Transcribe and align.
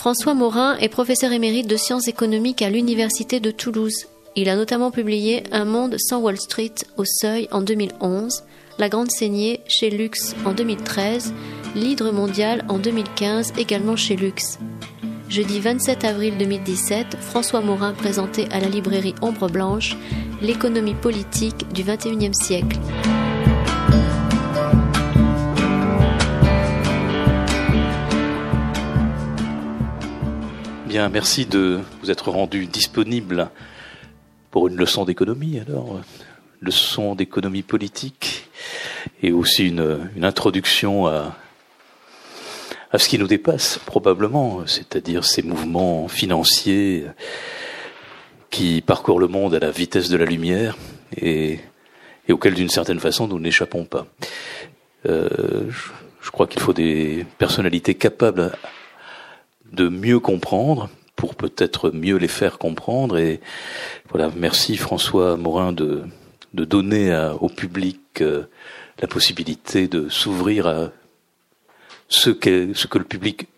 François 0.00 0.32
Morin 0.32 0.78
est 0.78 0.88
professeur 0.88 1.30
émérite 1.30 1.66
de 1.66 1.76
sciences 1.76 2.08
économiques 2.08 2.62
à 2.62 2.70
l'Université 2.70 3.38
de 3.38 3.50
Toulouse. 3.50 4.06
Il 4.34 4.48
a 4.48 4.56
notamment 4.56 4.90
publié 4.90 5.42
Un 5.52 5.66
monde 5.66 5.96
sans 5.98 6.20
Wall 6.20 6.38
Street 6.38 6.72
au 6.96 7.04
seuil 7.04 7.48
en 7.52 7.60
2011, 7.60 8.44
La 8.78 8.88
Grande 8.88 9.10
Saignée 9.10 9.60
chez 9.68 9.90
Lux 9.90 10.34
en 10.46 10.54
2013, 10.54 11.34
L'Hydre 11.76 12.12
mondial 12.12 12.64
en 12.70 12.78
2015 12.78 13.52
également 13.58 13.94
chez 13.94 14.16
Lux. 14.16 14.58
Jeudi 15.28 15.60
27 15.60 16.02
avril 16.06 16.38
2017, 16.38 17.18
François 17.20 17.60
Morin 17.60 17.92
présentait 17.92 18.48
à 18.52 18.58
la 18.58 18.70
librairie 18.70 19.14
Ombre 19.20 19.50
Blanche 19.50 19.98
L'économie 20.40 20.94
politique 20.94 21.70
du 21.74 21.82
XXIe 21.82 22.32
siècle. 22.32 22.78
Bien, 30.90 31.08
merci 31.08 31.46
de 31.46 31.78
vous 32.02 32.10
être 32.10 32.32
rendu 32.32 32.66
disponible 32.66 33.48
pour 34.50 34.66
une 34.66 34.74
leçon 34.74 35.04
d'économie, 35.04 35.60
alors, 35.60 36.00
leçon 36.60 37.14
d'économie 37.14 37.62
politique, 37.62 38.50
et 39.22 39.30
aussi 39.30 39.68
une, 39.68 40.10
introduction 40.20 41.06
à, 41.06 41.36
à 42.90 42.98
ce 42.98 43.08
qui 43.08 43.18
nous 43.18 43.28
dépasse, 43.28 43.78
probablement, 43.86 44.66
c'est-à-dire 44.66 45.24
ces 45.24 45.42
mouvements 45.42 46.08
financiers 46.08 47.06
qui 48.50 48.82
parcourent 48.84 49.20
le 49.20 49.28
monde 49.28 49.54
à 49.54 49.60
la 49.60 49.70
vitesse 49.70 50.08
de 50.08 50.16
la 50.16 50.24
lumière 50.24 50.76
et, 51.16 51.60
auxquels, 52.28 52.54
d'une 52.54 52.68
certaine 52.68 52.98
façon, 52.98 53.28
nous 53.28 53.38
n'échappons 53.38 53.84
pas. 53.84 54.08
Euh, 55.06 55.70
je 56.20 56.30
crois 56.32 56.48
qu'il 56.48 56.60
faut 56.60 56.72
des 56.72 57.24
personnalités 57.38 57.94
capables 57.94 58.50
de 59.72 59.88
mieux 59.88 60.20
comprendre 60.20 60.90
pour 61.16 61.34
peut-être 61.34 61.90
mieux 61.90 62.16
les 62.16 62.28
faire 62.28 62.58
comprendre. 62.58 63.18
Et 63.18 63.40
voilà, 64.08 64.30
merci 64.36 64.76
François 64.76 65.36
Morin 65.36 65.72
de, 65.72 66.02
de 66.54 66.64
donner 66.64 67.14
au 67.40 67.48
public 67.48 68.00
euh, 68.20 68.44
la 69.00 69.06
possibilité 69.06 69.88
de 69.88 70.08
s'ouvrir 70.08 70.66
à 70.66 70.90
ce, 72.08 72.30
ce 72.30 72.86
que 72.86 72.98
le 72.98 73.04
public, 73.04 73.48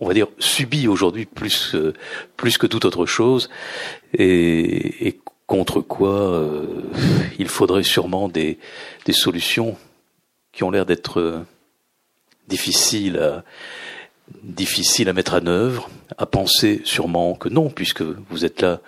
on 0.00 0.08
va 0.08 0.14
dire, 0.14 0.28
subit 0.38 0.88
aujourd'hui 0.88 1.26
plus, 1.26 1.74
euh, 1.74 1.94
plus 2.36 2.58
que 2.58 2.66
toute 2.66 2.84
autre 2.84 3.06
chose, 3.06 3.48
et, 4.12 5.08
et 5.08 5.20
contre 5.46 5.80
quoi 5.80 6.32
euh, 6.32 6.66
il 7.38 7.48
faudrait 7.48 7.84
sûrement 7.84 8.28
des, 8.28 8.58
des 9.04 9.12
solutions 9.12 9.76
qui 10.52 10.64
ont 10.64 10.70
l'air 10.70 10.86
d'être 10.86 11.44
difficiles 12.48 13.18
à 13.18 13.44
difficile 14.42 15.08
à 15.08 15.12
mettre 15.12 15.34
en 15.34 15.46
œuvre, 15.46 15.90
à 16.18 16.26
penser 16.26 16.80
sûrement 16.84 17.34
que 17.34 17.48
non, 17.48 17.70
puisque 17.70 18.02
vous 18.02 18.44
êtes 18.44 18.60
là 18.60 18.80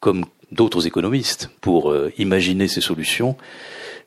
comme 0.00 0.24
d'autres 0.52 0.86
économistes 0.86 1.50
pour 1.60 1.90
euh, 1.90 2.12
imaginer 2.18 2.68
ces 2.68 2.80
solutions, 2.80 3.36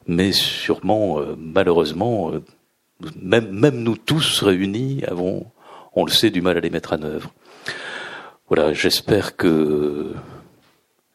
mais 0.08 0.32
sûrement, 0.32 1.20
euh, 1.20 1.36
malheureusement, 1.38 2.32
euh, 2.32 2.44
même, 3.22 3.50
même 3.52 3.84
nous 3.84 3.98
tous 3.98 4.42
réunis 4.42 5.04
avons, 5.06 5.46
on 5.94 6.06
le 6.06 6.12
sait, 6.12 6.30
du 6.30 6.42
mal 6.42 6.58
à 6.58 6.62
les 6.62 6.70
mettre 6.70 6.94
en 6.94 7.04
œuvre. 7.04 7.34
Voilà, 8.48 8.74
j'espère 8.74 9.36
que, 9.36 10.14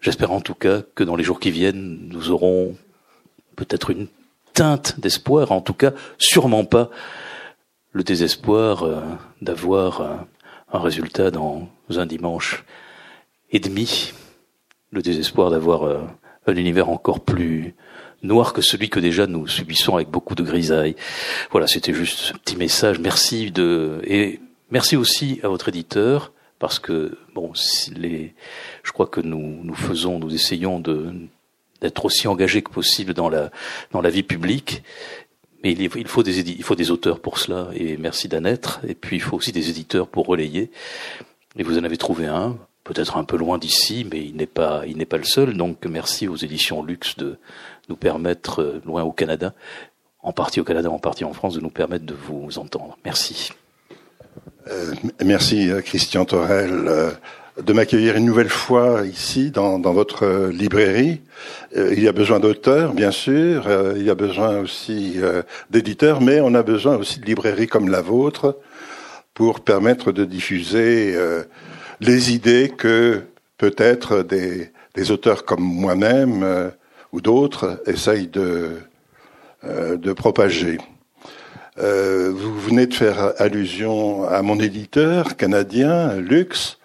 j'espère 0.00 0.33
en 0.33 0.41
tout 0.41 0.55
cas 0.55 0.83
que 0.94 1.05
dans 1.05 1.17
les 1.17 1.25
jours 1.25 1.41
qui 1.41 1.50
viennent, 1.50 2.09
nous 2.09 2.31
aurons 2.31 2.77
peut-être 3.56 3.91
une 3.91 4.09
teinte 4.55 4.99
d'espoir, 4.99 5.53
en 5.53 5.61
tout 5.61 5.75
cas, 5.75 5.93
sûrement 6.19 6.65
pas 6.65 6.91
le 7.97 8.05
désespoir 8.05 8.83
euh, 8.83 9.01
d'avoir 9.41 10.01
euh, 10.03 10.17
un 10.71 10.81
résultat 10.81 11.31
dans 11.31 11.67
un 11.89 12.05
dimanche 12.05 12.62
et 13.51 13.59
demi, 13.59 14.12
le 14.91 15.01
désespoir 15.01 15.51
d'avoir 15.51 15.84
euh, 15.84 16.03
un 16.47 16.56
univers 16.56 16.91
encore 16.91 17.21
plus 17.21 17.75
noir 18.23 18.53
que 18.53 18.61
celui 18.61 18.91
que 18.91 19.01
déjà 19.01 19.27
nous 19.27 19.47
subissons 19.47 19.95
avec 19.95 20.11
beaucoup 20.11 20.35
de 20.35 20.43
grisaille. 20.43 20.95
Voilà, 21.51 21.67
c'était 21.67 21.95
juste 21.95 22.33
un 22.35 22.39
petit 22.39 22.56
message. 22.56 22.99
Merci 22.99 23.51
de 23.51 24.03
et 24.05 24.41
merci 24.71 24.99
aussi 24.99 25.41
à 25.43 25.49
votre 25.49 25.71
éditeur 25.71 26.33
parce 26.59 26.79
que 26.79 27.17
bon, 27.35 27.53
je 27.55 28.93
crois 28.93 29.06
que 29.06 29.23
nous 29.23 29.61
nous 29.65 29.75
faisons, 29.75 30.19
nous 30.19 30.35
essayons 30.35 30.81
d'être 31.81 32.05
aussi 32.05 32.29
engagés 32.29 32.61
que 32.61 32.71
possible 32.71 33.15
dans 33.15 33.31
la 33.31 33.51
dans 33.93 34.03
la 34.03 34.11
vie 34.11 34.23
publique 34.23 34.83
mais 35.62 35.72
il 35.72 36.09
faut, 36.09 36.22
des 36.22 36.41
il 36.41 36.62
faut 36.62 36.75
des 36.75 36.91
auteurs 36.91 37.21
pour 37.21 37.39
cela, 37.39 37.69
et 37.75 37.97
merci 37.97 38.28
d'en 38.28 38.44
être. 38.44 38.81
Et 38.87 38.94
puis 38.94 39.17
il 39.17 39.22
faut 39.22 39.37
aussi 39.37 39.53
des 39.53 39.71
éditeurs 39.71 40.09
pour 40.09 40.27
relayer. 40.27 40.71
Et 41.56 41.62
vous 41.62 41.78
en 41.78 41.84
avez 41.84 41.97
trouvé 41.97 42.27
un, 42.27 42.56
peut-être 42.84 43.17
un 43.17 43.25
peu 43.25 43.37
loin 43.37 43.59
d'ici, 43.59 44.06
mais 44.11 44.25
il 44.25 44.37
n'est 44.37 44.47
pas, 44.47 44.83
il 44.87 44.97
n'est 44.97 45.06
pas 45.06 45.17
le 45.17 45.25
seul. 45.25 45.56
Donc 45.56 45.84
merci 45.87 46.28
aux 46.28 46.37
éditions 46.37 46.83
Luxe 46.83 47.17
de 47.17 47.39
nous 47.89 47.97
permettre, 47.97 48.62
euh, 48.62 48.83
loin 48.84 49.03
au 49.03 49.12
Canada, 49.12 49.55
en 50.22 50.33
partie 50.33 50.61
au 50.61 50.65
Canada, 50.65 50.91
en 50.91 50.99
partie 50.99 51.25
en 51.25 51.33
France, 51.33 51.55
de 51.55 51.61
nous 51.61 51.71
permettre 51.71 52.05
de 52.05 52.15
vous 52.15 52.59
entendre. 52.59 52.99
Merci. 53.05 53.50
Euh, 54.69 54.94
merci 55.25 55.71
euh, 55.71 55.81
Christian 55.81 56.25
Torel 56.25 56.91
de 57.62 57.72
m'accueillir 57.72 58.17
une 58.17 58.27
nouvelle 58.27 58.50
fois 58.50 59.06
ici 59.06 59.50
dans, 59.50 59.78
votre 59.78 60.50
librairie. 60.53 61.21
Euh, 61.77 61.94
il 61.97 62.03
y 62.03 62.09
a 62.09 62.12
besoin 62.12 62.39
d'auteurs, 62.39 62.93
bien 62.93 63.11
sûr, 63.11 63.67
euh, 63.67 63.94
il 63.97 64.03
y 64.03 64.11
a 64.11 64.15
besoin 64.15 64.59
aussi 64.59 65.15
euh, 65.17 65.43
d'éditeurs, 65.71 66.21
mais 66.21 66.41
on 66.41 66.55
a 66.55 66.62
besoin 66.62 66.97
aussi 66.97 67.19
de 67.19 67.25
librairies 67.25 67.67
comme 67.67 67.89
la 67.89 68.03
vôtre 68.03 68.59
pour 69.33 69.61
permettre 69.61 70.12
de 70.12 70.25
diffuser 70.25 71.15
les 72.00 72.33
idées 72.33 72.72
que 72.75 73.21
peut-être 73.59 74.23
des, 74.23 74.71
des, 74.94 75.11
auteurs 75.11 75.44
comme 75.44 75.61
moi-même 75.61 76.73
ou 77.12 77.21
d'autres 77.21 77.83
essayent 77.87 78.28
de, 78.28 78.78
de 79.62 80.12
propager. 80.15 80.78
vous 81.77 82.61
venez 82.61 82.87
de 82.87 82.94
faire 82.94 83.34
allusion 83.37 84.27
à 84.27 84.41
mon 84.41 84.59
éditeur 84.59 85.37
canadien, 85.37 86.15
Lux, 86.15 86.75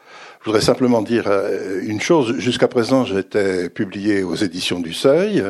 je 0.41 0.45
voudrais 0.45 0.61
simplement 0.61 1.03
dire 1.03 1.25
euh, 1.27 1.81
une 1.83 2.01
chose. 2.01 2.35
Jusqu'à 2.39 2.67
présent, 2.67 3.05
j'étais 3.05 3.69
publié 3.69 4.23
aux 4.23 4.33
éditions 4.33 4.79
du 4.79 4.91
Seuil. 4.91 5.43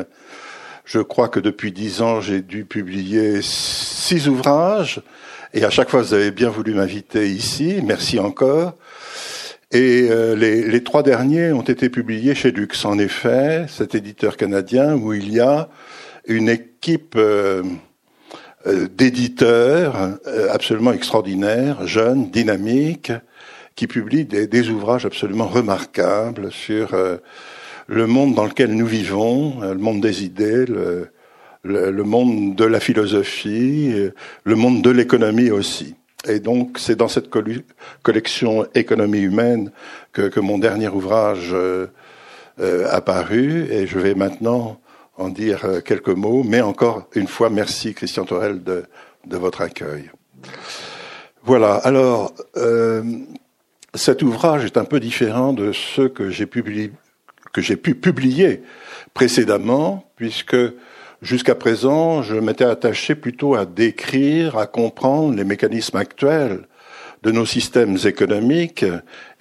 Je 0.83 0.99
crois 0.99 1.29
que 1.29 1.39
depuis 1.39 1.71
dix 1.71 2.01
ans, 2.01 2.19
j'ai 2.19 2.41
dû 2.41 2.65
publier 2.65 3.39
six 3.41 4.27
ouvrages. 4.27 5.01
Et 5.53 5.63
à 5.63 5.69
chaque 5.69 5.89
fois, 5.89 6.01
vous 6.01 6.13
avez 6.13 6.31
bien 6.31 6.49
voulu 6.49 6.73
m'inviter 6.73 7.29
ici. 7.29 7.79
Merci 7.85 8.19
encore. 8.19 8.75
Et 9.71 10.09
euh, 10.11 10.35
les, 10.35 10.83
trois 10.83 11.03
derniers 11.03 11.53
ont 11.53 11.61
été 11.61 11.87
publiés 11.87 12.35
chez 12.35 12.51
Lux. 12.51 12.83
En 12.83 12.99
effet, 12.99 13.67
cet 13.69 13.95
éditeur 13.95 14.35
canadien 14.35 14.95
où 14.95 15.13
il 15.13 15.31
y 15.31 15.39
a 15.39 15.69
une 16.27 16.49
équipe 16.49 17.15
euh, 17.15 17.63
d'éditeurs 18.65 19.95
absolument 20.51 20.91
extraordinaire, 20.91 21.87
jeunes, 21.87 22.29
dynamiques, 22.29 23.13
qui 23.81 23.87
publie 23.87 24.25
des, 24.25 24.69
ouvrages 24.69 25.07
absolument 25.07 25.47
remarquables 25.47 26.51
sur 26.51 26.93
euh, 26.93 27.17
le 27.87 28.05
monde 28.05 28.35
dans 28.35 28.45
lequel 28.45 28.75
nous 28.75 28.85
vivons, 28.85 29.63
euh, 29.63 29.73
le 29.73 29.79
monde 29.79 30.01
des 30.01 30.23
idées, 30.23 30.65
le, 31.63 32.03
monde 32.03 32.53
de 32.53 32.63
la 32.63 32.79
philosophie, 32.79 33.91
euh, 33.91 34.11
le 34.43 34.55
monde 34.55 34.83
de 34.83 34.91
l'économie 34.91 35.49
aussi. 35.49 35.95
Et 36.27 36.39
donc, 36.39 36.77
c'est 36.77 36.95
dans 36.95 37.07
cette 37.07 37.31
collection 37.31 38.67
Économie 38.75 39.21
humaine 39.21 39.71
que, 40.13 40.29
que 40.29 40.39
mon 40.39 40.59
dernier 40.59 40.89
ouvrage 40.89 41.49
euh, 41.51 41.87
a 42.59 43.01
paru, 43.01 43.65
et 43.71 43.87
je 43.87 43.97
vais 43.97 44.13
maintenant 44.13 44.79
en 45.17 45.29
dire 45.29 45.81
quelques 45.83 46.09
mots. 46.09 46.43
Mais 46.43 46.61
encore 46.61 47.09
une 47.15 47.27
fois, 47.27 47.49
merci 47.49 47.95
Christian 47.95 48.25
Torel 48.25 48.63
de, 48.63 48.83
de 49.25 49.37
votre 49.37 49.61
accueil. 49.61 50.11
Voilà. 51.43 51.75
Alors, 51.77 52.33
euh, 52.57 53.01
cet 53.93 54.21
ouvrage 54.21 54.65
est 54.65 54.77
un 54.77 54.85
peu 54.85 54.99
différent 54.99 55.53
de 55.53 55.71
ceux 55.71 56.07
que 56.07 56.29
j'ai 56.29 56.47
j'ai 57.57 57.75
pu 57.75 57.95
publier 57.95 58.63
précédemment, 59.13 60.09
puisque 60.15 60.55
jusqu'à 61.21 61.55
présent, 61.55 62.23
je 62.23 62.35
m'étais 62.35 62.63
attaché 62.63 63.15
plutôt 63.15 63.55
à 63.55 63.65
décrire, 63.65 64.57
à 64.57 64.65
comprendre 64.65 65.35
les 65.35 65.43
mécanismes 65.43 65.97
actuels 65.97 66.67
de 67.23 67.31
nos 67.31 67.45
systèmes 67.45 67.97
économiques 68.05 68.85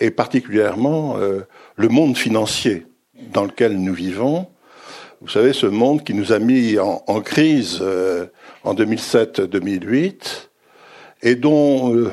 et 0.00 0.10
particulièrement 0.10 1.16
euh, 1.18 1.46
le 1.76 1.88
monde 1.88 2.16
financier 2.16 2.86
dans 3.32 3.44
lequel 3.44 3.80
nous 3.80 3.94
vivons. 3.94 4.48
Vous 5.22 5.28
savez, 5.28 5.52
ce 5.52 5.66
monde 5.66 6.02
qui 6.02 6.14
nous 6.14 6.32
a 6.32 6.38
mis 6.38 6.78
en, 6.78 7.20
crise 7.20 7.78
euh, 7.82 8.26
en 8.64 8.74
2007-2008 8.74 10.48
et 11.22 11.34
dont 11.34 11.94
euh, 11.94 12.10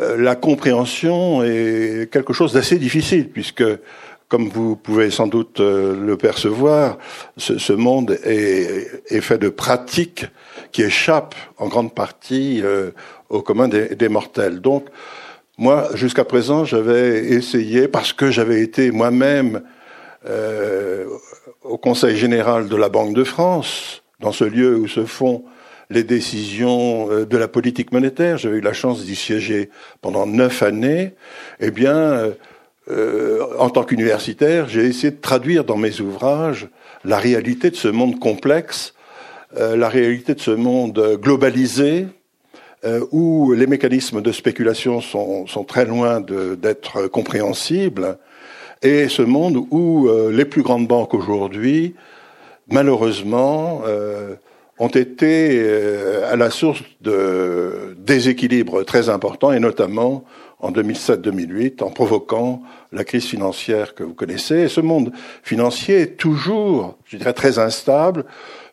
la 0.00 0.34
compréhension 0.34 1.42
est 1.44 2.10
quelque 2.10 2.32
chose 2.32 2.52
d'assez 2.52 2.78
difficile, 2.78 3.30
puisque 3.30 3.62
comme 4.28 4.48
vous 4.48 4.74
pouvez 4.74 5.10
sans 5.10 5.26
doute 5.26 5.60
euh, 5.60 5.94
le 5.94 6.16
percevoir, 6.16 6.98
ce, 7.36 7.72
monde 7.72 8.18
est, 8.24 9.20
fait 9.20 9.38
de 9.38 9.48
pratiques 9.48 10.26
qui 10.72 10.82
échappent 10.82 11.36
en 11.58 11.68
grande 11.68 11.94
partie 11.94 12.60
euh, 12.64 12.90
au 13.28 13.42
commun 13.42 13.68
des, 13.68 14.08
mortels. 14.08 14.60
Donc, 14.60 14.86
moi, 15.56 15.88
jusqu'à 15.94 16.24
présent, 16.24 16.64
j'avais 16.64 17.26
essayé, 17.26 17.86
parce 17.86 18.12
que 18.12 18.30
j'avais 18.30 18.60
été 18.60 18.90
moi-même 18.90 19.62
euh, 20.26 21.06
au 21.62 21.78
Conseil 21.78 22.16
général 22.16 22.68
de 22.68 22.76
la 22.76 22.88
Banque 22.88 23.14
de 23.14 23.22
France, 23.22 24.02
dans 24.18 24.32
ce 24.32 24.44
lieu 24.44 24.76
où 24.76 24.88
se 24.88 25.04
font 25.04 25.44
les 25.90 26.04
décisions 26.04 27.08
de 27.08 27.36
la 27.36 27.48
politique 27.48 27.92
monétaire, 27.92 28.38
j'avais 28.38 28.56
eu 28.56 28.62
la 28.62 28.72
chance 28.72 29.04
d'y 29.04 29.16
siéger 29.16 29.70
pendant 30.00 30.26
neuf 30.26 30.62
années, 30.62 31.12
eh 31.60 31.70
bien, 31.70 32.34
euh, 32.90 33.46
en 33.58 33.70
tant 33.70 33.84
qu'universitaire, 33.84 34.68
j'ai 34.68 34.84
essayé 34.84 35.10
de 35.10 35.20
traduire 35.20 35.64
dans 35.64 35.76
mes 35.76 36.00
ouvrages 36.00 36.68
la 37.04 37.18
réalité 37.18 37.70
de 37.70 37.76
ce 37.76 37.88
monde 37.88 38.18
complexe, 38.18 38.94
euh, 39.56 39.76
la 39.76 39.88
réalité 39.88 40.34
de 40.34 40.40
ce 40.40 40.50
monde 40.50 41.18
globalisé, 41.20 42.06
euh, 42.84 43.00
où 43.10 43.52
les 43.52 43.66
mécanismes 43.66 44.20
de 44.20 44.32
spéculation 44.32 45.00
sont, 45.00 45.46
sont 45.46 45.64
très 45.64 45.86
loin 45.86 46.20
d'être 46.20 47.06
compréhensibles, 47.06 48.18
et 48.82 49.08
ce 49.08 49.22
monde 49.22 49.56
où 49.70 50.10
les 50.30 50.44
plus 50.44 50.60
grandes 50.60 50.86
banques 50.86 51.14
aujourd'hui, 51.14 51.94
malheureusement, 52.68 53.80
ont 54.78 54.88
été 54.88 55.66
à 56.24 56.36
la 56.36 56.50
source 56.50 56.82
de 57.00 57.96
déséquilibres 57.98 58.84
très 58.84 59.08
importants, 59.08 59.52
et 59.52 59.60
notamment 59.60 60.24
en 60.58 60.72
2007-2008 60.72 61.82
en 61.82 61.90
provoquant 61.90 62.62
la 62.92 63.04
crise 63.04 63.26
financière 63.26 63.94
que 63.94 64.02
vous 64.02 64.14
connaissez. 64.14 64.60
Et 64.60 64.68
ce 64.68 64.80
monde 64.80 65.12
financier 65.42 66.00
est 66.00 66.16
toujours, 66.16 66.96
je 67.04 67.16
dirais, 67.16 67.34
très 67.34 67.58
instable 67.58 68.24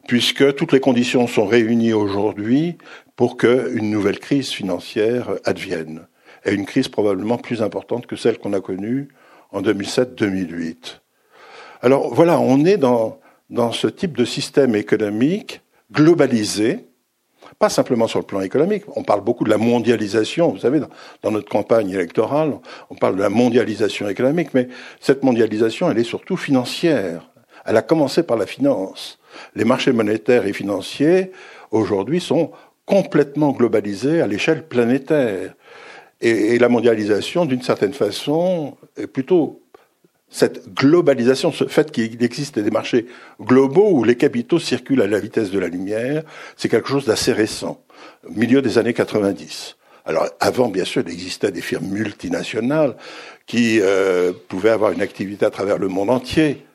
puisque 0.07 0.55
toutes 0.55 0.73
les 0.73 0.79
conditions 0.79 1.27
sont 1.27 1.45
réunies 1.45 1.93
aujourd'hui 1.93 2.77
pour 3.15 3.37
qu'une 3.37 3.91
nouvelle 3.91 4.19
crise 4.19 4.49
financière 4.49 5.35
advienne. 5.45 6.07
Et 6.45 6.53
une 6.53 6.65
crise 6.65 6.87
probablement 6.87 7.37
plus 7.37 7.61
importante 7.61 8.07
que 8.07 8.15
celle 8.15 8.39
qu'on 8.39 8.53
a 8.53 8.61
connue 8.61 9.09
en 9.51 9.61
2007-2008. 9.61 11.01
Alors 11.81 12.13
voilà, 12.13 12.39
on 12.39 12.65
est 12.65 12.77
dans, 12.77 13.19
dans 13.49 13.71
ce 13.71 13.87
type 13.87 14.17
de 14.17 14.25
système 14.25 14.75
économique 14.75 15.61
globalisé, 15.91 16.87
pas 17.59 17.69
simplement 17.69 18.07
sur 18.07 18.19
le 18.19 18.25
plan 18.25 18.41
économique. 18.41 18.83
On 18.95 19.03
parle 19.03 19.21
beaucoup 19.21 19.43
de 19.43 19.49
la 19.49 19.57
mondialisation. 19.57 20.49
Vous 20.49 20.59
savez, 20.59 20.79
dans, 21.21 21.31
notre 21.31 21.49
campagne 21.49 21.89
électorale, 21.89 22.53
on 22.89 22.95
parle 22.95 23.17
de 23.17 23.21
la 23.21 23.29
mondialisation 23.29 24.07
économique, 24.07 24.53
mais 24.53 24.67
cette 24.99 25.23
mondialisation, 25.23 25.91
elle 25.91 25.99
est 25.99 26.03
surtout 26.03 26.37
financière. 26.37 27.29
Elle 27.65 27.77
a 27.77 27.81
commencé 27.81 28.23
par 28.23 28.37
la 28.37 28.45
finance. 28.45 29.19
Les 29.55 29.65
marchés 29.65 29.91
monétaires 29.91 30.45
et 30.45 30.53
financiers, 30.53 31.31
aujourd'hui, 31.71 32.19
sont 32.19 32.51
complètement 32.85 33.51
globalisés 33.51 34.21
à 34.21 34.27
l'échelle 34.27 34.67
planétaire. 34.67 35.53
Et 36.19 36.59
la 36.59 36.69
mondialisation, 36.69 37.45
d'une 37.45 37.63
certaine 37.63 37.93
façon, 37.93 38.77
est 38.95 39.07
plutôt 39.07 39.61
cette 40.31 40.73
globalisation, 40.73 41.51
ce 41.51 41.65
fait 41.65 41.91
qu'il 41.91 42.23
existe 42.23 42.57
des 42.57 42.71
marchés 42.71 43.05
globaux 43.39 43.91
où 43.91 44.03
les 44.05 44.15
capitaux 44.15 44.59
circulent 44.59 45.01
à 45.01 45.07
la 45.07 45.19
vitesse 45.19 45.51
de 45.51 45.59
la 45.59 45.67
lumière, 45.67 46.23
c'est 46.55 46.69
quelque 46.69 46.87
chose 46.87 47.05
d'assez 47.05 47.33
récent, 47.33 47.83
milieu 48.29 48.61
des 48.61 48.77
années 48.77 48.93
90. 48.93 49.75
Alors 50.05 50.27
avant, 50.39 50.69
bien 50.69 50.85
sûr, 50.85 51.03
il 51.05 51.13
existait 51.13 51.51
des 51.51 51.61
firmes 51.61 51.87
multinationales 51.87 52.95
qui 53.45 53.79
euh, 53.81 54.31
pouvaient 54.47 54.69
avoir 54.69 54.93
une 54.93 55.01
activité 55.01 55.45
à 55.45 55.51
travers 55.51 55.77
le 55.77 55.89
monde 55.89 56.09
entier. 56.09 56.65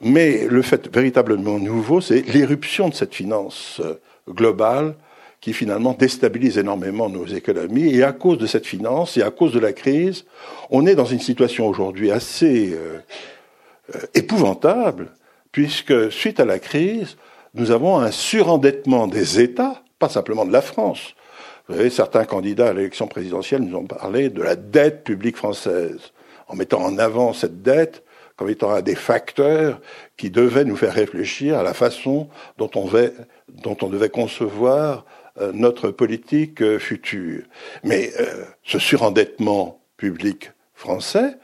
Mais 0.00 0.46
le 0.48 0.62
fait 0.62 0.92
véritablement 0.92 1.58
nouveau, 1.58 2.00
c'est 2.00 2.22
l'éruption 2.22 2.88
de 2.88 2.94
cette 2.94 3.14
finance 3.14 3.80
euh, 3.84 3.94
globale 4.28 4.94
qui 5.40 5.52
finalement 5.52 5.94
déstabilise 5.94 6.58
énormément 6.58 7.08
nos 7.08 7.26
économies. 7.26 7.94
Et 7.94 8.02
à 8.02 8.12
cause 8.12 8.38
de 8.38 8.46
cette 8.46 8.66
finance 8.66 9.16
et 9.16 9.22
à 9.22 9.30
cause 9.30 9.52
de 9.52 9.60
la 9.60 9.72
crise, 9.72 10.24
on 10.70 10.86
est 10.86 10.94
dans 10.94 11.04
une 11.04 11.20
situation 11.20 11.68
aujourd'hui 11.68 12.10
assez 12.10 12.72
euh, 12.72 12.98
euh, 13.94 14.00
épouvantable, 14.14 15.08
puisque 15.52 16.10
suite 16.10 16.40
à 16.40 16.44
la 16.44 16.58
crise, 16.58 17.16
nous 17.54 17.70
avons 17.70 17.98
un 17.98 18.10
surendettement 18.10 19.06
des 19.06 19.40
États, 19.40 19.82
pas 19.98 20.08
simplement 20.08 20.44
de 20.44 20.52
la 20.52 20.60
France. 20.62 21.14
Vous 21.68 21.76
savez, 21.76 21.90
certains 21.90 22.24
candidats 22.24 22.68
à 22.68 22.72
l'élection 22.72 23.06
présidentielle 23.06 23.62
nous 23.62 23.76
ont 23.76 23.86
parlé 23.86 24.30
de 24.30 24.42
la 24.42 24.56
dette 24.56 25.04
publique 25.04 25.36
française, 25.36 26.12
en 26.48 26.56
mettant 26.56 26.82
en 26.82 26.98
avant 26.98 27.32
cette 27.32 27.62
dette 27.62 28.02
comme 28.38 28.48
étant 28.48 28.70
un 28.70 28.82
des 28.82 28.94
facteurs 28.94 29.80
qui 30.16 30.30
devaient 30.30 30.64
nous 30.64 30.76
faire 30.76 30.94
réfléchir 30.94 31.58
à 31.58 31.64
la 31.64 31.74
façon 31.74 32.28
dont 32.56 32.70
on, 32.76 33.88
devait 33.88 34.08
concevoir 34.08 35.04
notre 35.52 35.90
politique 35.90 36.62
euh, 36.62 36.78
future. 36.78 37.42
Mais 37.84 38.10
euh, 38.18 38.44
ce 38.64 38.78
surendettement 38.78 39.80
public 39.96 40.52
français 40.74 41.36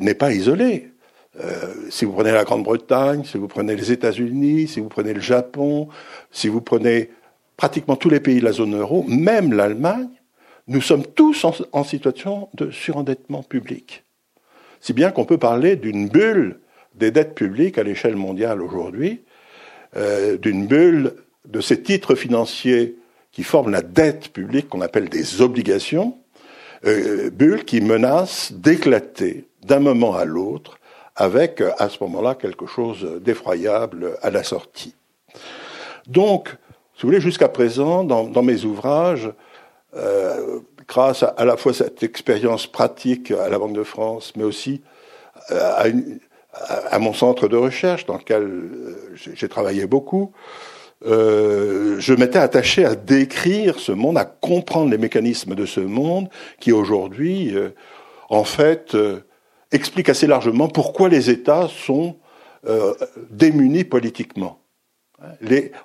n'est 0.00 0.14
pas 0.14 0.32
isolé. 0.32 0.88
si 1.90 2.06
vous 2.06 2.12
prenez 2.12 2.32
la 2.32 2.44
Grande-Bretagne, 2.44 3.24
si 3.24 3.36
vous 3.36 3.48
prenez 3.48 3.76
les 3.76 3.92
États-Unis, 3.92 4.68
si 4.68 4.80
vous 4.80 4.88
prenez 4.88 5.12
le 5.12 5.20
Japon, 5.20 5.88
si 6.30 6.48
vous 6.48 6.62
prenez 6.62 7.10
pratiquement 7.58 7.96
tous 7.96 8.08
les 8.08 8.20
pays 8.20 8.40
de 8.40 8.44
la 8.44 8.52
zone 8.52 8.74
euro, 8.74 9.04
même 9.06 9.52
l'Allemagne, 9.52 10.08
nous 10.66 10.80
sommes 10.80 11.04
tous 11.04 11.44
en, 11.44 11.84
situation 11.84 12.48
de 12.54 12.70
surendettement 12.70 13.42
public. 13.42 14.04
Si 14.80 14.94
bien 14.94 15.10
qu'on 15.10 15.26
peut 15.26 15.36
parler 15.36 15.76
d'une 15.76 16.08
bulle 16.08 16.60
des 16.94 17.10
dettes 17.10 17.34
publiques 17.34 17.76
à 17.76 17.82
l'échelle 17.82 18.16
mondiale 18.16 18.62
aujourd'hui, 18.62 19.20
d'une 20.40 20.66
bulle 20.66 21.12
de 21.50 21.60
ces 21.60 21.82
titres 21.82 22.14
financiers 22.14 22.96
qui 23.32 23.42
forment 23.42 23.70
la 23.70 23.82
dette 23.82 24.32
publique 24.32 24.68
qu'on 24.68 24.80
appelle 24.80 25.08
des 25.08 25.40
obligations, 25.40 26.18
euh, 26.86 27.30
bulle 27.30 27.64
qui 27.64 27.80
menace 27.80 28.52
d'éclater 28.52 29.44
d'un 29.62 29.80
moment 29.80 30.14
à 30.14 30.24
l'autre 30.24 30.78
avec 31.16 31.62
à 31.78 31.88
ce 31.88 31.98
moment-là 32.02 32.34
quelque 32.34 32.66
chose 32.66 33.20
d'effroyable 33.20 34.16
à 34.22 34.30
la 34.30 34.42
sortie. 34.42 34.94
Donc, 36.06 36.56
si 37.00 37.02
vous 37.02 37.08
voulez, 37.08 37.20
jusqu'à 37.20 37.48
présent, 37.48 38.04
dans, 38.04 38.42
mes 38.42 38.64
ouvrages, 38.64 39.32
euh, 39.96 40.60
grâce 40.86 41.22
à, 41.22 41.44
la 41.44 41.56
fois 41.56 41.72
cette 41.72 42.02
expérience 42.02 42.66
pratique 42.66 43.30
à 43.30 43.48
la 43.48 43.58
Banque 43.58 43.72
de 43.72 43.84
France, 43.84 44.34
mais 44.36 44.44
aussi 44.44 44.82
euh, 45.50 46.18
à, 46.52 46.98
mon 46.98 47.12
centre 47.12 47.48
de 47.48 47.56
recherche 47.56 48.06
dans 48.06 48.18
lequel 48.18 48.42
euh, 48.42 49.14
j'ai 49.14 49.48
travaillé 49.48 49.86
beaucoup, 49.86 50.32
euh, 51.06 51.98
je 51.98 52.12
m'étais 52.12 52.38
attaché 52.38 52.84
à 52.84 52.94
décrire 52.94 53.78
ce 53.78 53.92
monde, 53.92 54.18
à 54.18 54.24
comprendre 54.24 54.90
les 54.90 54.98
mécanismes 54.98 55.54
de 55.54 55.64
ce 55.64 55.80
monde 55.80 56.28
qui 56.58 56.72
aujourd'hui, 56.72 57.56
euh, 57.56 57.70
en 58.28 58.44
fait, 58.44 58.94
euh, 58.94 59.20
explique 59.72 60.08
assez 60.08 60.26
largement 60.26 60.68
pourquoi 60.68 61.08
les 61.08 61.30
États 61.30 61.68
sont 61.68 62.16
démunis 63.30 63.84
politiquement. 63.84 64.60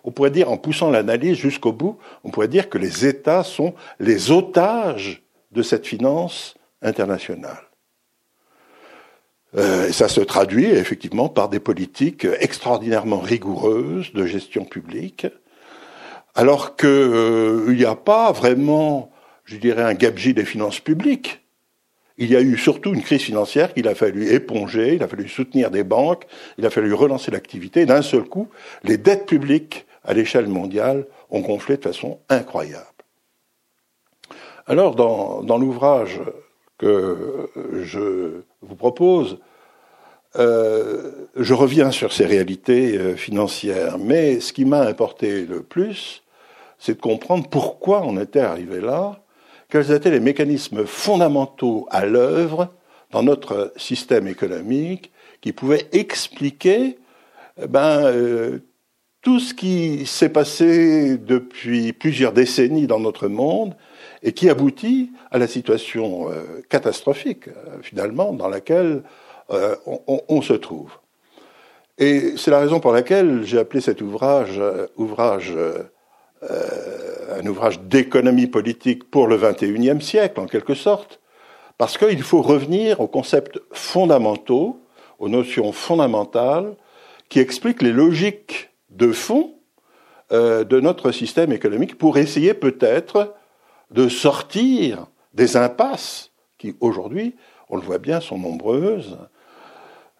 On 0.03 0.12
pourrait 0.12 0.29
dire, 0.29 0.51
en 0.51 0.57
poussant 0.57 0.91
l'analyse 0.91 1.38
jusqu'au 1.38 1.72
bout, 1.72 1.98
on 2.25 2.31
pourrait 2.31 2.50
dire 2.50 2.69
que 2.69 2.77
les 2.77 3.05
États 3.05 3.43
sont 3.43 3.74
les 3.98 4.29
otages 4.29 5.24
de 5.51 5.62
cette 5.62 5.88
finance 5.88 6.55
internationale. 6.81 7.64
Euh, 9.57 9.91
ça 9.91 10.09
se 10.09 10.19
traduit 10.21 10.65
effectivement 10.65 11.29
par 11.29 11.47
des 11.47 11.59
politiques 11.59 12.27
extraordinairement 12.39 13.19
rigoureuses 13.19 14.12
de 14.13 14.25
gestion 14.25 14.65
publique, 14.65 15.27
alors 16.33 16.75
qu'il 16.75 16.89
euh, 16.89 17.74
n'y 17.74 17.85
a 17.85 17.95
pas 17.95 18.33
vraiment, 18.33 19.12
je 19.45 19.55
dirais, 19.55 19.83
un 19.83 19.93
gabegie 19.93 20.33
des 20.33 20.43
finances 20.43 20.81
publiques. 20.81 21.41
Il 22.17 22.29
y 22.29 22.35
a 22.35 22.41
eu 22.41 22.57
surtout 22.57 22.93
une 22.93 23.01
crise 23.01 23.21
financière 23.21 23.74
qu'il 23.74 23.88
a 23.88 23.95
fallu 23.95 24.27
éponger, 24.33 24.95
il 24.95 25.03
a 25.03 25.07
fallu 25.07 25.27
soutenir 25.27 25.71
des 25.71 25.83
banques, 25.83 26.25
il 26.57 26.65
a 26.65 26.69
fallu 26.69 26.93
relancer 26.93 27.31
l'activité. 27.31 27.85
D'un 27.85 28.01
seul 28.01 28.24
coup, 28.24 28.50
les 28.83 28.97
dettes 28.97 29.25
publiques 29.25 29.85
à 30.03 30.13
l'échelle 30.13 30.47
mondiale 30.47 31.07
ont 31.29 31.41
gonflé 31.41 31.77
de 31.77 31.81
façon 31.81 32.19
incroyable. 32.29 32.85
Alors, 34.67 34.95
dans 34.95 35.57
l'ouvrage 35.57 36.21
que 36.77 37.50
je 37.83 38.41
vous 38.67 38.75
propose, 38.75 39.39
euh, 40.38 41.12
je 41.38 41.53
reviens 41.53 41.91
sur 41.91 42.12
ces 42.12 42.25
réalités 42.25 42.98
euh, 42.98 43.15
financières, 43.15 43.98
mais 43.98 44.39
ce 44.39 44.51
qui 44.51 44.65
m'a 44.65 44.81
importé 44.81 45.45
le 45.45 45.62
plus, 45.62 46.24
c'est 46.77 46.95
de 46.95 47.01
comprendre 47.01 47.48
pourquoi 47.50 48.03
on 48.05 48.19
était 48.19 48.41
arrivé 48.41 48.81
là, 48.81 49.22
quels 49.69 49.91
étaient 49.91 50.12
les 50.12 50.19
mécanismes 50.19 50.86
fondamentaux 50.86 51.88
à 51.89 52.05
l'œuvre 52.05 52.69
dans 53.12 53.24
notre 53.24 53.72
système 53.77 54.27
économique 54.27 55.12
qui 55.41 55.53
pouvaient 55.53 55.88
expliquer 55.93 56.98
eh 57.62 57.67
ben, 57.67 58.03
euh, 58.03 58.60
tout 59.22 59.39
ce 59.39 59.53
qui 59.53 60.05
s'est 60.05 60.29
passé 60.29 61.17
depuis 61.17 61.93
plusieurs 61.93 62.34
décennies 62.34 62.88
dans 62.88 63.00
notre 63.00 63.27
monde 63.27 63.75
et 64.25 64.34
qui 64.34 64.50
aboutit 64.50 65.12
à 65.32 65.38
la 65.38 65.48
situation 65.48 66.29
euh, 66.29 66.62
catastrophique, 66.67 67.46
finalement, 67.82 68.34
dans 68.34 68.50
laquelle 68.50 69.03
on, 69.48 70.41
se 70.41 70.53
trouve. 70.53 70.91
Et 72.00 72.36
c'est 72.36 72.50
la 72.50 72.60
raison 72.60 72.79
pour 72.79 72.91
laquelle 72.91 73.44
j'ai 73.44 73.60
appelé 73.60 73.79
cet 73.79 74.01
ouvrage, 74.01 74.60
un 76.50 77.46
ouvrage 77.46 77.79
d'économie 77.82 78.48
politique 78.48 79.03
pour 79.12 79.27
le 79.27 79.38
XXIe 79.38 80.01
siècle, 80.01 80.39
en 80.39 80.48
quelque 80.48 80.74
sorte, 80.74 81.20
parce 81.77 81.98
qu'il 81.98 82.24
faut 82.24 82.41
revenir 82.41 83.01
aux 83.01 83.08
concepts 83.08 83.60
fondamentaux, 83.72 84.79
aux 85.20 85.29
notions 85.29 85.72
fondamentales 85.72 86.75
qui 87.29 87.39
expliquent 87.39 87.82
les 87.82 87.91
logiques 87.91 88.70
de 88.89 89.12
fond 89.12 89.55
euh, 90.32 90.63
de 90.63 90.79
notre 90.79 91.12
système 91.12 91.51
économique 91.51 91.98
pour 91.98 92.17
essayer 92.17 92.53
peut-être 92.53 93.34
de 93.96 94.10
sortir 94.10 95.08
des 95.34 95.56
impasses 95.56 96.32
qui 96.58 96.75
aujourd'hui, 96.82 97.36
on 97.70 97.78
le 97.78 97.82
voit 97.82 97.98
bien, 97.98 98.20
sont 98.20 98.38
nombreuses. 98.38 99.18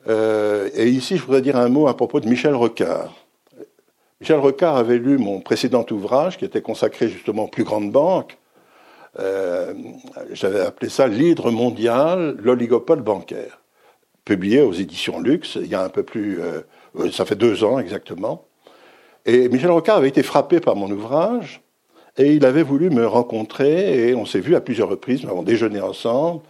Euh, 0.08 0.70
et 0.74 0.88
ici, 0.88 1.18
je 1.18 1.24
voudrais 1.24 1.42
dire 1.42 1.58
un 1.58 1.68
mot 1.70 1.88
à 1.88 1.96
propos 1.96 2.22
de 2.22 2.28
Michel 2.28 2.56
Rocard. 2.56 3.14
Michel 4.22 4.40
Rocard 4.40 4.78
avait 4.78 4.98
lu 4.98 5.18
mon 5.18 5.42
précédent 5.42 5.86
ouvrage 5.92 6.38
qui 6.38 6.46
était 6.46 6.62
consacré 6.62 7.10
justement 7.10 7.44
aux 7.44 7.48
plus 7.50 7.66
grandes 7.66 7.92
banques. 7.92 8.38
Euh, 9.20 9.74
j'avais 10.32 10.62
appelé 10.62 10.90
ça 10.90 11.08
L'hydre 11.08 11.52
mondial, 11.52 12.38
l'oligopole 12.42 13.02
bancaire, 13.02 13.62
publié 14.24 14.62
aux 14.62 14.74
éditions 14.74 15.20
Luxe 15.20 15.56
il 15.56 15.68
y 15.68 15.76
a 15.76 15.84
un 15.84 15.90
peu 15.90 16.04
plus, 16.04 16.42
euh, 16.42 16.62
ça 17.12 17.26
fait 17.26 17.36
deux 17.36 17.64
ans 17.66 17.78
exactement. 17.80 18.46
Et 19.26 19.50
Michel 19.50 19.72
Rocard 19.72 19.98
avait 19.98 20.10
été 20.10 20.24
frappé 20.24 20.60
par 20.60 20.76
mon 20.76 20.90
ouvrage 20.90 21.65
et 22.18 22.34
il 22.34 22.46
avait 22.46 22.64
voulu 22.64 22.90
me 22.90 23.06
rencontrer 23.06 24.10
et 24.10 24.16
on 24.16 24.26
s'est 24.26 24.40
vu 24.40 24.56
à 24.56 24.62
plusieurs 24.62 24.90
reprises, 24.90 25.24
nous 25.24 25.30
avons 25.30 25.44
déjeuné 25.44 25.82
ensemble 25.82 26.42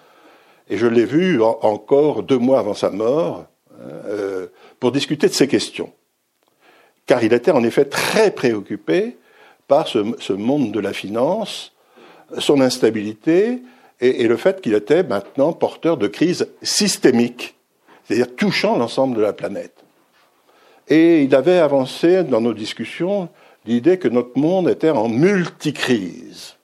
et 0.69 0.77
je 0.77 0.88
l'ai 0.88 1.05
vu 1.05 1.41
encore 1.41 2.24
deux 2.24 2.38
mois 2.38 2.60
avant 2.60 2.74
sa 2.74 2.89
mort 2.89 3.45
euh, 3.81 4.48
pour 4.79 4.91
discuter 4.91 5.27
de 5.27 5.34
ces 5.34 5.48
questions. 5.48 5.91
Car 7.05 7.24
il 7.24 7.34
était 7.34 7.51
en 7.51 7.63
effet 7.63 7.86
très 7.86 8.31
préoccupé 8.31 9.17
par 9.67 9.88
ce 9.88 10.34
monde 10.34 10.72
de 10.72 10.79
la 10.79 10.93
finance 10.93 11.75
son 12.39 12.62
instabilité 12.62 13.62
et, 14.01 14.27
le 14.27 14.38
fait 14.38 14.62
qu'il 14.62 14.74
était 14.74 15.03
maintenant 15.03 15.53
porteur 15.53 15.98
de 15.98 16.07
crises 16.07 16.48
systémiques, 16.62 17.55
c'est-à-dire 18.03 18.36
touchant 18.36 18.77
l'ensemble 18.77 19.15
de 19.15 19.22
la 19.22 19.34
planète. 19.34 19.84
Et 20.88 21.24
il 21.24 21.34
avait 21.34 21.60
avancé 21.60 22.24
dans 22.24 22.41
nos 22.41 22.53
discussions 22.53 23.29
l'idée 23.65 23.98
que 23.98 24.07
notre 24.07 24.38
monde 24.38 24.69
était 24.69 24.89
en 24.89 25.10
multicrise. 25.10 26.55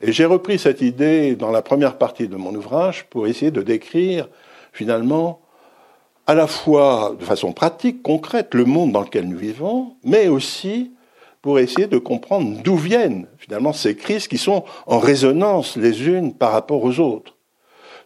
Et 0.00 0.12
j'ai 0.12 0.24
repris 0.24 0.58
cette 0.58 0.80
idée 0.80 1.36
dans 1.36 1.50
la 1.50 1.62
première 1.62 1.98
partie 1.98 2.28
de 2.28 2.36
mon 2.36 2.54
ouvrage 2.54 3.04
pour 3.10 3.26
essayer 3.26 3.50
de 3.50 3.62
décrire 3.62 4.28
finalement 4.72 5.40
à 6.26 6.34
la 6.34 6.46
fois 6.46 7.16
de 7.18 7.24
façon 7.24 7.52
pratique, 7.52 8.02
concrète, 8.02 8.54
le 8.54 8.64
monde 8.64 8.92
dans 8.92 9.02
lequel 9.02 9.28
nous 9.28 9.36
vivons, 9.36 9.96
mais 10.04 10.28
aussi 10.28 10.92
pour 11.42 11.58
essayer 11.58 11.86
de 11.86 11.98
comprendre 11.98 12.62
d'où 12.62 12.76
viennent 12.76 13.26
finalement 13.38 13.72
ces 13.72 13.96
crises 13.96 14.28
qui 14.28 14.38
sont 14.38 14.64
en 14.86 14.98
résonance 14.98 15.76
les 15.76 16.06
unes 16.06 16.34
par 16.34 16.52
rapport 16.52 16.84
aux 16.84 17.00
autres. 17.00 17.36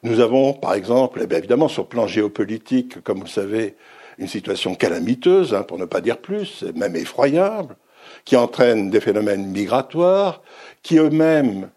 Nous 0.02 0.20
avons, 0.20 0.52
par 0.52 0.74
exemple, 0.74 1.26
eh 1.28 1.34
évidemment, 1.34 1.68
sur 1.68 1.82
le 1.82 1.88
plan 1.88 2.06
géopolitique, 2.06 3.02
comme 3.02 3.18
vous 3.18 3.24
le 3.24 3.28
savez, 3.30 3.74
une 4.18 4.28
situation 4.28 4.74
calamiteuse, 4.74 5.54
hein, 5.54 5.62
pour 5.62 5.78
ne 5.78 5.84
pas 5.84 6.00
dire 6.00 6.18
plus, 6.18 6.64
même 6.74 6.94
effroyable, 6.94 7.76
qui 8.24 8.36
entraîne 8.36 8.90
des 8.90 9.00
phénomènes 9.00 9.46
migratoires, 9.46 10.42
qui 10.82 10.98
eux-mêmes, 10.98 11.70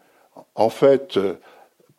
en 0.56 0.70
fait, 0.70 1.17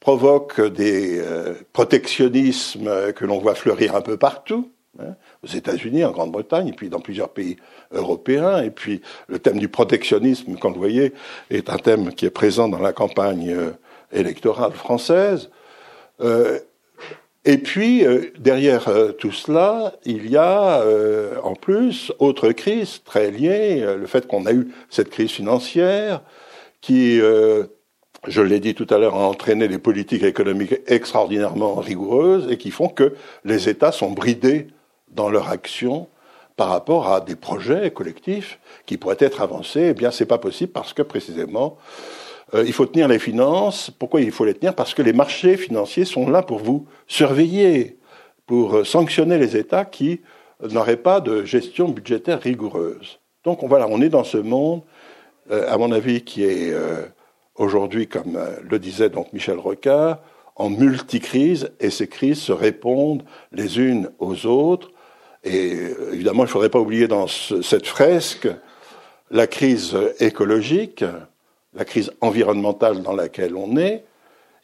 provoquent 0.01 0.61
des 0.61 1.19
euh, 1.19 1.55
protectionnismes 1.73 3.13
que 3.13 3.25
l'on 3.25 3.39
voit 3.39 3.55
fleurir 3.55 3.97
un 3.97 4.01
peu 4.01 4.17
partout. 4.17 4.71
Hein, 5.01 5.15
aux 5.45 5.47
États-Unis, 5.47 6.05
en 6.05 6.11
Grande-Bretagne, 6.11 6.69
et 6.69 6.73
puis 6.73 6.89
dans 6.89 6.99
plusieurs 6.99 7.29
pays 7.29 7.57
européens. 7.93 8.63
Et 8.63 8.71
puis 8.71 9.01
le 9.29 9.39
thème 9.39 9.59
du 9.59 9.69
protectionnisme, 9.69 10.57
comme 10.57 10.73
vous 10.73 10.81
voyez, 10.81 11.13
est 11.51 11.71
un 11.71 11.77
thème 11.77 12.13
qui 12.13 12.27
est 12.27 12.31
présent 12.31 12.69
dans 12.69 12.81
la 12.81 12.93
campagne 12.93 13.49
euh, 13.51 13.71
électorale 14.13 14.73
française. 14.73 15.51
Euh, 16.21 16.59
et 17.51 17.59
puis, 17.59 18.05
euh, 18.05 18.31
derrière 18.39 18.91
tout 19.19 19.33
cela, 19.33 19.95
il 20.05 20.31
y 20.31 20.37
a 20.37 20.85
en 21.43 21.55
plus 21.55 22.13
autre 22.19 22.53
crise 22.53 23.01
très 23.05 23.31
liée, 23.31 23.85
le 23.99 24.07
fait 24.07 24.27
qu'on 24.27 24.45
a 24.47 24.53
eu 24.53 24.69
cette 24.91 25.09
crise 25.09 25.31
financière 25.31 26.23
qui, 26.81 27.21
je 28.27 28.43
l'ai 28.43 28.61
dit 28.61 28.75
tout 28.75 28.87
à 28.91 28.99
l'heure, 28.99 29.15
a 29.15 29.27
entraîné 29.27 29.67
des 29.67 29.79
politiques 29.79 30.25
économiques 30.25 30.75
extraordinairement 30.87 31.77
rigoureuses 31.77 32.51
et 32.51 32.59
qui 32.59 32.71
font 32.71 32.89
que 32.89 33.15
les 33.45 33.69
États 33.69 33.93
sont 33.93 34.11
bridés 34.11 34.69
dans 35.11 35.31
leur 35.31 35.49
action 35.49 36.09
par 36.59 36.69
rapport 36.69 37.11
à 37.11 37.21
des 37.21 37.37
projets 37.37 37.91
collectifs 37.93 38.59
qui 38.85 38.97
pourraient 38.97 39.17
être 39.21 39.41
avancés, 39.41 39.89
eh 39.91 39.95
bien, 39.95 40.11
c'est 40.11 40.27
pas 40.27 40.39
possible 40.39 40.73
parce 40.73 40.93
que 40.93 41.03
précisément, 41.03 41.79
euh, 42.55 42.65
il 42.67 42.73
faut 42.73 42.87
tenir 42.87 43.09
les 43.09 43.19
finances. 43.19 43.91
Pourquoi 43.91 44.21
il 44.21 44.31
faut 44.31 44.45
les 44.45 44.55
tenir? 44.55 44.75
Parce 44.75 44.95
que 44.95 45.03
les 45.03 45.13
marchés 45.13 45.57
financiers 45.57 46.05
sont 46.05 46.29
là 46.29 46.43
pour 46.43 46.59
vous 46.59 46.87
surveiller, 47.07 47.99
pour 48.47 48.77
euh, 48.77 48.85
sanctionner 48.85 49.39
les 49.39 49.57
États 49.57 49.85
qui 49.85 50.21
n'auraient 50.63 50.97
pas 50.97 51.21
de 51.21 51.45
gestion 51.45 51.89
budgétaire 51.89 52.41
rigoureuse. 52.41 53.21
Donc 53.45 53.61
voilà, 53.63 53.87
on 53.89 54.01
est 54.01 54.09
dans 54.09 54.25
ce 54.25 54.39
monde, 54.39 54.83
euh, 55.51 55.73
à 55.73 55.79
mon 55.79 55.93
avis, 55.93 56.23
qui 56.23 56.45
est 56.45 56.75
aujourd'hui, 57.55 58.09
comme 58.09 58.39
le 58.69 58.79
disait 58.79 59.09
donc 59.09 59.33
Michel 59.33 59.59
Rocard, 59.59 60.19
en 60.57 60.71
multicrise, 60.71 61.71
et 61.79 61.91
ces 61.91 62.09
crises 62.09 62.41
se 62.41 62.53
répondent 62.53 63.23
les 63.53 63.79
unes 63.79 64.11
aux 64.19 64.47
autres 64.47 64.91
et 65.45 65.93
évidemment, 66.13 66.43
il 66.43 66.47
ne 66.47 66.51
faudrait 66.51 66.69
pas 66.69 66.81
oublier 66.81 67.09
dans 67.09 67.27
cette 67.27 67.87
fresque 67.87 68.49
la 69.31 69.47
crise 69.47 69.97
écologique, 70.21 71.05
la 71.79 71.85
crise 71.85 72.13
environnementale 72.21 73.03
dans 73.03 73.15
laquelle 73.15 73.57
on 73.57 73.77
est, 73.77 74.05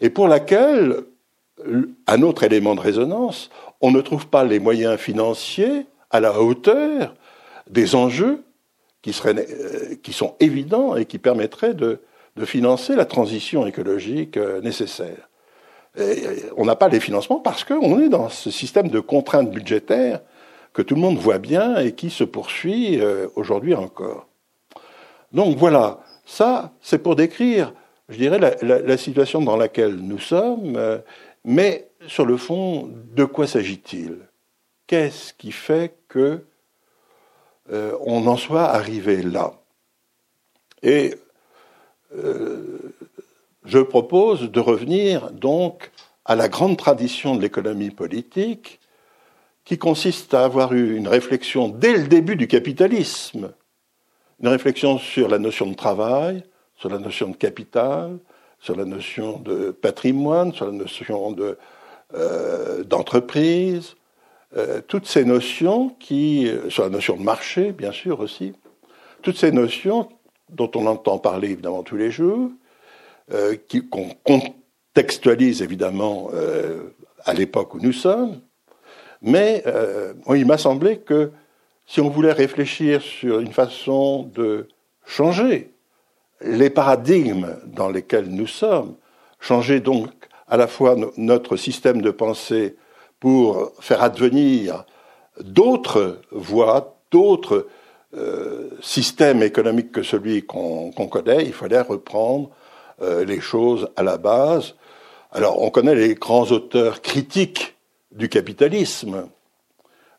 et 0.01 0.11
pour 0.11 0.29
laquelle, 0.29 1.05
un 2.07 2.23
autre 2.23 2.43
élément 2.43 2.75
de 2.75 2.81
résonance, 2.81 3.49
on 3.81 3.91
ne 3.93 4.01
trouve 4.01 4.27
pas 4.27 4.45
les 4.45 4.59
moyens 4.59 4.99
financiers 4.99 5.87
à 6.11 6.21
la 6.21 6.41
hauteur 6.41 7.15
des 7.71 7.95
enjeux 7.95 8.43
qui, 9.03 9.13
seraient, 9.13 9.35
euh, 9.37 9.95
qui 10.03 10.13
sont 10.13 10.35
évidents 10.41 10.97
et 10.97 11.05
qui 11.05 11.19
permettraient 11.19 11.75
de, 11.75 12.01
de 12.37 12.45
financer 12.45 12.97
la 12.97 13.05
transition 13.05 13.67
écologique 13.67 14.37
euh, 14.37 14.61
nécessaire. 14.61 15.29
on 16.57 16.65
n'a 16.65 16.75
pas 16.75 16.89
les 16.89 17.01
financements 17.01 17.39
parce 17.39 17.63
qu'on 17.63 18.01
est 18.01 18.09
dans 18.09 18.29
ce 18.29 18.51
système 18.51 18.89
de 18.89 18.99
contraintes 18.99 19.51
budgétaires 19.51 20.21
que 20.73 20.83
tout 20.83 20.97
le 20.97 21.01
monde 21.01 21.19
voit 21.19 21.39
bien 21.39 21.77
et 21.77 21.93
qui 21.93 22.11
se 22.11 22.25
poursuit 22.25 23.01
euh, 23.01 23.29
aujourd'hui 23.37 23.75
encore. 23.75 24.27
Donc 25.33 25.57
voilà, 25.57 26.01
ça, 26.25 26.73
c'est 26.81 26.99
pour 26.99 27.17
décrire, 27.17 27.73
je 28.09 28.17
dirais, 28.17 28.39
la, 28.63 28.97
situation 28.97 29.41
dans 29.41 29.57
laquelle 29.57 29.97
nous 29.97 30.19
sommes, 30.19 30.77
euh, 30.77 30.99
mais 31.45 31.89
sur 32.07 32.27
le 32.27 32.37
fond, 32.37 32.91
de 33.15 33.25
quoi 33.25 33.47
s'agit-il? 33.47 34.19
Qu'est-ce 34.87 35.33
qui 35.35 35.53
fait 35.53 35.95
que 36.09 36.45
euh, 37.71 37.97
on 38.01 38.27
en 38.27 38.37
soit 38.37 38.65
arrivé 38.65 39.23
là? 39.23 39.55
Et 40.83 41.15
je 43.65 43.79
propose 43.79 44.51
de 44.51 44.61
revenir 44.61 45.31
donc 45.31 45.91
à 46.25 46.37
la 46.37 46.49
grande 46.49 46.77
tradition 46.77 47.35
de 47.35 47.43
l'économie 47.43 47.91
politique 47.91 48.81
qui 49.65 49.79
consiste 49.79 50.35
à 50.35 50.45
avoir 50.45 50.73
eu 50.73 50.97
une 50.97 51.09
réflexion 51.09 51.69
dès 51.69 51.97
le 51.97 52.07
début 52.07 52.37
du 52.37 52.47
capitalisme, 52.47 53.53
une 54.41 54.49
réflexion 54.49 54.99
sur 54.99 55.29
la 55.29 55.39
notion 55.39 55.67
de 55.67 55.75
travail, 55.75 56.45
sur 56.77 56.89
la 56.89 56.99
notion 56.99 57.29
de 57.29 57.37
capital, 57.37 58.19
sur 58.59 58.77
la 58.77 58.85
notion 58.85 59.39
de 59.39 59.71
patrimoine, 59.71 60.53
sur 60.53 60.67
la 60.67 60.73
notion 60.73 61.33
de, 61.33 61.59
euh, 62.15 62.85
d'entreprise, 62.85 63.95
euh, 64.57 64.81
toutes 64.87 65.07
ces 65.07 65.25
notions 65.25 65.91
qui, 66.01 66.51
sur 66.69 66.85
la 66.85 66.91
notion 66.91 67.17
de 67.17 67.23
marché, 67.23 67.73
bien 67.73 67.93
sûr 67.93 68.21
aussi, 68.21 68.55
toutes 69.23 69.37
ces 69.37 69.53
notions 69.53 70.09
dont 70.51 70.71
on 70.75 70.87
entend 70.87 71.19
parler 71.19 71.51
évidemment 71.51 71.83
tous 71.83 71.97
les 71.97 72.11
jours, 72.11 72.51
euh, 73.33 73.57
qu'on 73.91 74.11
contextualise 74.23 75.63
évidemment 75.63 76.31
à 77.25 77.33
l'époque 77.33 77.75
où 77.75 77.79
nous 77.81 77.93
sommes, 77.93 78.41
mais 79.25 79.63
euh, 79.67 80.13
il 80.35 80.47
m'a 80.47 80.59
semblé 80.59 80.99
que 80.99 81.33
si 81.87 82.01
on 82.01 82.09
voulait 82.09 82.33
réfléchir 82.33 83.03
sur 83.03 83.41
une 83.41 83.53
façon 83.53 84.23
de 84.35 84.69
changer 85.07 85.73
les 86.41 86.71
paradigmes 86.71 87.57
dans 87.67 87.89
lesquels 87.89 88.29
nous 88.29 88.47
sommes, 88.47 88.97
changer 89.41 89.81
donc 89.81 90.11
à 90.49 90.57
la 90.57 90.67
fois 90.67 90.97
notre 91.17 91.57
système 91.57 92.03
de 92.03 92.11
pensée 92.11 92.77
pour 93.21 93.73
faire 93.81 94.03
advenir 94.03 94.85
d'autres 95.41 96.21
voies, 96.31 96.97
d'autres 97.11 97.67
euh, 98.17 98.71
systèmes 98.81 99.43
économiques 99.43 99.93
que 99.93 100.03
celui 100.03 100.45
qu'on 100.45 100.91
connaît, 100.93 101.45
il 101.45 101.53
fallait 101.53 101.81
reprendre 101.81 102.51
euh, 103.03 103.25
les 103.25 103.41
choses 103.41 103.89
à 103.97 104.03
la 104.03 104.19
base. 104.19 104.75
Alors, 105.33 105.61
on 105.63 105.71
connaît 105.71 105.97
les 105.97 106.15
grands 106.15 106.51
auteurs 106.53 107.03
critiques 107.03 107.77
du 108.13 108.29
capitalisme 108.29 109.29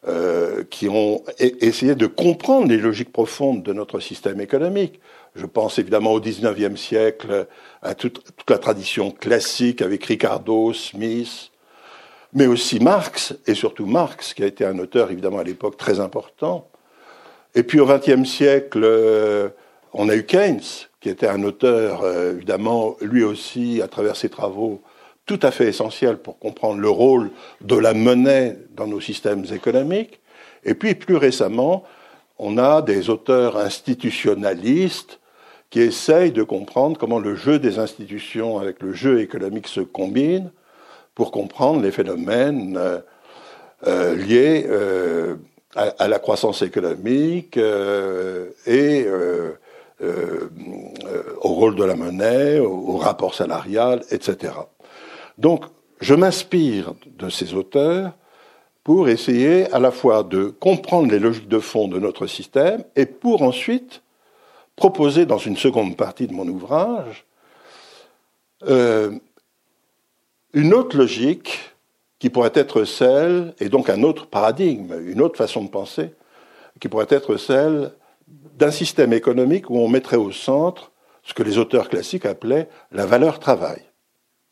euh, 0.08 0.64
qui 0.70 0.88
ont 0.90 1.24
essayé 1.40 1.96
de 1.96 2.08
comprendre 2.08 2.68
les 2.68 2.78
logiques 2.78 3.12
profondes 3.12 3.64
de 3.64 3.74
notre 3.74 4.00
système 4.00 4.40
économique. 4.40 5.00
Je 5.36 5.46
pense 5.46 5.80
évidemment 5.80 6.14
au 6.14 6.20
XIXe 6.20 6.80
siècle, 6.80 7.48
à 7.82 7.96
toute, 7.96 8.24
toute, 8.36 8.50
la 8.50 8.58
tradition 8.58 9.12
classique 9.12 9.82
avec 9.82 10.06
Ricardo, 10.06 10.74
Smith, 10.74 11.52
mais 12.34 12.48
aussi 12.48 12.80
Marx, 12.80 13.34
et 13.48 13.54
surtout 13.54 13.86
Marx, 13.86 14.34
qui 14.34 14.44
a 14.44 14.48
été 14.48 14.66
un 14.66 14.78
auteur 14.80 15.12
évidemment 15.12 15.40
à 15.40 15.44
l'époque 15.44 15.78
très 15.78 16.00
important. 16.00 16.68
Et 17.56 17.64
puis 17.64 17.80
au 17.80 17.86
XXe 17.86 18.30
siècle, 18.30 18.82
euh, 18.84 19.50
on 19.94 20.10
a 20.10 20.16
eu 20.16 20.26
Keynes, 20.26 20.62
qui 21.00 21.10
était 21.10 21.28
un 21.28 21.44
auteur, 21.44 22.04
euh, 22.04 22.34
évidemment, 22.34 22.98
lui 23.02 23.24
aussi, 23.24 23.82
à 23.82 23.88
travers 23.88 24.18
ses 24.18 24.30
travaux, 24.30 24.82
tout 25.26 25.40
à 25.42 25.52
fait 25.52 25.68
essentiel 25.68 26.18
pour 26.18 26.38
comprendre 26.40 26.80
le 26.80 26.90
rôle 26.90 27.32
de 27.62 27.76
la 27.76 27.94
monnaie 27.94 28.58
dans 28.76 28.88
nos 28.88 29.02
systèmes 29.02 29.46
économiques. 29.52 30.20
Et 30.64 30.76
puis 30.76 30.96
plus 30.96 31.16
récemment, 31.16 31.84
on 32.38 32.58
a 32.58 32.82
des 32.82 33.10
auteurs 33.10 33.58
institutionnalistes 33.58 35.20
qui 35.70 35.82
essayent 35.82 36.32
de 36.32 36.44
comprendre 36.44 36.98
comment 36.98 37.20
le 37.20 37.36
jeu 37.36 37.60
des 37.60 37.80
institutions 37.80 38.60
avec 38.60 38.82
le 38.82 38.94
jeu 38.94 39.20
économique 39.20 39.68
se 39.68 39.82
combine 39.82 40.52
pour 41.16 41.32
comprendre 41.32 41.82
les 41.82 41.92
phénomènes 41.92 42.78
euh, 42.78 43.00
euh, 43.88 44.16
liés 44.16 44.66
euh, 44.70 45.36
à, 45.76 46.08
la 46.08 46.20
croissance 46.20 46.62
économique 46.62 47.58
et 47.58 49.08
au 51.42 51.50
rôle 51.50 51.76
de 51.76 51.84
la 51.84 51.96
monnaie, 51.96 52.60
au, 52.60 52.96
rapport 52.96 53.36
salarial, 53.36 54.02
etc. 54.10 54.54
Donc, 55.38 55.66
je 56.00 56.14
m'inspire 56.14 56.94
de 57.18 57.30
ces 57.30 57.54
auteurs 57.54 58.14
pour 58.84 59.10
essayer 59.10 59.72
à 59.74 59.80
la 59.80 59.92
fois 59.92 60.24
de 60.24 60.46
comprendre 60.46 61.12
les 61.12 61.20
logiques 61.20 61.48
de 61.48 61.60
fond 61.60 61.88
de 61.88 62.00
notre 62.00 62.28
système 62.28 62.84
et 62.96 63.06
pour 63.06 63.42
ensuite 63.42 64.02
proposer 64.76 65.26
dans 65.26 65.38
une 65.38 65.58
seconde 65.58 65.98
partie 65.98 66.28
de 66.28 66.34
mon 66.34 66.48
ouvrage 66.48 67.26
une 70.56 70.74
autre 70.74 70.98
logique 70.98 71.60
qui 72.18 72.30
pourrait 72.30 72.52
être 72.56 72.86
celle, 72.86 73.54
et 73.60 73.70
donc 73.70 73.90
un 73.90 74.02
autre 74.04 74.26
paradigme, 74.26 74.96
une 75.06 75.22
autre 75.22 75.38
façon 75.38 75.64
de 75.64 75.70
penser, 75.70 76.12
qui 76.80 76.88
pourrait 76.88 77.08
être 77.10 77.38
celle 77.38 77.92
d'un 78.28 78.72
système 78.72 79.14
économique 79.14 79.70
où 79.70 79.78
on 79.78 79.90
mettrait 79.90 80.16
au 80.18 80.32
centre 80.32 80.92
ce 81.24 81.34
que 81.34 81.44
les 81.44 81.58
auteurs 81.58 81.90
classiques 81.90 82.26
appelaient 82.26 82.70
la 82.92 83.06
valeur 83.06 83.40
travail. 83.40 83.82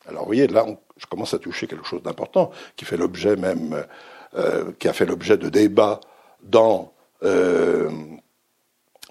Alors 0.08 0.22
vous 0.22 0.28
voyez, 0.28 0.48
là, 0.48 0.66
je 0.98 1.06
commence 1.06 1.34
à 1.34 1.40
toucher 1.40 1.68
quelque 1.68 1.86
chose 1.86 2.04
d'important, 2.04 2.52
qui 2.76 2.86
fait 2.86 2.98
l'objet 2.98 3.36
même, 3.36 3.86
euh, 4.36 4.72
qui 4.80 4.88
a 4.88 4.94
fait 4.94 5.06
l'objet 5.06 5.38
de 5.38 5.50
débats 5.50 6.00
dans, 6.42 6.94
euh, 7.24 7.90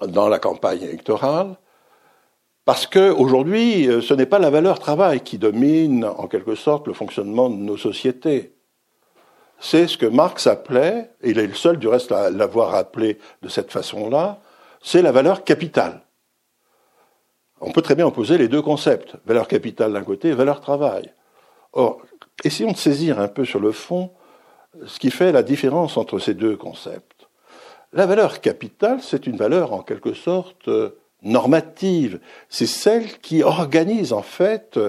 la 0.01 0.39
campagne 0.39 0.83
électorale, 0.83 1.57
parce 2.65 2.87
qu'aujourd'hui, 2.87 3.89
euh, 3.89 4.01
ce 4.01 4.15
n'est 4.15 4.27
pas 4.27 4.39
la 4.39 4.51
valeur 4.51 4.79
travail 4.79 5.21
qui 5.21 5.39
domine 5.39 6.05
en 6.05 6.29
quelque 6.29 6.55
sorte 6.55 6.87
le 6.87 6.93
fonctionnement 6.93 7.51
de 7.51 7.57
nos 7.57 7.77
sociétés. 7.77 8.55
C'est 9.59 9.87
ce 9.87 9.97
que 9.97 10.07
Marx 10.07 10.47
appelait, 10.47 11.11
et 11.23 11.31
il 11.31 11.39
est 11.39 11.47
le 11.47 11.55
seul 11.55 11.79
du 11.79 11.89
reste 11.89 12.13
à 12.13 12.31
l'avoir 12.31 12.75
appelé 12.75 13.19
de 13.43 13.49
cette 13.49 13.73
façon-là, 13.73 14.41
c'est 14.81 15.03
la 15.03 15.13
valeur 15.13 15.45
capitale. 15.45 16.03
On 17.65 17.71
peut 17.71 17.81
très 17.81 17.95
bien 17.95 18.07
opposer 18.07 18.39
les 18.39 18.49
deux 18.49 18.61
concepts, 18.61 19.15
valeur 19.25 19.47
capitale 19.47 19.93
d'un 19.93 20.03
côté 20.03 20.29
et 20.29 20.35
valeur 20.35 20.61
travail. 20.61 21.13
Or, 21.73 22.03
essayons 22.45 22.73
de 22.73 22.77
saisir 22.77 23.21
un 23.21 23.29
peu 23.29 23.45
sur 23.45 23.61
le 23.61 23.71
fond 23.71 24.11
ce 24.87 24.99
qui 24.99 25.11
fait 25.11 25.33
la 25.33 25.45
différence 25.45 25.97
entre 25.97 26.19
ces 26.19 26.35
deux 26.35 26.57
concepts. 26.57 27.29
La 27.93 28.07
valeur 28.07 28.41
capitale, 28.41 28.99
c'est 29.01 29.27
une 29.27 29.37
valeur 29.37 29.73
en 29.73 29.83
quelque 29.83 30.13
sorte 30.13 30.69
normative, 31.23 32.19
c'est 32.49 32.67
celle 32.67 33.21
qui 33.21 33.45
organise 33.45 34.13
en 34.13 34.23
fait 34.23 34.81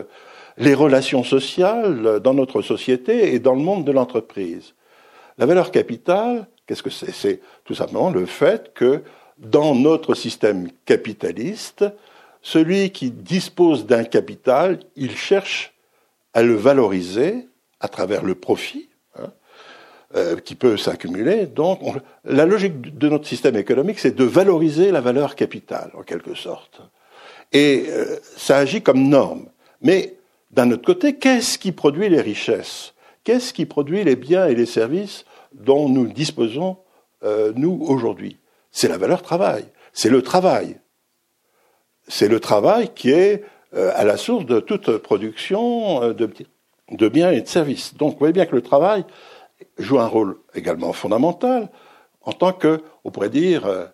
les 0.58 0.74
relations 0.74 1.24
sociales 1.24 2.21
dans 2.21 2.34
notre 2.34 2.63
société 2.63 3.36
et 3.36 3.39
dans 3.39 3.54
le 3.54 3.62
monde 3.62 3.86
de 3.86 3.91
l'entreprise. 3.91 4.74
La 5.38 5.45
valeur 5.45 5.69
capitale, 5.69 6.48
qu'est-ce 6.65 6.82
que 6.82 6.89
c'est? 6.89 7.12
C'est 7.12 7.41
tout 7.65 7.76
simplement 7.76 8.10
le 8.10 8.26
fait 8.26 8.74
que 8.74 9.04
dans 9.38 9.76
notre 9.76 10.15
système 10.15 10.69
capitaliste, 10.86 11.86
celui 12.43 12.91
qui 12.91 13.10
dispose 13.10 13.88
d'un 13.88 14.03
capital, 14.03 14.79
il 14.95 15.17
cherche 15.17 15.73
à 16.34 16.43
le 16.43 16.53
valoriser 16.53 17.47
à 17.79 17.88
travers 17.88 18.23
le 18.23 18.36
profit, 18.36 18.89
euh, 20.15 20.38
qui 20.38 20.53
peut 20.53 20.77
s'accumuler. 20.77 21.47
Donc, 21.47 21.79
la 22.23 22.45
logique 22.45 22.95
de 22.99 23.10
notre 23.10 23.25
système 23.27 23.56
économique, 23.56 23.97
c'est 23.97 24.15
de 24.15 24.23
valoriser 24.23 24.91
la 24.91 25.01
valeur 25.01 25.36
capitale, 25.36 25.89
en 25.95 26.03
quelque 26.03 26.36
sorte. 26.36 26.82
Et 27.51 27.86
euh, 27.88 28.17
ça 28.38 28.58
agit 28.58 28.84
comme 28.84 29.10
norme. 29.10 29.47
Mais 29.82 30.13
d'un 30.51 30.69
autre 30.69 30.86
côté, 30.86 31.15
qu'est-ce 31.15 31.58
qui 31.58 31.71
produit 31.71 32.10
les 32.10 32.21
richesses? 32.21 32.93
Qu'est-ce 33.23 33.53
qui 33.53 33.65
produit 33.65 34.03
les 34.03 34.15
biens 34.15 34.45
et 34.45 34.53
les 34.53 34.67
services 34.67 35.25
dont 35.51 35.89
nous 35.89 36.06
disposons, 36.06 36.77
euh, 37.23 37.51
nous, 37.56 37.84
aujourd'hui? 37.84 38.38
C'est 38.69 38.89
la 38.89 38.99
valeur 38.99 39.23
travail. 39.23 39.65
C'est 39.93 40.10
le 40.10 40.21
travail. 40.21 40.77
C'est 42.08 42.28
le 42.28 42.39
travail 42.39 42.89
qui 42.94 43.12
est 43.12 43.44
à 43.74 44.04
la 44.04 44.18
source 44.18 44.46
de 44.46 44.60
toute 44.60 44.98
production 44.98 46.13
de, 46.13 46.30
de 46.92 47.10
biens 47.10 47.32
et 47.32 47.42
de 47.42 47.48
services. 47.48 47.96
Donc, 47.96 48.13
vous 48.13 48.20
voyez 48.20 48.34
bien 48.34 48.46
que 48.46 48.56
le 48.56 48.62
travail, 48.62 49.04
joue 49.78 50.00
un 50.00 50.08
rôle 50.08 50.38
également 50.56 50.94
fondamental 50.94 51.70
en 52.22 52.32
tant 52.32 52.54
que, 52.54 52.82
on 53.04 53.12
pourrait 53.12 53.30
dire, 53.30 53.66
euh, 53.66 53.86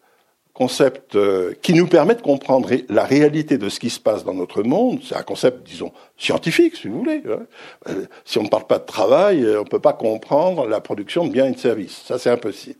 concept 0.53 1.15
euh, 1.15 1.53
qui 1.61 1.73
nous 1.73 1.87
permet 1.87 2.15
de 2.15 2.21
comprendre 2.21 2.69
la 2.89 3.05
réalité 3.05 3.57
de 3.57 3.69
ce 3.69 3.79
qui 3.79 3.89
se 3.89 3.99
passe 3.99 4.23
dans 4.23 4.33
notre 4.33 4.61
monde. 4.61 4.99
C'est 5.03 5.15
un 5.15 5.23
concept, 5.23 5.65
disons, 5.65 5.93
scientifique, 6.17 6.75
si 6.75 6.87
vous 6.87 6.99
voulez. 6.99 7.23
Hein. 7.27 7.45
Euh, 7.87 8.05
si 8.25 8.37
on 8.37 8.43
ne 8.43 8.49
parle 8.49 8.67
pas 8.67 8.79
de 8.79 8.85
travail, 8.85 9.45
on 9.55 9.63
ne 9.63 9.69
peut 9.69 9.79
pas 9.79 9.93
comprendre 9.93 10.67
la 10.67 10.81
production 10.81 11.25
de 11.25 11.31
biens 11.31 11.47
et 11.47 11.51
de 11.51 11.59
services. 11.59 12.03
Ça, 12.05 12.19
c'est 12.19 12.29
impossible. 12.29 12.79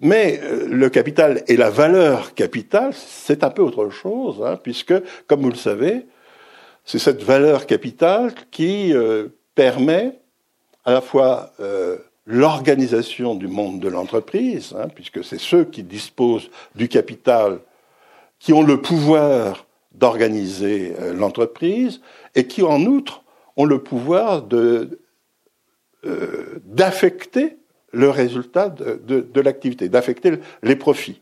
Mais 0.00 0.40
le 0.66 0.88
capital 0.90 1.42
et 1.48 1.56
la 1.56 1.70
valeur 1.70 2.34
capitale, 2.34 2.92
c'est 2.94 3.42
un 3.42 3.50
peu 3.50 3.62
autre 3.62 3.90
chose, 3.90 4.42
hein, 4.44 4.58
puisque, 4.62 4.94
comme 5.26 5.42
vous 5.42 5.50
le 5.50 5.56
savez, 5.56 6.06
c'est 6.84 6.98
cette 6.98 7.22
valeur 7.22 7.66
capitale 7.66 8.32
qui 8.50 8.94
permet 9.54 10.20
à 10.88 10.92
la 10.92 11.00
fois 11.02 11.52
euh, 11.60 11.98
l'organisation 12.24 13.34
du 13.34 13.46
monde 13.46 13.78
de 13.78 13.88
l'entreprise, 13.88 14.74
hein, 14.74 14.88
puisque 14.88 15.22
c'est 15.22 15.38
ceux 15.38 15.64
qui 15.64 15.82
disposent 15.82 16.48
du 16.74 16.88
capital 16.88 17.60
qui 18.38 18.54
ont 18.54 18.62
le 18.62 18.80
pouvoir 18.80 19.66
d'organiser 19.92 20.94
euh, 20.98 21.12
l'entreprise 21.12 22.00
et 22.34 22.46
qui, 22.46 22.62
en 22.62 22.86
outre, 22.86 23.22
ont 23.58 23.66
le 23.66 23.82
pouvoir 23.82 24.44
euh, 24.54 24.86
d'affecter 26.64 27.57
le 27.92 28.10
résultat 28.10 28.68
de, 28.68 29.40
l'activité, 29.40 29.88
d'affecter 29.88 30.32
les 30.62 30.76
profits. 30.76 31.20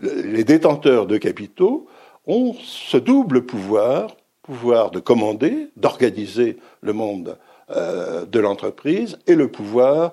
Les 0.00 0.44
détenteurs 0.44 1.06
de 1.06 1.16
capitaux 1.16 1.86
ont 2.26 2.54
ce 2.62 2.96
double 2.96 3.46
pouvoir, 3.46 4.16
pouvoir 4.42 4.90
de 4.90 5.00
commander, 5.00 5.68
d'organiser 5.76 6.58
le 6.80 6.92
monde 6.92 7.38
euh, 7.70 8.26
de 8.26 8.38
l'entreprise 8.38 9.18
et 9.26 9.34
le 9.34 9.48
pouvoir 9.48 10.12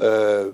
euh, 0.00 0.50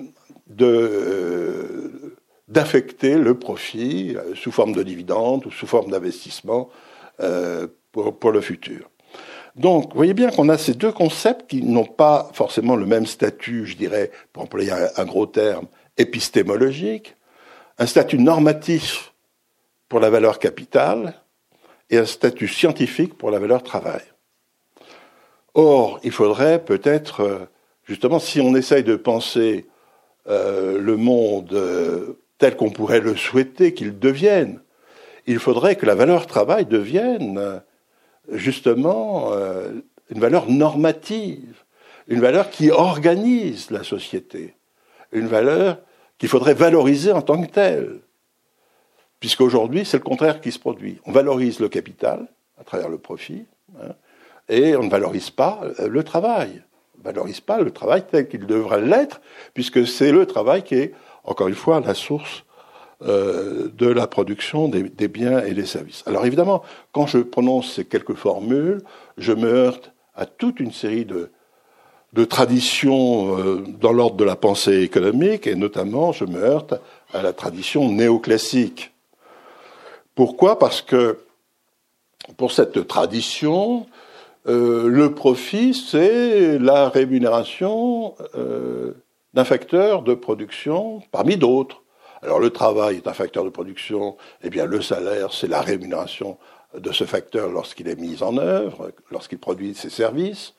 euh, 0.61 2.17
d'affecter 2.49 3.17
le 3.17 3.39
profit 3.39 4.17
sous 4.35 4.53
forme 4.53 4.73
de 4.73 4.83
dividendes 4.83 5.47
ou 5.47 5.51
sous 5.51 5.67
forme 5.67 5.91
d'investissement 5.91 6.71
pour, 7.93 8.31
le 8.31 8.41
futur. 8.41 8.89
Donc, 9.59 9.91
vous 9.91 9.97
voyez 9.97 10.15
bien 10.15 10.31
qu'on 10.31 10.49
a 10.49 10.57
ces 10.57 10.75
deux 10.75 10.93
concepts 10.93 11.51
qui 11.51 11.63
n'ont 11.63 11.85
pas 11.85 12.31
forcément 12.33 12.77
le 12.77 12.87
même 12.87 13.07
statut, 13.07 13.67
je 13.67 13.77
dirais, 13.77 14.13
pour 14.33 14.45
employer 14.45 14.73
un 14.97 15.05
gros 15.05 15.27
terme, 15.27 15.67
épistémologique, 15.97 17.17
un 17.79 17.87
statut 17.87 18.19
normatif 18.19 19.13
pour 19.89 19.99
la 19.99 20.11
valeur 20.11 20.39
capitale 20.39 21.15
et 21.91 21.99
un 21.99 22.07
statut 22.07 22.47
scientifique 22.47 23.19
pour 23.19 23.33
la 23.33 23.41
valeur 23.41 23.65
travail. 23.65 24.03
Or, 25.55 25.99
il 26.05 26.13
faudrait 26.13 26.65
peut-être, 26.65 27.21
euh, 27.21 27.39
justement, 27.85 28.21
si 28.21 28.41
on 28.41 28.55
essaye 28.55 28.85
de 28.85 28.95
penser 28.95 29.67
euh, 30.29 30.79
le 30.81 30.97
monde 30.97 31.53
euh, 31.53 32.21
tel 32.39 32.55
qu'on 32.55 32.71
pourrait 32.71 33.01
le 33.01 33.17
souhaiter 33.17 33.75
qu'il 33.75 33.99
devienne, 33.99 34.61
il 35.27 35.41
faudrait 35.41 35.75
que 35.75 35.87
la 35.87 35.97
valeur 35.97 36.29
travail 36.29 36.65
devienne 36.65 37.61
justement 38.33 39.33
une 40.11 40.21
valeur 40.21 40.49
normative, 40.49 41.65
une 42.09 42.21
valeur 42.21 42.51
qui 42.51 42.71
organise 42.71 43.71
la 43.71 43.85
société, 43.85 44.55
une 45.13 45.27
valeur 45.27 45.79
qu'il 46.19 46.29
faudrait 46.29 46.55
valoriser 46.55 47.13
en 47.13 47.23
tant 47.23 47.41
que 47.43 47.51
telle. 47.51 48.01
Puisqu'aujourd'hui, 49.21 49.85
c'est 49.85 49.99
le 49.99 50.03
contraire 50.03 50.41
qui 50.41 50.53
se 50.53 50.59
produit. 50.59 51.01
On 51.05 51.13
valorise 51.13 51.61
le 51.61 51.69
capital, 51.69 52.29
à 52.59 52.65
travers 52.65 52.89
le 52.89 52.99
profit, 52.99 53.47
hein, 53.81 53.93
et 54.49 54.77
on 54.77 54.85
ne 54.85 54.91
valorise 54.91 55.31
pas 55.31 55.61
le 55.87 56.03
travail. 56.05 56.63
On 56.97 56.99
ne 57.01 57.05
valorise 57.05 57.41
pas 57.41 57.61
le 57.61 57.71
travail 57.71 58.05
tel 58.11 58.29
qu'il 58.29 58.47
devrait 58.47 58.81
l'être, 58.81 59.21
puisque 59.55 59.87
c'est 59.87 60.13
le 60.13 60.27
travail 60.27 60.63
qui 60.63 60.77
est, 60.77 60.95
encore 61.25 61.49
une 61.49 61.55
fois, 61.55 61.81
la 61.81 61.95
source 61.95 62.45
euh, 63.05 63.69
de 63.79 63.87
la 63.87 64.09
production 64.09 64.67
des, 64.67 64.83
biens 65.07 65.39
et 65.45 65.55
des 65.55 65.67
services. 65.67 66.03
Alors 66.07 66.27
évidemment, 66.27 66.65
quand 66.91 67.07
je 67.07 67.19
prononce 67.19 67.75
ces 67.75 67.85
quelques 67.85 68.17
formules, 68.17 68.83
je 69.17 69.33
me 69.33 69.47
heurte 69.47 69.93
à 70.17 70.27
toute 70.27 70.59
une 70.59 70.73
série 70.73 71.05
de, 71.05 71.31
de 72.13 72.25
traditions 72.25 73.39
euh, 73.39 73.65
dans 73.81 73.93
l'ordre 73.93 74.17
de 74.17 74.25
la 74.25 74.35
pensée 74.35 74.83
économique, 74.83 75.47
et 75.47 75.55
notamment 75.55 76.11
je 76.11 76.25
me 76.25 76.43
heurte 76.43 76.75
à 77.15 77.23
la 77.23 77.33
tradition 77.33 77.89
néoclassique. 77.89 78.93
Pourquoi? 80.17 80.59
Parce 80.59 80.83
que 80.83 81.21
pour 82.37 82.51
cette 82.51 82.89
tradition, 82.89 83.87
euh, 84.49 84.89
le 84.89 85.15
profit, 85.15 85.73
c'est 85.73 86.59
la 86.59 86.89
rémunération 86.89 88.17
d'un 89.35 89.45
facteur 89.45 90.03
de 90.03 90.15
production 90.15 91.01
parmi 91.13 91.37
d'autres. 91.37 91.85
Alors 92.23 92.41
le 92.41 92.51
travail 92.51 92.97
est 92.97 93.07
un 93.07 93.13
facteur 93.13 93.45
de 93.45 93.51
production, 93.51 94.17
eh 94.43 94.51
bien 94.51 94.67
le 94.67 94.81
salaire, 94.81 95.33
c'est 95.33 95.49
la 95.49 95.61
rémunération 95.61 96.39
de 96.77 96.93
ce 96.93 97.05
facteur 97.05 97.51
lorsqu'il 97.51 97.89
est 97.89 97.99
mis 97.99 98.23
en 98.23 98.37
œuvre, 98.37 98.91
lorsqu'il 99.11 99.39
produit 99.39 99.75
ses 99.75 99.91
services. 99.91 100.55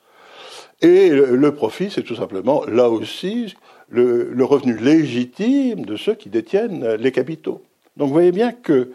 Et 0.80 1.10
le 1.10 1.54
profit, 1.54 1.90
c'est 1.90 2.02
tout 2.02 2.16
simplement, 2.16 2.64
là 2.64 2.88
aussi, 2.88 3.54
le, 3.90 4.44
revenu 4.44 4.76
légitime 4.76 5.84
de 5.84 5.96
ceux 5.96 6.14
qui 6.14 6.30
détiennent 6.30 6.94
les 6.94 7.12
capitaux. 7.12 7.62
Donc 7.96 8.08
vous 8.08 8.14
voyez 8.14 8.32
bien 8.32 8.52
que 8.52 8.92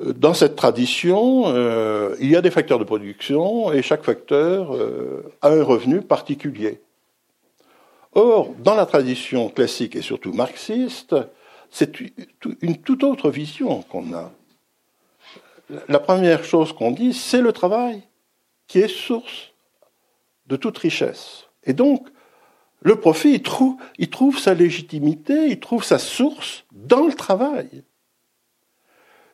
euh, 0.00 0.12
dans 0.12 0.34
cette 0.34 0.56
tradition, 0.56 1.44
euh, 1.46 2.14
il 2.20 2.30
y 2.30 2.36
a 2.36 2.42
des 2.42 2.50
facteurs 2.50 2.78
de 2.78 2.84
production 2.84 3.72
et 3.72 3.82
chaque 3.82 4.02
facteur 4.02 4.74
euh, 4.74 5.32
a 5.40 5.48
un 5.48 5.62
revenu 5.62 6.02
particulier. 6.02 6.80
Or, 8.12 8.54
dans 8.58 8.74
la 8.74 8.86
tradition 8.86 9.48
classique 9.48 9.96
et 9.96 10.02
surtout 10.02 10.32
marxiste, 10.32 11.16
c'est 11.74 11.92
une 12.62 12.76
toute 12.76 13.02
autre 13.02 13.30
vision 13.30 13.82
qu'on 13.82 14.14
a. 14.14 14.30
La 15.88 15.98
première 15.98 16.44
chose 16.44 16.72
qu'on 16.72 16.92
dit, 16.92 17.12
c'est 17.12 17.40
le 17.40 17.52
travail 17.52 18.04
qui 18.68 18.78
est 18.78 18.88
source 18.88 19.50
de 20.46 20.54
toute 20.54 20.78
richesse. 20.78 21.46
Et 21.64 21.72
donc, 21.72 22.06
le 22.82 22.94
profit, 22.94 23.32
il 23.32 23.42
trouve, 23.42 23.74
il 23.98 24.08
trouve 24.08 24.38
sa 24.38 24.54
légitimité, 24.54 25.48
il 25.48 25.58
trouve 25.58 25.82
sa 25.82 25.98
source 25.98 26.64
dans 26.70 27.08
le 27.08 27.14
travail. 27.14 27.82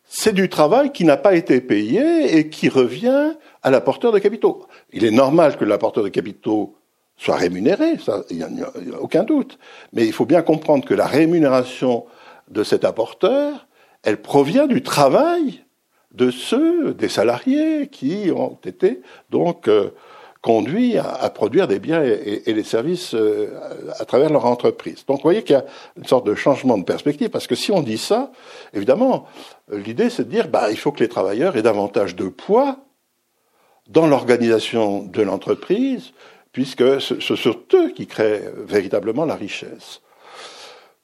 C'est 0.05 0.33
du 0.33 0.49
travail 0.49 0.93
qui 0.93 1.05
n'a 1.05 1.19
pas 1.19 1.35
été 1.35 1.61
payé 1.61 2.39
et 2.39 2.49
qui 2.49 2.71
revient 2.71 3.35
à 3.63 3.71
l'apporteur 3.71 4.13
de 4.13 4.19
capitaux. 4.19 4.67
Il 4.95 5.05
est 5.05 5.11
normal 5.11 5.59
que 5.59 5.67
l'apporteur 5.67 6.05
de 6.05 6.09
capitaux 6.09 6.75
soit 7.19 7.37
rémunéré, 7.37 7.99
ça, 7.99 8.23
il 8.31 8.39
n'y 8.39 8.63
a, 8.63 8.73
aucun 8.99 9.25
doute. 9.25 9.59
Mais 9.93 10.07
il 10.07 10.13
faut 10.15 10.25
bien 10.25 10.41
comprendre 10.41 10.87
que 10.87 10.95
la 10.95 11.07
rémunération 11.07 12.07
de 12.51 12.65
cet 12.65 12.85
apporteur, 12.85 13.67
elle 14.03 14.21
provient 14.21 14.67
du 14.67 14.83
travail 14.83 15.65
de 16.13 16.31
ceux, 16.31 16.93
des 16.95 17.09
salariés 17.09 17.89
qui 17.89 18.31
ont 18.35 18.59
été 18.65 19.01
donc 19.31 19.69
euh, 19.69 19.91
conduits 20.43 20.97
à, 20.99 21.31
produire 21.31 21.69
des 21.69 21.79
biens 21.79 22.03
et, 22.03 22.53
des 22.53 22.65
services 22.65 23.15
euh, 23.15 23.55
à 23.99 24.05
travers 24.05 24.31
leur 24.31 24.47
entreprise. 24.47 25.05
Donc 25.07 25.19
vous 25.19 25.23
voyez 25.23 25.43
qu'il 25.43 25.55
y 25.55 25.59
a 25.59 25.65
une 25.97 26.07
sorte 26.07 26.27
de 26.27 26.35
changement 26.35 26.79
de 26.79 26.85
perspective, 26.85 27.29
parce 27.29 27.47
que 27.47 27.55
si 27.55 27.71
on 27.71 27.83
dit 27.83 27.99
ça, 27.99 28.33
évidemment, 28.73 29.27
l'idée 29.71 30.11
c'est 30.11 30.25
de 30.25 30.31
dire 30.31 30.49
bah, 30.49 30.71
il 30.71 30.79
faut 30.79 30.93
que 30.93 31.01
les 31.01 31.09
travailleurs 31.09 31.57
aient 31.57 31.63
davantage 31.63 32.17
de 32.17 32.29
poids 32.29 32.79
dans 33.89 34.07
l'organisation 34.07 35.03
de 35.03 35.23
l'entreprise, 35.23 36.13
puisque 36.53 37.01
ce, 37.01 37.21
ce 37.21 37.37
sont 37.37 37.57
eux 37.75 37.91
qui 37.91 38.07
créent 38.07 38.51
véritablement 38.57 39.25
la 39.25 39.37
richesse. 39.37 40.01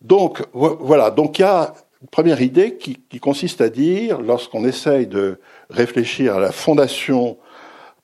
Donc 0.02 0.42
voilà, 0.52 1.10
donc 1.10 1.38
il 1.38 1.42
y 1.42 1.44
a 1.44 1.74
une 2.02 2.08
première 2.08 2.42
idée 2.42 2.76
qui, 2.76 3.20
consiste 3.20 3.60
à 3.60 3.68
dire, 3.68 4.20
lorsqu'on 4.20 4.64
essaye 4.64 5.06
de 5.06 5.40
réfléchir 5.70 6.36
à 6.36 6.40
la 6.40 6.52
fondation 6.52 7.38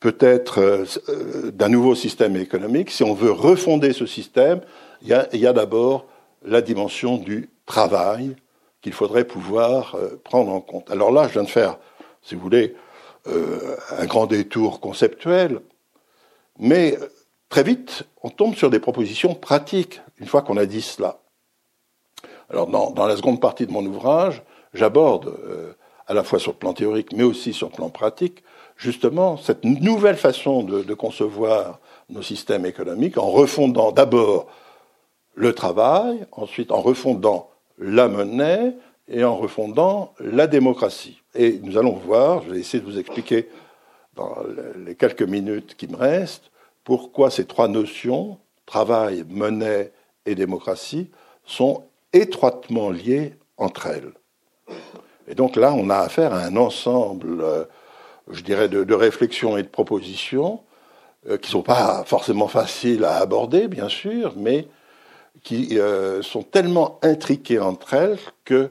peut-être 0.01 0.59
euh, 0.61 1.51
d'un 1.53 1.69
nouveau 1.69 1.95
système 1.95 2.37
économique, 2.37 2.91
si 2.91 3.05
on 3.05 3.15
veut 3.15 3.31
refonder 3.31 3.93
ce 3.93 4.07
système, 4.07 4.61
il 5.03 5.09
y 5.09 5.47
a, 5.47 5.53
d'abord 5.53 6.07
la 6.45 6.61
dimension 6.61 7.19
du 7.19 7.51
travail 7.67 8.35
qu'il 8.81 8.93
faudrait 8.93 9.25
pouvoir 9.25 9.95
euh, 9.95 10.21
prendre 10.25 10.51
en 10.51 10.61
compte. 10.61 10.91
Alors 10.91 11.13
là, 11.13 11.29
je 11.29 11.35
viens 11.35 11.45
de 11.45 11.49
faire, 11.49 11.79
si 12.23 12.35
vous 12.35 12.41
voulez, 12.41 12.75
euh, 13.29 13.77
un 13.97 14.07
grand 14.07 14.27
détour 14.27 14.81
conceptuel, 14.81 15.61
mais 16.59 16.99
très 17.49 17.63
vite, 17.63 18.03
on 18.25 18.31
tombe 18.31 18.57
sur 18.57 18.71
des 18.71 18.81
propositions 18.81 19.37
pratiques, 19.37 20.01
une 20.19 20.27
fois 20.27 20.43
qu'on 20.43 20.57
a 20.57 20.67
dit 20.67 20.83
cela. 20.83 21.22
Alors, 22.53 22.67
dans, 22.67 23.07
la 23.07 23.17
seconde 23.17 23.41
partie 23.41 23.67
de 23.67 23.73
mon 23.73 23.85
ouvrage, 23.87 24.43
j'aborde, 24.75 25.29
euh, 25.29 25.73
à 26.07 26.13
la 26.13 26.23
fois 26.23 26.39
sur 26.39 26.53
le 26.53 26.59
plan 26.59 26.75
théorique, 26.75 27.13
mais 27.15 27.23
aussi 27.23 27.55
sur 27.55 27.69
le 27.69 27.73
plan 27.73 27.89
pratique, 27.89 28.45
justement 28.77 29.39
cette 29.39 29.65
nouvelle 29.65 30.17
façon 30.17 30.63
de, 30.63 30.83
de 30.83 30.95
concevoir 30.95 31.81
nos 32.11 32.23
systèmes 32.23 32.67
économiques 32.67 33.17
en 33.17 33.31
refondant 33.31 33.91
d'abord 33.91 34.49
le 35.35 35.55
travail, 35.55 36.27
ensuite 36.33 36.73
en 36.73 36.83
refondant 36.83 37.49
la 37.79 38.09
monnaie 38.09 38.75
et 39.09 39.25
en 39.25 39.37
refondant 39.37 40.13
la 40.21 40.47
démocratie. 40.47 41.23
Et 41.35 41.59
nous 41.63 41.79
allons 41.79 41.95
voir, 41.95 42.43
je 42.43 42.51
vais 42.51 42.61
essayer 42.61 42.83
de 42.83 42.91
vous 42.91 42.99
expliquer 42.99 43.49
dans 44.15 44.37
les 44.85 44.95
quelques 44.95 45.23
minutes 45.23 45.75
qui 45.75 45.89
me 45.89 45.97
restent, 45.97 46.51
pourquoi 46.85 47.31
ces 47.31 47.47
trois 47.47 47.69
notions, 47.69 48.39
travail, 48.67 49.25
monnaie 49.29 49.93
et 50.27 50.35
démocratie, 50.35 51.11
sont 51.45 51.85
étroitement 52.13 52.91
liées 52.91 53.35
entre 53.57 53.87
elles. 53.87 54.13
Et 55.29 55.35
donc 55.35 55.57
là, 55.57 55.73
on 55.73 55.89
a 55.91 55.99
affaire 55.99 56.35
à 56.35 56.41
un 56.41 56.57
ensemble, 56.57 57.41
euh, 57.41 57.65
je 58.31 58.43
dirais, 58.43 58.69
de, 58.69 58.95
réflexions 58.95 59.57
et 59.57 59.63
de 59.63 59.69
propositions 59.69 60.61
euh, 61.29 61.37
qui 61.39 61.49
ne 61.49 61.53
sont 61.53 61.63
pas 61.63 62.05
forcément 62.07 62.49
faciles 62.49 63.05
à 63.05 63.17
aborder, 63.19 63.69
bien 63.69 63.89
sûr, 63.89 64.35
mais 64.37 64.67
qui 65.43 65.79
euh, 65.79 66.23
sont 66.23 66.43
tellement 66.43 66.99
intriquées 67.03 67.59
entre 67.59 67.95
elles 67.95 68.19
que, 68.45 68.71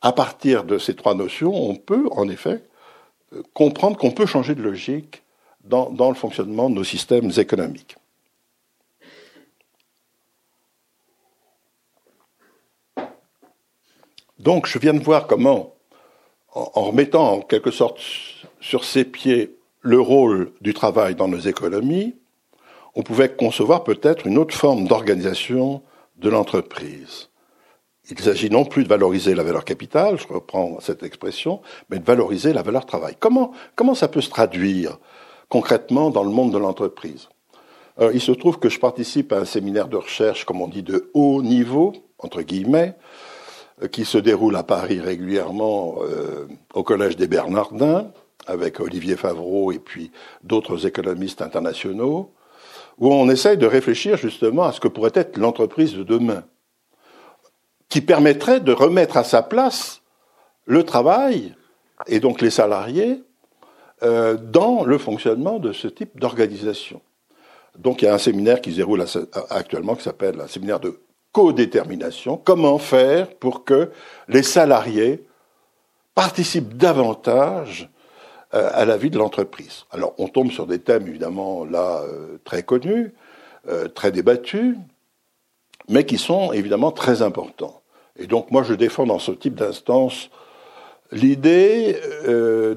à 0.00 0.12
partir 0.12 0.62
de 0.62 0.78
ces 0.78 0.94
trois 0.94 1.16
notions, 1.16 1.52
on 1.52 1.74
peut, 1.74 2.08
en 2.12 2.28
effet, 2.28 2.62
comprendre 3.52 3.96
qu'on 3.96 4.12
peut 4.12 4.26
changer 4.26 4.54
de 4.54 4.62
logique 4.62 5.24
dans 5.64 6.08
le 6.08 6.14
fonctionnement 6.14 6.70
de 6.70 6.76
nos 6.76 6.84
systèmes 6.84 7.32
économiques. 7.36 7.96
Donc, 14.38 14.66
je 14.66 14.78
viens 14.78 14.94
de 14.94 15.02
voir 15.02 15.26
comment, 15.26 15.74
en, 16.54 16.82
remettant 16.84 17.32
en 17.32 17.40
quelque 17.40 17.70
sorte 17.70 17.98
sur 18.60 18.84
ses 18.84 19.04
pieds 19.04 19.56
le 19.80 20.00
rôle 20.00 20.52
du 20.60 20.74
travail 20.74 21.14
dans 21.14 21.28
nos 21.28 21.38
économies, 21.38 22.16
on 22.94 23.02
pouvait 23.02 23.34
concevoir 23.34 23.84
peut-être 23.84 24.26
une 24.26 24.38
autre 24.38 24.54
forme 24.54 24.86
d'organisation 24.86 25.82
de 26.16 26.28
l'entreprise. 26.28 27.30
Il 28.10 28.18
s'agit 28.18 28.48
non 28.48 28.64
plus 28.64 28.84
de 28.84 28.88
valoriser 28.88 29.34
la 29.34 29.42
valeur 29.42 29.64
capitale, 29.64 30.18
je 30.18 30.26
reprends 30.32 30.80
cette 30.80 31.02
expression, 31.02 31.60
mais 31.90 31.98
de 31.98 32.04
valoriser 32.04 32.52
la 32.52 32.62
valeur 32.62 32.86
travail. 32.86 33.16
Comment, 33.18 33.52
comment 33.74 33.94
ça 33.94 34.08
peut 34.08 34.22
se 34.22 34.30
traduire 34.30 34.98
concrètement 35.48 36.10
dans 36.10 36.24
le 36.24 36.30
monde 36.30 36.52
de 36.52 36.58
l'entreprise? 36.58 37.28
Il 38.00 38.20
se 38.20 38.32
trouve 38.32 38.60
que 38.60 38.68
je 38.68 38.78
participe 38.78 39.32
à 39.32 39.38
un 39.38 39.44
séminaire 39.44 39.88
de 39.88 39.96
recherche, 39.96 40.44
comme 40.44 40.62
on 40.62 40.68
dit, 40.68 40.84
de 40.84 41.10
haut 41.14 41.42
niveau, 41.42 41.92
entre 42.18 42.42
guillemets, 42.42 42.94
qui 43.86 44.04
se 44.04 44.18
déroule 44.18 44.56
à 44.56 44.62
Paris 44.62 45.00
régulièrement 45.00 45.96
euh, 46.02 46.46
au 46.74 46.82
Collège 46.82 47.16
des 47.16 47.28
Bernardins, 47.28 48.10
avec 48.46 48.80
Olivier 48.80 49.16
Favreau 49.16 49.72
et 49.72 49.78
puis 49.78 50.10
d'autres 50.42 50.86
économistes 50.86 51.42
internationaux, 51.42 52.32
où 52.98 53.12
on 53.12 53.28
essaye 53.30 53.56
de 53.56 53.66
réfléchir 53.66 54.16
justement 54.16 54.64
à 54.64 54.72
ce 54.72 54.80
que 54.80 54.88
pourrait 54.88 55.12
être 55.14 55.36
l'entreprise 55.36 55.94
de 55.94 56.02
demain, 56.02 56.44
qui 57.88 58.00
permettrait 58.00 58.60
de 58.60 58.72
remettre 58.72 59.16
à 59.16 59.24
sa 59.24 59.42
place 59.42 60.02
le 60.64 60.82
travail 60.82 61.54
et 62.06 62.20
donc 62.20 62.40
les 62.40 62.50
salariés 62.50 63.22
euh, 64.02 64.36
dans 64.36 64.84
le 64.84 64.98
fonctionnement 64.98 65.58
de 65.58 65.72
ce 65.72 65.88
type 65.88 66.18
d'organisation. 66.18 67.00
Donc 67.78 68.02
il 68.02 68.06
y 68.06 68.08
a 68.08 68.14
un 68.14 68.18
séminaire 68.18 68.60
qui 68.60 68.72
se 68.72 68.76
déroule 68.76 69.04
actuellement 69.50 69.94
qui 69.94 70.02
s'appelle 70.02 70.40
un 70.40 70.48
séminaire 70.48 70.80
de 70.80 71.00
codétermination, 71.38 72.36
comment 72.36 72.78
faire 72.78 73.30
pour 73.36 73.64
que 73.64 73.92
les 74.26 74.42
salariés 74.42 75.24
participent 76.16 76.76
davantage 76.76 77.88
euh, 78.54 78.68
à 78.72 78.84
la 78.84 78.96
vie 78.96 79.08
de 79.08 79.18
l'entreprise. 79.18 79.84
Alors 79.92 80.14
on 80.18 80.26
tombe 80.26 80.50
sur 80.50 80.66
des 80.66 80.80
thèmes 80.80 81.06
évidemment 81.06 81.64
là 81.64 82.02
euh, 82.02 82.38
très 82.42 82.64
connus, 82.64 83.14
euh, 83.68 83.86
très 83.86 84.10
débattus, 84.10 84.74
mais 85.88 86.04
qui 86.04 86.18
sont 86.18 86.52
évidemment 86.52 86.90
très 86.90 87.22
importants. 87.22 87.82
Et 88.16 88.26
donc 88.26 88.50
moi 88.50 88.64
je 88.64 88.74
défends 88.74 89.06
dans 89.06 89.20
ce 89.20 89.30
type 89.30 89.54
d'instance 89.54 90.30
l'idée 91.12 92.00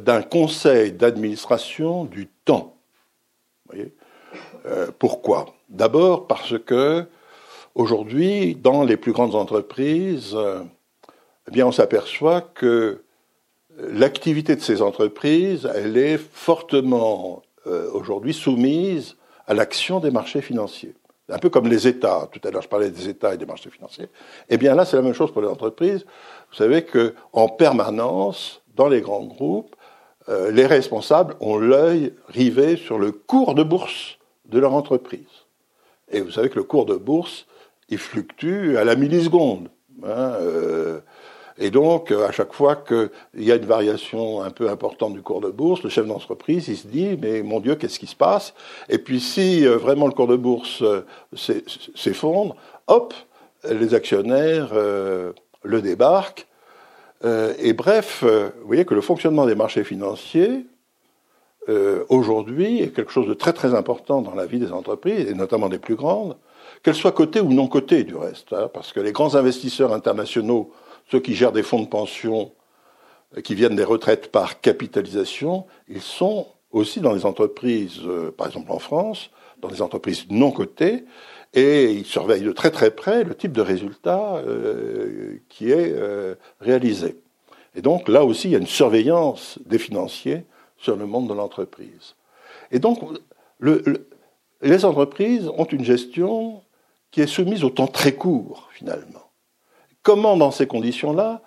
d'un 0.06 0.22
conseil 0.22 0.92
d'administration 0.92 2.06
du 2.06 2.28
temps. 2.46 2.76
Pourquoi? 5.00 5.48
D'abord 5.68 6.28
parce 6.28 6.58
que 6.60 7.08
aujourd'hui, 7.76 8.56
dans 8.56 8.84
les 8.84 8.98
plus 8.98 9.12
grandes 9.12 9.36
entreprises, 9.36 10.36
eh 10.38 11.52
bien, 11.52 11.68
on 11.68 11.72
s'aperçoit 11.72 12.42
que 12.42 13.04
l'activité 13.78 14.56
de 14.56 14.62
ces 14.62 14.82
entreprises, 14.82 15.70
elle 15.74 15.98
est 15.98 16.18
fortement 16.18 17.42
aujourd'hui 17.94 18.34
soumise 18.34 19.18
à 19.48 19.54
l'action 19.54 20.00
des 20.00 20.12
marchés 20.12 20.42
financiers 20.42 20.96
un 21.32 21.40
peu 21.40 21.50
comme 21.50 21.68
les 21.68 21.88
États. 21.88 22.28
Tout 22.32 22.46
à 22.48 22.52
l'heure, 22.52 22.62
je 22.62 22.68
parlais 22.68 22.90
des 22.90 23.10
États 23.10 23.34
et 23.34 23.38
des 23.38 23.46
marchés 23.46 23.70
financiers. 23.70 24.08
Eh 24.50 24.58
bien 24.58 24.76
là, 24.76 24.86
c'est 24.86 24.98
la 24.98 25.02
même 25.02 25.14
chose 25.14 25.32
pour 25.32 25.42
les 25.42 25.48
entreprises. 25.48 26.06
Vous 26.52 26.58
savez 26.58 26.84
qu'en 26.84 27.48
permanence, 27.48 28.62
dans 28.76 28.88
les 28.88 29.02
grands 29.02 29.24
groupes, 29.24 29.76
euh, 30.30 30.52
les 30.52 30.66
responsables 30.66 31.36
ont 31.40 31.58
l'œil 31.58 32.14
rivé 32.28 32.76
sur 32.76 33.00
le 33.00 33.12
cours 33.12 33.56
de 33.56 33.64
bourse 33.64 34.18
de 34.46 34.60
leur 34.60 34.74
entreprise. 34.74 35.46
Et 36.12 36.22
vous 36.22 36.32
savez 36.32 36.50
que 36.50 36.58
le 36.58 36.64
cours 36.64 36.86
de 36.86 36.96
bourse, 36.96 37.48
il 37.92 37.98
fluctue 37.98 38.78
à 38.78 38.84
la 38.84 38.96
milliseconde. 38.96 39.70
Hein, 40.04 40.34
euh, 40.42 41.00
et 41.58 41.70
donc, 41.70 42.12
euh, 42.12 42.28
à 42.28 42.32
chaque 42.32 42.54
fois 42.54 42.78
qu'il 42.78 43.10
y 43.36 43.52
a 43.52 43.56
une 43.56 43.66
variation 43.66 44.42
un 44.42 44.50
peu 44.50 44.70
importante 44.70 45.14
du 45.14 45.22
cours 45.22 45.42
de 45.42 45.50
bourse, 45.50 45.84
le 45.84 45.90
chef 45.90 46.08
d'entreprise, 46.08 46.70
il 46.70 46.78
se 46.78 46.88
dit, 46.88 47.18
mais 47.22 47.44
mon 47.44 47.60
Dieu, 47.60 47.76
qu'est-ce 47.76 48.00
qui 48.00 48.08
se 48.08 48.16
passe? 48.16 48.54
Et 48.90 48.98
puis, 48.98 49.20
si 49.20 49.68
euh, 49.68 49.78
vraiment 49.78 50.08
le 50.08 50.14
cours 50.14 50.28
de 50.28 50.38
bourse 50.38 50.84
s'effondre, 51.36 52.56
hop, 52.88 53.14
les 53.70 53.94
actionnaires 53.94 54.74
le 54.74 55.82
débarquent. 55.84 56.48
et 57.24 57.74
bref, 57.74 58.24
vous 58.24 58.66
voyez 58.66 58.86
que 58.86 58.96
le 58.96 59.02
fonctionnement 59.02 59.46
des 59.46 59.54
marchés 59.54 59.84
financiers, 59.84 60.66
aujourd'hui, 62.10 62.82
est 62.82 62.88
quelque 62.88 63.12
chose 63.12 63.28
de 63.28 63.36
très 63.36 63.54
très 63.54 63.76
important 63.76 64.24
dans 64.24 64.34
la 64.34 64.48
vie 64.48 64.58
des 64.58 64.72
entreprises, 64.72 65.30
et 65.30 65.36
notamment 65.36 65.70
des 65.70 65.78
plus 65.78 65.94
grandes, 65.94 66.38
qu'elles 66.84 66.96
soient 66.96 67.12
cotées 67.12 67.42
ou 67.42 67.54
non 67.54 67.68
cotées 67.68 68.04
du 68.04 68.16
reste, 68.16 68.54
hein, 68.54 68.70
parce 68.74 68.92
que 68.94 69.00
les 69.00 69.12
grands 69.12 69.36
investisseurs 69.36 69.94
internationaux 69.94 70.72
ceux 71.12 71.20
qui 71.20 71.36
gèrent 71.36 71.52
des 71.52 71.64
fonds 71.64 71.82
de 71.82 71.88
pension 71.88 72.52
euh, 73.38 73.42
qui 73.42 73.54
viennent 73.54 73.76
des 73.76 73.84
retraites 73.84 74.32
par 74.32 74.62
capitalisation, 74.62 75.66
ils 75.90 76.02
sont 76.02 76.48
aussi 76.72 77.02
dans 77.02 77.14
les 77.14 77.26
entreprises, 77.26 78.00
euh, 78.06 78.32
par 78.32 78.48
exemple 78.48 78.72
en 78.72 78.80
France, 78.80 79.30
dans 79.60 79.70
les 79.70 79.82
entreprises 79.82 80.26
non 80.30 80.52
cotées, 80.52 81.04
et 81.54 81.92
ils 81.92 82.06
surveillent 82.06 82.44
de 82.44 82.54
très 82.54 82.72
très 82.72 82.92
près 82.92 83.26
le 83.26 83.36
type 83.36 83.52
de 83.52 83.62
résultat 83.62 84.38
euh, 84.38 85.36
qui 85.50 85.70
est 85.70 85.94
réalisé. 86.62 87.18
Et 87.76 87.82
donc 87.82 88.08
là 88.08 88.24
aussi, 88.24 88.48
il 88.48 88.52
y 88.52 88.56
a 88.56 88.60
une 88.60 88.66
surveillance 88.66 89.60
des 89.66 89.78
financiers 89.78 90.46
sur 90.78 90.96
le 90.96 91.06
monde 91.06 91.28
de 91.28 91.34
l'entreprise. 91.34 92.16
Et 92.72 92.80
donc, 92.80 93.00
les 94.62 94.86
entreprises 94.86 95.50
ont 95.50 95.66
une 95.66 95.84
gestion 95.84 96.64
qui 97.12 97.22
est 97.22 97.28
soumise 97.28 97.64
au 97.64 97.70
temps 97.70 97.88
très 97.88 98.14
court, 98.14 98.70
finalement. 98.74 99.30
Comment, 100.02 100.38
dans 100.38 100.52
ces 100.52 100.66
conditions-là, 100.66 101.42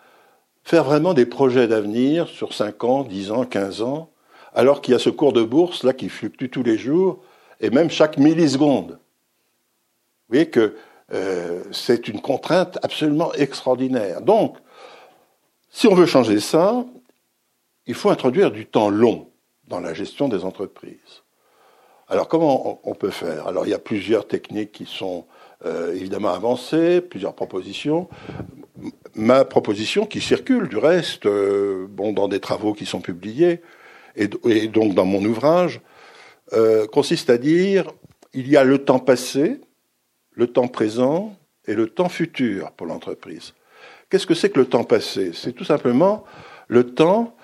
faire 0.63 0.85
vraiment 0.85 1.15
des 1.15 1.27
projets 1.27 1.67
d'avenir 1.67 2.29
sur 2.29 2.55
5 2.55 2.85
ans, 2.85 3.03
10 3.03 3.33
ans, 3.33 3.45
15 3.45 3.83
ans, 3.83 4.11
alors 4.55 4.81
qu'il 4.81 4.93
y 4.93 4.95
a 4.95 5.01
ce 5.01 5.11
cours 5.11 5.33
de 5.33 5.43
bourse 5.43 5.83
là 5.83 5.93
qui 5.93 6.09
fluctue 6.09 6.49
tous 6.49 6.63
les 6.63 6.79
jours 6.79 7.23
et 7.61 7.71
même 7.71 7.91
chaque 7.91 8.19
milliseconde? 8.19 8.93
Vous 8.93 10.37
voyez 10.37 10.49
que 10.49 10.77
euh, 11.13 11.63
c'est 11.73 12.09
une 12.09 12.21
contrainte 12.21 12.79
absolument 12.83 13.33
extraordinaire. 13.35 14.23
Donc, 14.23 14.57
si 15.71 15.87
on 15.87 15.95
veut 15.95 16.07
changer 16.07 16.41
ça, 16.41 16.85
il 17.87 17.95
faut 17.95 18.11
introduire 18.11 18.51
du 18.51 18.67
temps 18.67 18.89
long 18.89 19.29
dans 19.69 19.81
la 19.81 19.93
gestion 19.93 20.29
des 20.29 20.45
entreprises. 20.45 21.23
Alors 22.09 22.29
comment 22.29 22.81
on 22.85 22.95
peut 22.95 23.11
faire? 23.11 23.47
Alors 23.47 23.67
il 23.67 23.71
y 23.71 23.75
a 23.75 23.79
plusieurs 23.79 24.29
techniques 24.29 24.73
qui 24.73 24.87
sont 24.87 25.27
euh, 25.67 25.95
évidemment 25.95 26.31
avancées, 26.31 27.01
plusieurs 27.01 27.35
propositions. 27.35 28.09
Ma 29.15 29.45
proposition 29.45 30.05
qui 30.05 30.21
circule 30.21 30.69
du 30.69 30.77
reste, 30.77 31.27
euh, 31.27 31.87
bon, 31.89 32.13
dans 32.13 32.29
des 32.29 32.41
travaux 32.41 32.75
qui 32.75 32.87
sont 32.87 33.01
publiés, 33.01 33.61
et, 34.17 34.29
donc 34.69 34.95
dans 34.95 35.07
mon 35.07 35.25
ouvrage, 35.25 35.81
euh, 36.53 36.87
consiste 36.87 37.31
à 37.31 37.39
dire 37.39 37.91
il 38.33 38.49
y 38.49 38.57
a 38.57 38.65
le 38.65 38.79
temps 38.79 38.99
passé, 38.99 39.61
le 40.33 40.49
temps 40.49 40.69
présent 40.69 41.37
et 41.67 41.75
le 41.75 41.89
temps 41.89 42.09
futur 42.09 42.73
pour 42.73 42.87
l'entreprise. 42.87 43.55
Qu'est-ce 44.11 44.27
que 44.27 44.35
c'est 44.35 44.51
que 44.51 44.61
le 44.61 44.67
temps 44.67 44.85
passé? 44.85 45.31
C'est 45.33 45.53
tout 45.53 45.65
simplement 45.65 46.25
le 46.69 46.93
temps 46.93 47.35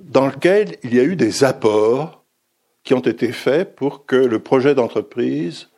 dans 0.00 0.26
lequel 0.26 0.76
il 0.82 0.94
y 0.94 1.00
a 1.00 1.04
eu 1.04 1.16
des 1.16 1.44
apports 1.44 2.24
qui 2.84 2.94
ont 2.94 3.00
été 3.00 3.32
faits 3.32 3.74
pour 3.74 4.06
que 4.06 4.16
le 4.16 4.38
projet 4.38 4.74
d'entreprise 4.74 5.68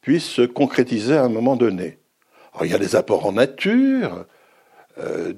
puisse 0.00 0.24
se 0.24 0.42
concrétiser 0.42 1.16
à 1.16 1.24
un 1.24 1.28
moment 1.28 1.56
donné. 1.56 1.98
Alors, 2.52 2.66
il 2.66 2.72
y 2.72 2.74
a 2.74 2.78
des 2.78 2.96
apports 2.96 3.26
en 3.26 3.32
nature, 3.32 4.26
euh, 5.00 5.32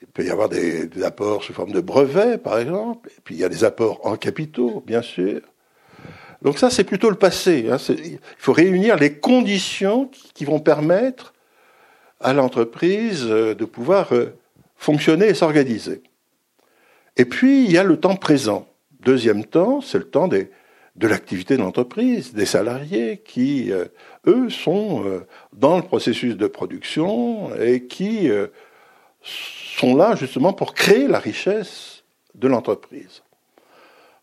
il 0.00 0.06
peut 0.08 0.24
y 0.24 0.30
avoir 0.30 0.48
des, 0.48 0.90
apports 1.02 1.42
sous 1.42 1.52
forme 1.52 1.72
de 1.72 1.80
brevets, 1.80 2.38
par 2.38 2.58
exemple, 2.58 3.10
et 3.16 3.20
puis 3.22 3.34
il 3.34 3.40
y 3.40 3.44
a 3.44 3.48
des 3.48 3.64
apports 3.64 4.04
en 4.06 4.16
capitaux, 4.16 4.82
bien 4.86 5.02
sûr. 5.02 5.40
Donc 6.42 6.58
ça, 6.58 6.68
c'est 6.68 6.84
plutôt 6.84 7.08
le 7.08 7.16
passé. 7.16 7.68
Hein. 7.70 7.76
Il 7.88 8.18
faut 8.36 8.52
réunir 8.52 8.96
les 8.96 9.18
conditions 9.18 10.10
qui, 10.34 10.44
vont 10.44 10.60
permettre 10.60 11.32
à 12.20 12.32
l'entreprise 12.34 13.24
euh, 13.26 13.54
de 13.54 13.64
pouvoir 13.64 14.14
euh, 14.14 14.36
fonctionner 14.76 15.28
et 15.28 15.34
s'organiser. 15.34 16.02
Et 17.16 17.24
puis, 17.24 17.64
il 17.64 17.72
y 17.72 17.78
a 17.78 17.84
le 17.84 17.98
temps 17.98 18.16
présent. 18.16 18.68
Deuxième 19.00 19.44
temps, 19.44 19.80
c'est 19.80 19.98
le 19.98 20.04
temps 20.04 20.28
des, 20.28 20.50
de 20.96 21.08
l'activité 21.08 21.56
de 21.56 21.62
l'entreprise, 21.62 22.34
des 22.34 22.46
salariés 22.46 23.18
qui, 23.24 23.72
euh, 23.72 23.86
eux, 24.26 24.48
sont 24.48 25.04
euh, 25.04 25.26
dans 25.52 25.76
le 25.76 25.82
processus 25.82 26.36
de 26.36 26.46
production 26.46 27.54
et 27.56 27.86
qui 27.86 28.30
euh, 28.30 28.46
sont 29.20 29.96
là 29.96 30.14
justement 30.14 30.52
pour 30.52 30.74
créer 30.74 31.08
la 31.08 31.18
richesse 31.18 32.04
de 32.34 32.46
l'entreprise. 32.46 33.22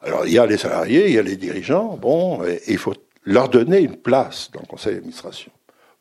Alors 0.01 0.25
il 0.25 0.33
y 0.33 0.39
a 0.39 0.45
les 0.45 0.57
salariés, 0.57 1.07
il 1.07 1.13
y 1.13 1.19
a 1.19 1.23
les 1.23 1.35
dirigeants, 1.35 1.97
bon, 1.97 2.41
il 2.67 2.77
faut 2.77 2.95
leur 3.23 3.49
donner 3.49 3.79
une 3.79 3.97
place 3.97 4.49
dans 4.51 4.61
le 4.61 4.65
conseil 4.65 4.95
d'administration. 4.95 5.51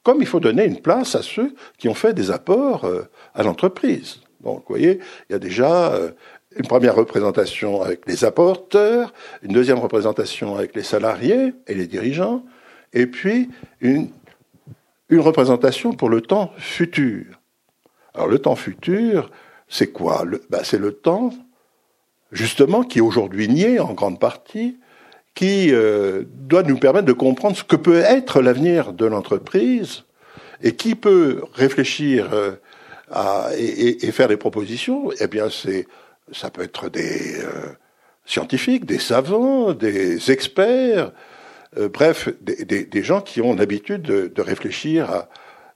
Comme 0.02 0.22
il 0.22 0.26
faut 0.26 0.40
donner 0.40 0.64
une 0.64 0.80
place 0.80 1.14
à 1.14 1.22
ceux 1.22 1.54
qui 1.76 1.88
ont 1.88 1.94
fait 1.94 2.14
des 2.14 2.30
apports 2.30 2.88
à 3.34 3.42
l'entreprise. 3.42 4.20
Donc, 4.40 4.60
vous 4.60 4.74
voyez, 4.74 5.00
il 5.28 5.32
y 5.32 5.36
a 5.36 5.38
déjà 5.38 5.92
une 6.56 6.66
première 6.66 6.96
représentation 6.96 7.82
avec 7.82 8.06
les 8.06 8.24
apporteurs, 8.24 9.12
une 9.42 9.52
deuxième 9.52 9.78
représentation 9.78 10.56
avec 10.56 10.74
les 10.74 10.82
salariés 10.82 11.54
et 11.66 11.74
les 11.74 11.86
dirigeants, 11.86 12.44
et 12.92 13.06
puis 13.06 13.50
une, 13.80 14.10
représentation 15.12 15.92
pour 15.92 16.08
le 16.08 16.20
temps 16.20 16.52
futur. 16.56 17.40
Alors 18.14 18.28
le 18.28 18.38
temps 18.38 18.56
futur, 18.56 19.30
c'est 19.68 19.88
quoi? 19.88 20.24
Ben, 20.50 20.60
C'est 20.62 20.78
le 20.78 20.92
temps, 20.92 21.30
justement, 22.32 22.82
qui 22.82 22.98
est 22.98 23.02
aujourd'hui 23.02 23.48
nié 23.48 23.80
en 23.80 23.92
grande 23.92 24.20
partie, 24.20 24.78
qui 25.34 25.72
euh, 25.72 26.24
doit 26.26 26.62
nous 26.62 26.78
permettre 26.78 27.06
de 27.06 27.12
comprendre 27.12 27.56
ce 27.56 27.64
que 27.64 27.76
peut 27.76 27.98
être 27.98 28.40
l'avenir 28.40 28.92
de 28.92 29.06
l'entreprise 29.06 30.04
et 30.62 30.74
qui 30.74 30.94
peut 30.94 31.42
réfléchir 31.54 32.30
euh, 32.32 32.52
et, 33.56 34.06
et, 34.06 34.12
faire 34.12 34.28
des 34.28 34.36
propositions. 34.36 35.10
Eh 35.18 35.26
bien, 35.26 35.48
c'est 35.50 35.86
ça 36.32 36.50
peut 36.50 36.62
être 36.62 36.88
des 36.88 37.40
euh, 37.40 37.74
scientifiques, 38.24 38.84
des 38.84 38.98
savants, 38.98 39.72
des 39.72 40.30
experts, 40.30 41.12
euh, 41.76 41.88
bref, 41.88 42.28
des, 42.40 43.02
gens 43.02 43.20
qui 43.20 43.40
ont 43.40 43.54
l'habitude 43.54 44.02
de, 44.02 44.42
réfléchir 44.42 45.10
à, 45.10 45.28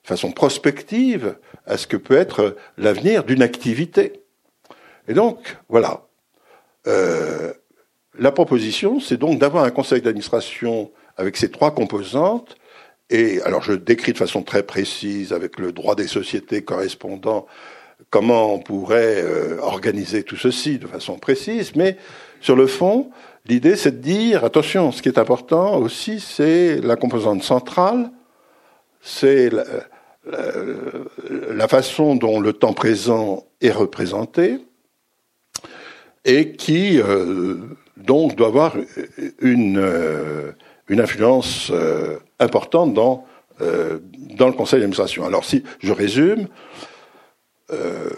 de 0.02 0.08
façon 0.08 0.32
prospective 0.32 1.36
à 1.66 1.76
ce 1.76 1.86
que 1.86 1.96
peut 1.96 2.16
être 2.16 2.56
l'avenir 2.76 3.24
d'une 3.24 3.42
activité. 3.42 4.24
Et 5.08 5.14
donc, 5.14 5.56
voilà. 5.68 6.06
Euh, 6.86 7.52
la 8.18 8.32
proposition, 8.32 9.00
c'est 9.00 9.16
donc 9.16 9.38
d'avoir 9.38 9.64
un 9.64 9.70
conseil 9.70 10.02
d'administration 10.02 10.92
avec 11.16 11.36
ces 11.36 11.50
trois 11.50 11.74
composantes. 11.74 12.56
Et 13.10 13.40
alors, 13.42 13.62
je 13.62 13.72
décris 13.72 14.12
de 14.12 14.18
façon 14.18 14.42
très 14.42 14.62
précise 14.62 15.32
avec 15.32 15.58
le 15.58 15.72
droit 15.72 15.94
des 15.94 16.06
sociétés 16.06 16.64
correspondant 16.64 17.46
comment 18.10 18.54
on 18.54 18.58
pourrait 18.58 19.22
euh, 19.22 19.58
organiser 19.60 20.22
tout 20.22 20.36
ceci 20.36 20.78
de 20.78 20.86
façon 20.86 21.18
précise, 21.18 21.74
mais 21.76 21.96
sur 22.40 22.56
le 22.56 22.66
fond, 22.66 23.10
l'idée 23.46 23.76
c'est 23.76 24.00
de 24.00 24.02
dire, 24.02 24.44
attention, 24.44 24.92
ce 24.92 25.02
qui 25.02 25.08
est 25.08 25.18
important 25.18 25.76
aussi, 25.76 26.20
c'est 26.20 26.80
la 26.80 26.96
composante 26.96 27.42
centrale, 27.42 28.10
c'est 29.00 29.50
la, 29.50 29.64
façon 31.68 32.16
dont 32.16 32.40
le 32.40 32.52
temps 32.52 32.72
présent 32.72 33.44
est 33.60 33.70
représenté, 33.70 34.58
et 36.24 36.52
qui 36.52 37.00
euh, 37.00 37.56
donc 37.96 38.36
doit 38.36 38.48
avoir 38.48 38.76
une, 39.40 39.78
euh, 39.78 40.52
influence 40.90 41.72
importante 42.38 42.94
dans 42.94 43.26
le 43.58 44.52
conseil 44.52 44.80
d'administration. 44.80 45.24
Alors 45.24 45.44
si 45.44 45.64
je 45.80 45.92
résume, 45.92 46.48
euh, 47.70 48.10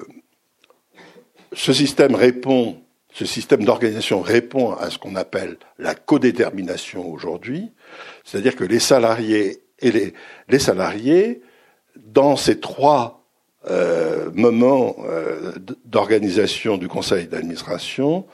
ce 1.52 1.72
système 1.72 2.14
répond, 2.14 2.78
ce 3.12 3.24
système 3.24 3.64
d'organisation 3.64 4.20
répond 4.20 4.72
à 4.72 4.90
ce 4.90 4.98
qu'on 4.98 5.16
appelle 5.16 5.56
la 5.78 5.94
codétermination 5.94 7.10
aujourd'hui, 7.10 7.70
c'est-à-dire 8.24 8.56
que 8.56 8.64
les 8.64 8.80
salariés 8.80 9.62
et 9.78 9.90
les, 9.90 10.14
dans 11.96 12.36
ces 12.36 12.60
trois 12.60 13.26
euh, 13.68 14.30
moments 14.32 14.96
euh, 15.08 15.52
d'organisation 15.84 16.76
du 16.76 16.88
conseil 16.88 17.26
d'administration, 17.26 18.26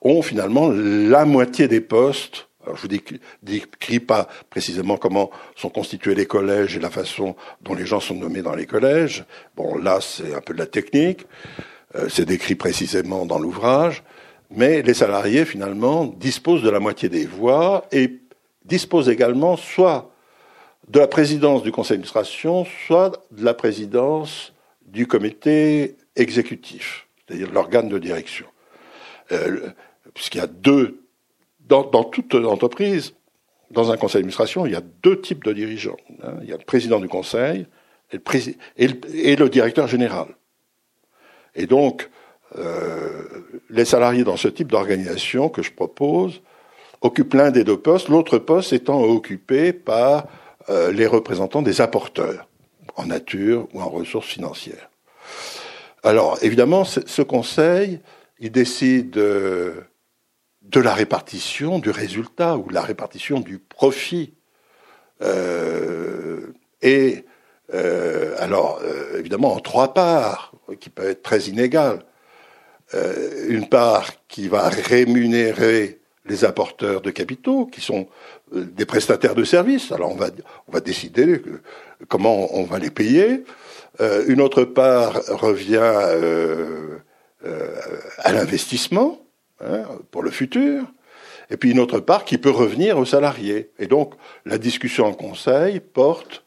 ont 0.00 0.22
finalement 0.22 0.68
la 0.70 1.24
moitié 1.24 1.66
des 1.66 1.80
postes. 1.80 2.45
Je 2.74 2.82
vous 2.82 3.20
décris 3.42 4.00
pas 4.00 4.28
précisément 4.50 4.96
comment 4.96 5.30
sont 5.54 5.68
constitués 5.68 6.14
les 6.14 6.26
collèges 6.26 6.76
et 6.76 6.80
la 6.80 6.90
façon 6.90 7.36
dont 7.62 7.74
les 7.74 7.86
gens 7.86 8.00
sont 8.00 8.14
nommés 8.14 8.42
dans 8.42 8.54
les 8.54 8.66
collèges. 8.66 9.24
Bon, 9.56 9.76
là, 9.76 10.00
c'est 10.00 10.34
un 10.34 10.40
peu 10.40 10.52
de 10.54 10.58
la 10.58 10.66
technique. 10.66 11.26
Euh, 11.94 12.08
c'est 12.08 12.24
décrit 12.24 12.54
précisément 12.56 13.26
dans 13.26 13.38
l'ouvrage. 13.38 14.02
Mais 14.50 14.82
les 14.82 14.94
salariés, 14.94 15.44
finalement, 15.44 16.06
disposent 16.06 16.62
de 16.62 16.70
la 16.70 16.80
moitié 16.80 17.08
des 17.08 17.26
voix 17.26 17.86
et 17.92 18.20
disposent 18.64 19.08
également 19.08 19.56
soit 19.56 20.10
de 20.88 21.00
la 21.00 21.08
présidence 21.08 21.62
du 21.62 21.72
conseil 21.72 21.96
d'administration, 21.96 22.64
soit 22.86 23.24
de 23.32 23.44
la 23.44 23.54
présidence 23.54 24.52
du 24.86 25.06
comité 25.06 25.96
exécutif, 26.14 27.06
c'est-à-dire 27.26 27.50
l'organe 27.50 27.88
de 27.88 27.98
direction. 27.98 28.46
Euh, 29.32 29.70
puisqu'il 30.14 30.38
y 30.38 30.40
a 30.40 30.46
deux, 30.46 31.05
dans, 31.66 32.04
toute 32.04 32.34
entreprise, 32.34 33.14
dans 33.70 33.90
un 33.90 33.96
conseil 33.96 34.20
d'administration, 34.20 34.66
il 34.66 34.72
y 34.72 34.76
a 34.76 34.82
deux 35.02 35.20
types 35.20 35.44
de 35.44 35.52
dirigeants. 35.52 35.96
Hein. 36.22 36.34
Il 36.42 36.48
y 36.48 36.52
a 36.52 36.56
le 36.56 36.64
président 36.64 37.00
du 37.00 37.08
conseil 37.08 37.66
et 38.12 39.36
le, 39.36 39.48
directeur 39.48 39.88
général. 39.88 40.28
Et 41.54 41.66
donc, 41.66 42.08
euh, 42.56 43.24
les 43.70 43.84
salariés 43.84 44.22
dans 44.22 44.36
ce 44.36 44.48
type 44.48 44.68
d'organisation 44.68 45.48
que 45.48 45.62
je 45.62 45.72
propose 45.72 46.40
occupent 47.00 47.34
l'un 47.34 47.50
des 47.50 47.64
deux 47.64 47.78
postes, 47.78 48.08
l'autre 48.08 48.38
poste 48.38 48.72
étant 48.72 49.02
occupé 49.02 49.72
par 49.72 50.26
euh, 50.68 50.92
les 50.92 51.06
représentants 51.06 51.62
des 51.62 51.80
apporteurs 51.80 52.46
en 52.94 53.06
nature 53.06 53.66
ou 53.74 53.80
en 53.80 53.88
ressources 53.88 54.28
financières. 54.28 54.88
Alors, 56.04 56.38
évidemment, 56.42 56.84
ce 56.84 57.22
conseil, 57.22 58.00
il 58.38 58.52
décide 58.52 59.16
euh, 59.16 59.80
de 60.70 60.80
la 60.80 60.94
répartition 60.94 61.78
du 61.78 61.90
résultat 61.90 62.56
ou 62.56 62.68
la 62.70 62.82
répartition 62.82 63.40
du 63.40 63.58
profit. 63.58 64.34
Euh, 65.22 66.52
et 66.82 67.24
euh, 67.74 68.34
alors, 68.38 68.80
euh, 68.82 69.18
évidemment, 69.18 69.54
en 69.54 69.60
trois 69.60 69.94
parts, 69.94 70.52
qui 70.80 70.90
peuvent 70.90 71.10
être 71.10 71.22
très 71.22 71.42
inégales. 71.42 72.00
Euh, 72.94 73.46
une 73.48 73.68
part 73.68 74.12
qui 74.28 74.48
va 74.48 74.68
rémunérer 74.68 76.00
les 76.26 76.44
apporteurs 76.44 77.00
de 77.00 77.10
capitaux, 77.10 77.66
qui 77.66 77.80
sont 77.80 78.08
des 78.52 78.84
prestataires 78.84 79.34
de 79.34 79.44
services. 79.44 79.92
Alors 79.92 80.12
on 80.12 80.16
va, 80.16 80.28
on 80.66 80.72
va 80.72 80.80
décider 80.80 81.40
comment 82.08 82.54
on 82.56 82.64
va 82.64 82.80
les 82.80 82.90
payer. 82.90 83.44
Une 84.26 84.40
autre 84.40 84.64
part 84.64 85.20
revient 85.28 85.76
à 88.18 88.32
l'investissement 88.32 89.25
hein, 89.60 89.84
pour 90.10 90.22
le 90.22 90.30
futur. 90.30 90.84
Et 91.50 91.56
puis 91.56 91.70
une 91.70 91.78
autre 91.78 92.00
part 92.00 92.24
qui 92.24 92.38
peut 92.38 92.50
revenir 92.50 92.98
aux 92.98 93.04
salariés. 93.04 93.70
Et 93.78 93.86
donc 93.86 94.14
la 94.44 94.58
discussion 94.58 95.06
en 95.06 95.12
conseil 95.12 95.80
porte 95.80 96.44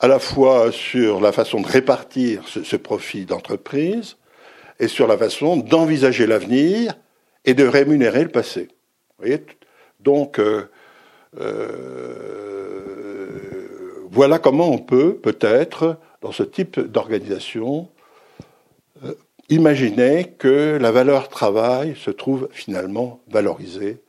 à 0.00 0.08
la 0.08 0.18
fois 0.18 0.70
sur 0.72 1.20
la 1.20 1.32
façon 1.32 1.60
de 1.60 1.66
répartir 1.66 2.42
ce, 2.46 2.76
profit 2.76 3.24
d'entreprise 3.24 4.16
et 4.78 4.88
sur 4.88 5.06
la 5.06 5.16
façon 5.16 5.56
d'envisager 5.56 6.26
l'avenir 6.26 6.94
et 7.44 7.54
de 7.54 7.66
rémunérer 7.66 8.22
le 8.24 8.28
passé. 8.28 8.68
Vous 9.18 9.30
Donc, 10.00 10.38
euh, 10.38 10.68
euh, 11.40 12.44
voilà 14.10 14.38
comment 14.38 14.70
on 14.70 14.78
peut, 14.78 15.14
peut-être, 15.16 15.98
dans 16.20 16.32
ce 16.32 16.42
type 16.42 16.80
d'organisation, 16.80 17.88
imaginer 19.48 20.24
que 20.38 20.78
la 20.80 20.90
valeur 20.90 21.28
travail 21.28 21.96
se 21.96 22.10
trouve 22.10 22.48
finalement 22.52 23.20
valorisée 23.28 24.00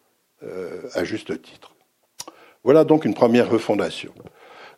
à 0.93 1.04
juste 1.04 1.41
titre. 1.41 1.74
Voilà 2.63 2.84
donc 2.84 3.06
une 3.06 3.15
première 3.15 3.50
refondation. 3.50 4.13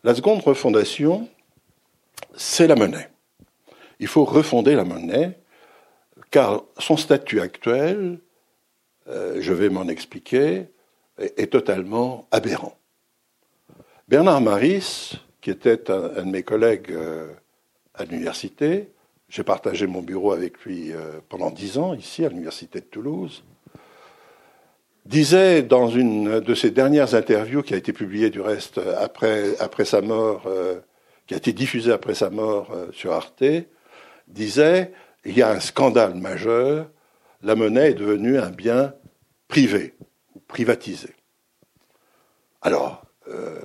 La 0.03 0.15
seconde 0.15 0.41
refondation, 0.41 1.27
c'est 2.35 2.67
la 2.67 2.75
monnaie. 2.75 3.09
Il 3.99 4.07
faut 4.07 4.23
refonder 4.23 4.75
la 4.75 4.85
monnaie, 4.85 5.37
car 6.31 6.63
son 6.77 6.95
statut 6.95 7.41
actuel 7.41 8.19
euh, 9.09 9.37
je 9.39 9.53
vais 9.53 9.69
m'en 9.69 9.87
expliquer, 9.87 10.65
est, 11.17 11.51
totalement 11.51 12.27
aberrant. 12.31 12.77
Bernard 14.07 14.41
Maris, 14.41 15.13
qui 15.41 15.49
était 15.49 15.89
un, 15.89 16.23
de 16.23 16.29
mes 16.29 16.43
collègues 16.43 16.91
euh, 16.91 17.31
à 17.93 18.03
l'université, 18.03 18.91
j'ai 19.29 19.43
partagé 19.43 19.87
mon 19.87 20.01
bureau 20.01 20.31
avec 20.31 20.59
lui 20.61 20.91
euh, 20.91 21.19
pendant 21.29 21.51
dix 21.51 21.77
ans 21.77 21.93
ici 21.93 22.25
à 22.25 22.29
l'université 22.29 22.79
de 22.79 22.85
Toulouse, 22.85 23.43
disait 25.05 25.63
dans 25.63 25.89
une 25.89 26.39
de 26.39 26.55
ses 26.55 26.71
dernières 26.71 27.15
interviews 27.15 27.61
qui 27.61 27.73
a 27.73 27.77
été 27.77 27.93
publiée 27.93 28.29
du 28.29 28.41
reste 28.41 28.79
après, 28.99 29.57
après 29.59 29.85
sa 29.85 30.01
mort, 30.01 30.45
qui 31.27 31.33
a 31.33 31.37
été 31.37 31.53
diffusée 31.53 31.93
après 31.93 32.13
sa 32.13 32.29
mort 32.29 32.75
sur 32.91 33.13
Arte, 33.13 33.43
disait 34.27 34.91
il 35.23 35.37
y 35.37 35.41
a 35.41 35.49
un 35.49 35.61
scandale 35.61 36.15
majeur 36.15 36.87
la 37.41 37.55
monnaie 37.55 37.91
est 37.91 37.95
devenue 37.95 38.39
un 38.39 38.49
bien 38.49 38.93
privé 39.47 39.95
ou 40.35 40.39
privatisé. 40.39 41.09
Alors, 42.61 43.05
euh, 43.27 43.59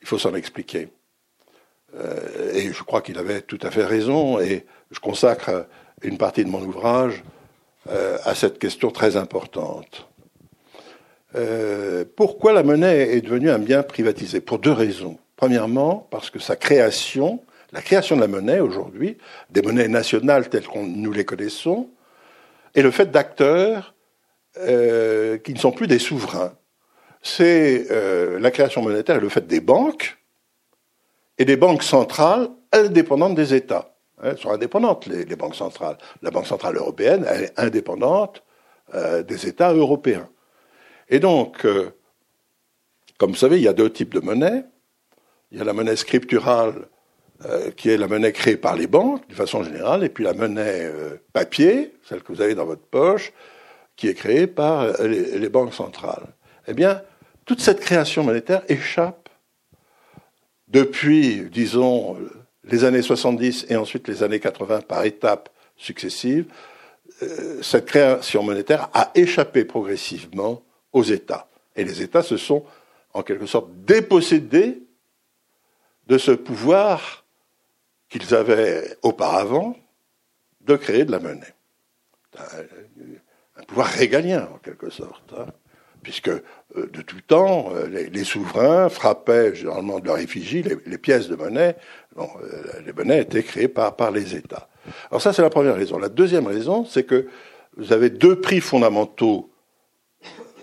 il 0.00 0.06
faut 0.06 0.18
s'en 0.18 0.34
expliquer. 0.34 0.88
Euh, 1.96 2.52
et 2.54 2.72
je 2.72 2.82
crois 2.82 3.00
qu'il 3.00 3.18
avait 3.18 3.40
tout 3.40 3.58
à 3.62 3.70
fait 3.70 3.84
raison, 3.84 4.40
et 4.40 4.66
je 4.90 5.00
consacre 5.00 5.66
une 6.02 6.18
partie 6.18 6.44
de 6.44 6.50
mon 6.50 6.62
ouvrage 6.62 7.22
euh, 7.90 8.18
à 8.24 8.34
cette 8.34 8.58
question 8.58 8.90
très 8.90 9.16
importante. 9.16 10.08
pourquoi 12.16 12.52
la 12.52 12.62
monnaie 12.62 13.16
est 13.16 13.20
devenue 13.20 13.50
un 13.50 13.58
bien 13.58 13.82
privatisé? 13.82 14.40
Pour 14.40 14.58
deux 14.58 14.72
raisons. 14.72 15.18
Premièrement, 15.36 16.08
parce 16.10 16.30
que 16.30 16.38
sa 16.38 16.56
création 16.56 17.40
la 17.72 17.82
création 17.82 18.16
de 18.16 18.22
la 18.22 18.28
monnaie 18.28 18.60
aujourd'hui, 18.60 19.18
des 19.50 19.62
monnaies 19.62 19.88
nationales 19.88 20.48
telles 20.48 20.66
que 20.66 20.78
nous 20.78 21.12
les 21.12 21.24
connaissons, 21.24 21.90
est 22.74 22.82
le 22.82 22.90
fait 22.90 23.10
d'acteurs 23.10 23.94
euh, 24.58 25.38
qui 25.38 25.52
ne 25.52 25.58
sont 25.58 25.72
plus 25.72 25.86
des 25.86 25.98
souverains. 25.98 26.54
C'est 27.22 27.88
euh, 27.90 28.38
la 28.38 28.50
création 28.50 28.82
monétaire 28.82 29.16
est 29.16 29.20
le 29.20 29.28
fait 29.28 29.46
des 29.46 29.60
banques 29.60 30.16
et 31.38 31.44
des 31.44 31.56
banques 31.56 31.82
centrales 31.82 32.48
indépendantes 32.72 33.34
des 33.34 33.54
États. 33.54 33.94
Hein, 34.18 34.30
elles 34.30 34.38
sont 34.38 34.50
indépendantes, 34.50 35.06
les, 35.06 35.36
banques 35.36 35.54
centrales. 35.54 35.96
La 36.22 36.30
Banque 36.30 36.46
centrale 36.46 36.76
européenne, 36.76 37.24
elle 37.28 37.44
est 37.44 37.58
indépendante 37.58 38.42
euh, 38.94 39.22
des 39.22 39.46
États 39.46 39.72
européens. 39.72 40.28
Et 41.08 41.20
donc, 41.20 41.66
comme 43.18 43.30
vous 43.30 43.36
savez, 43.36 43.56
il 43.56 43.62
y 43.62 43.68
a 43.68 43.72
deux 43.72 43.90
types 43.90 44.14
de 44.14 44.20
monnaies. 44.20 44.64
Il 45.50 45.58
y 45.58 45.60
a 45.60 45.64
la 45.64 45.72
monnaie 45.72 45.96
scripturale 45.96 46.88
euh, 47.46 47.70
qui 47.70 47.88
est 47.88 47.96
la 47.96 48.08
monnaie 48.08 48.32
créée 48.32 48.56
par 48.56 48.76
les 48.76 48.86
banques, 48.86 49.28
de 49.28 49.34
façon 49.34 49.62
générale, 49.62 50.02
et 50.02 50.08
puis 50.08 50.24
la 50.24 50.34
monnaie 50.34 50.86
euh, 50.86 51.22
papier, 51.32 51.94
celle 52.02 52.22
que 52.22 52.32
vous 52.32 52.40
avez 52.40 52.54
dans 52.54 52.64
votre 52.64 52.82
poche, 52.82 53.32
qui 53.96 54.08
est 54.08 54.14
créée 54.14 54.46
par 54.46 54.82
euh, 54.82 55.06
les, 55.06 55.48
banques 55.48 55.72
centrales. 55.72 56.26
Eh 56.66 56.74
bien, 56.74 57.00
toute 57.44 57.60
cette 57.60 57.80
création 57.80 58.24
monétaire 58.24 58.62
échappe 58.68 59.27
depuis, 60.78 61.48
disons, 61.50 62.16
les 62.62 62.84
années 62.84 63.02
70 63.02 63.66
et 63.68 63.76
ensuite 63.76 64.06
les 64.06 64.22
années 64.22 64.38
80 64.38 64.82
par 64.82 65.04
étapes 65.04 65.48
successives. 65.76 66.46
cette 67.62 67.86
création 67.86 68.44
monétaire 68.44 68.88
a 68.94 69.10
échappé 69.14 69.64
progressivement 69.64 70.62
aux 70.92 71.02
États. 71.02 71.48
Et 71.74 71.82
les 71.82 72.02
États 72.02 72.22
se 72.22 72.36
sont, 72.36 72.64
en 73.12 73.22
quelque 73.22 73.46
sorte, 73.46 73.68
dépossédés 73.84 74.82
de 76.06 76.16
ce 76.16 76.30
pouvoir 76.30 77.24
qu'ils 78.08 78.34
avaient 78.34 78.96
auparavant 79.02 79.76
de 80.60 80.76
créer 80.76 81.04
de 81.04 81.10
la 81.10 81.18
monnaie. 81.18 81.54
Un, 83.56 83.64
pouvoir 83.64 83.88
régalien, 83.88 84.48
en 84.54 84.58
quelque 84.58 84.90
sorte. 84.90 85.34
Hein. 85.98 86.00
puisque 86.02 86.28
euh, 86.28 86.42
de 86.74 87.02
tout 87.02 87.20
temps, 87.20 87.72
euh, 87.74 87.86
les, 87.86 88.24
souverains 88.24 88.88
frappaient 88.88 89.54
généralement 89.54 90.00
de 90.00 90.06
leur 90.06 90.18
effigie 90.18 90.62
les, 90.62 90.98
pièces 90.98 91.28
de 91.28 91.36
monnaie. 91.36 91.76
Euh, 92.18 92.24
les 92.84 92.92
monnaies 92.92 93.22
étaient 93.22 93.42
créées 93.42 93.68
par, 93.68 93.96
par 93.96 94.10
les 94.10 94.34
États. 94.34 94.68
Alors 95.10 95.22
ça, 95.22 95.32
c'est 95.32 95.42
la 95.42 95.50
première 95.50 95.76
raison. 95.76 95.98
La 95.98 96.08
deuxième 96.08 96.46
raison, 96.46 96.84
c'est 96.84 97.04
que 97.04 97.28
vous 97.76 97.92
avez 97.92 98.10
deux 98.10 98.40
prix 98.40 98.60
fondamentaux 98.60 99.50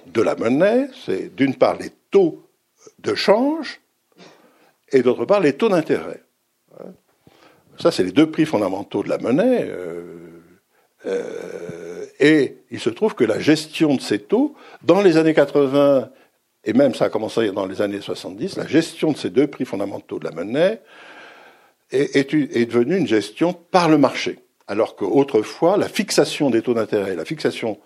de 0.08 0.22
la 0.22 0.36
monnaie. 0.36 0.88
C'est 1.06 1.34
d'une 1.36 1.56
part 1.56 1.78
les 1.78 1.92
taux 2.12 2.44
de 3.00 3.16
change 3.16 3.82
et 4.92 5.02
d'autre 5.02 5.26
part 5.26 5.40
les 5.40 5.54
taux 5.54 5.70
d'intérêt. 5.70 6.24
Ça, 7.80 7.92
c'est 7.92 8.04
les 8.04 8.12
deux 8.12 8.30
prix 8.32 8.46
fondamentaux 8.46 9.04
de 9.04 9.10
la 9.10 9.18
monnaie. 9.18 9.70
Et 12.20 12.58
il 12.72 12.80
se 12.80 12.90
trouve 12.90 13.16
que 13.16 13.24
la 13.24 13.40
gestion 13.40 13.96
de 13.96 14.02
ces 14.02 14.20
taux, 14.20 14.56
dans 14.84 15.02
les 15.02 15.18
années 15.18 15.34
80, 15.34 16.10
et 16.64 16.74
même 16.74 16.96
ça 16.96 17.06
a 17.06 17.10
commencé 17.10 17.52
dans 17.52 17.66
les 17.66 17.82
années 17.82 18.02
70, 18.02 18.58
la 18.58 18.68
gestion 18.68 19.12
de 19.12 19.18
ces 19.18 19.30
deux 19.30 19.48
prix 19.48 19.66
fondamentaux 19.66 20.20
de 20.20 20.26
la 20.26 20.32
monnaie 20.32 20.82
est, 21.92 22.32
devenue 22.32 22.98
une 22.98 23.08
gestion 23.08 23.54
par 23.54 23.90
le 23.90 23.98
marché. 23.98 24.40
Alors 24.68 24.96
qu'autrefois, 24.96 25.78
la 25.78 25.88
fixation 25.88 26.50
des 26.50 26.62
taux 26.62 26.74
d'intérêt, 26.74 27.16
la 27.16 27.26
fixation 27.26 27.78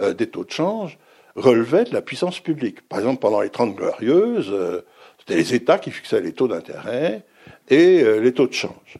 euh, 0.00 0.12
des 0.12 0.26
taux 0.26 0.44
de 0.44 0.50
change 0.50 0.98
relevait 1.36 1.84
de 1.84 1.92
la 1.92 2.02
puissance 2.02 2.40
publique. 2.40 2.88
Par 2.88 2.98
exemple, 2.98 3.20
pendant 3.20 3.40
les 3.40 3.50
Trente 3.50 3.76
Glorieuses, 3.76 4.50
euh, 4.50 4.84
c'était 5.20 5.36
les 5.36 5.54
États 5.54 5.78
qui 5.78 5.90
fixaient 5.90 6.20
les 6.20 6.32
taux 6.32 6.48
d'intérêt 6.48 7.22
et 7.68 8.02
euh, 8.02 8.18
les 8.18 8.32
taux 8.32 8.48
de 8.48 8.52
change. 8.52 8.98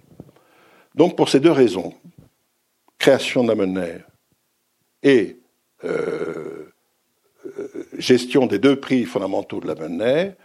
Donc, 0.94 1.16
pour 1.16 1.28
ces 1.28 1.40
deux 1.40 1.50
raisons, 1.50 1.94
création 2.98 3.42
de 3.42 3.48
la 3.48 3.56
monnaie 3.56 4.04
et 5.04 5.36
euh, 5.84 6.72
gestion 7.98 8.46
des 8.46 8.58
deux 8.58 8.80
prix 8.80 9.04
fondamentaux 9.04 9.60
de 9.60 9.68
la 9.68 9.76
monnaie, 9.76 10.36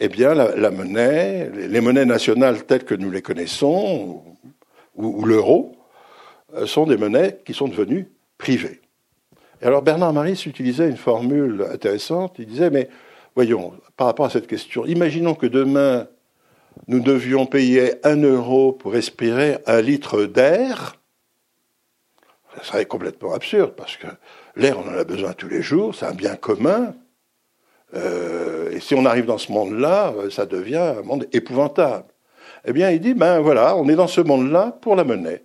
eh 0.00 0.08
bien, 0.08 0.34
la, 0.34 0.70
monnaie, 0.70 1.50
les 1.50 1.80
monnaies 1.80 2.04
nationales 2.04 2.64
telles 2.66 2.84
que 2.84 2.94
nous 2.94 3.10
les 3.10 3.22
connaissons, 3.22 4.22
ou, 4.94 5.24
l'euro, 5.24 5.76
sont 6.66 6.86
des 6.86 6.96
monnaies 6.96 7.40
qui 7.44 7.54
sont 7.54 7.68
devenues 7.68 8.08
privées. 8.36 8.80
Et 9.60 9.66
alors 9.66 9.82
Bernard 9.82 10.12
Maris 10.12 10.44
utilisait 10.46 10.88
une 10.88 10.96
formule 10.96 11.66
intéressante. 11.72 12.36
Il 12.38 12.46
disait, 12.46 12.70
mais 12.70 12.88
voyons, 13.34 13.72
par 13.96 14.06
rapport 14.06 14.26
à 14.26 14.30
cette 14.30 14.46
question, 14.46 14.86
imaginons 14.86 15.34
que 15.34 15.46
demain, 15.46 16.06
nous 16.86 17.00
devions 17.00 17.46
payer 17.46 17.94
un 18.06 18.22
euro 18.22 18.72
pour 18.72 18.92
respirer 18.92 19.58
un 19.66 19.80
litre 19.80 20.24
d'air. 20.24 20.97
Ça 22.56 22.64
serait 22.64 22.86
complètement 22.86 23.34
absurde, 23.34 23.74
parce 23.76 23.96
que 23.96 24.06
l'air, 24.56 24.78
on 24.78 24.88
en 24.88 24.98
a 24.98 25.04
besoin 25.04 25.32
tous 25.32 25.48
les 25.48 25.62
jours, 25.62 25.94
c'est 25.94 26.06
un 26.06 26.14
bien 26.14 26.36
commun. 26.36 26.94
Euh, 27.94 28.70
et 28.70 28.80
si 28.80 28.94
on 28.94 29.04
arrive 29.04 29.26
dans 29.26 29.38
ce 29.38 29.52
monde-là, 29.52 30.12
ça 30.30 30.46
devient 30.46 30.94
un 30.98 31.02
monde 31.02 31.26
épouvantable. 31.32 32.06
Eh 32.64 32.72
bien, 32.72 32.90
il 32.90 33.00
dit, 33.00 33.14
ben 33.14 33.40
voilà, 33.40 33.76
on 33.76 33.88
est 33.88 33.94
dans 33.94 34.08
ce 34.08 34.20
monde-là 34.20 34.76
pour 34.80 34.96
la 34.96 35.04
monnaie. 35.04 35.44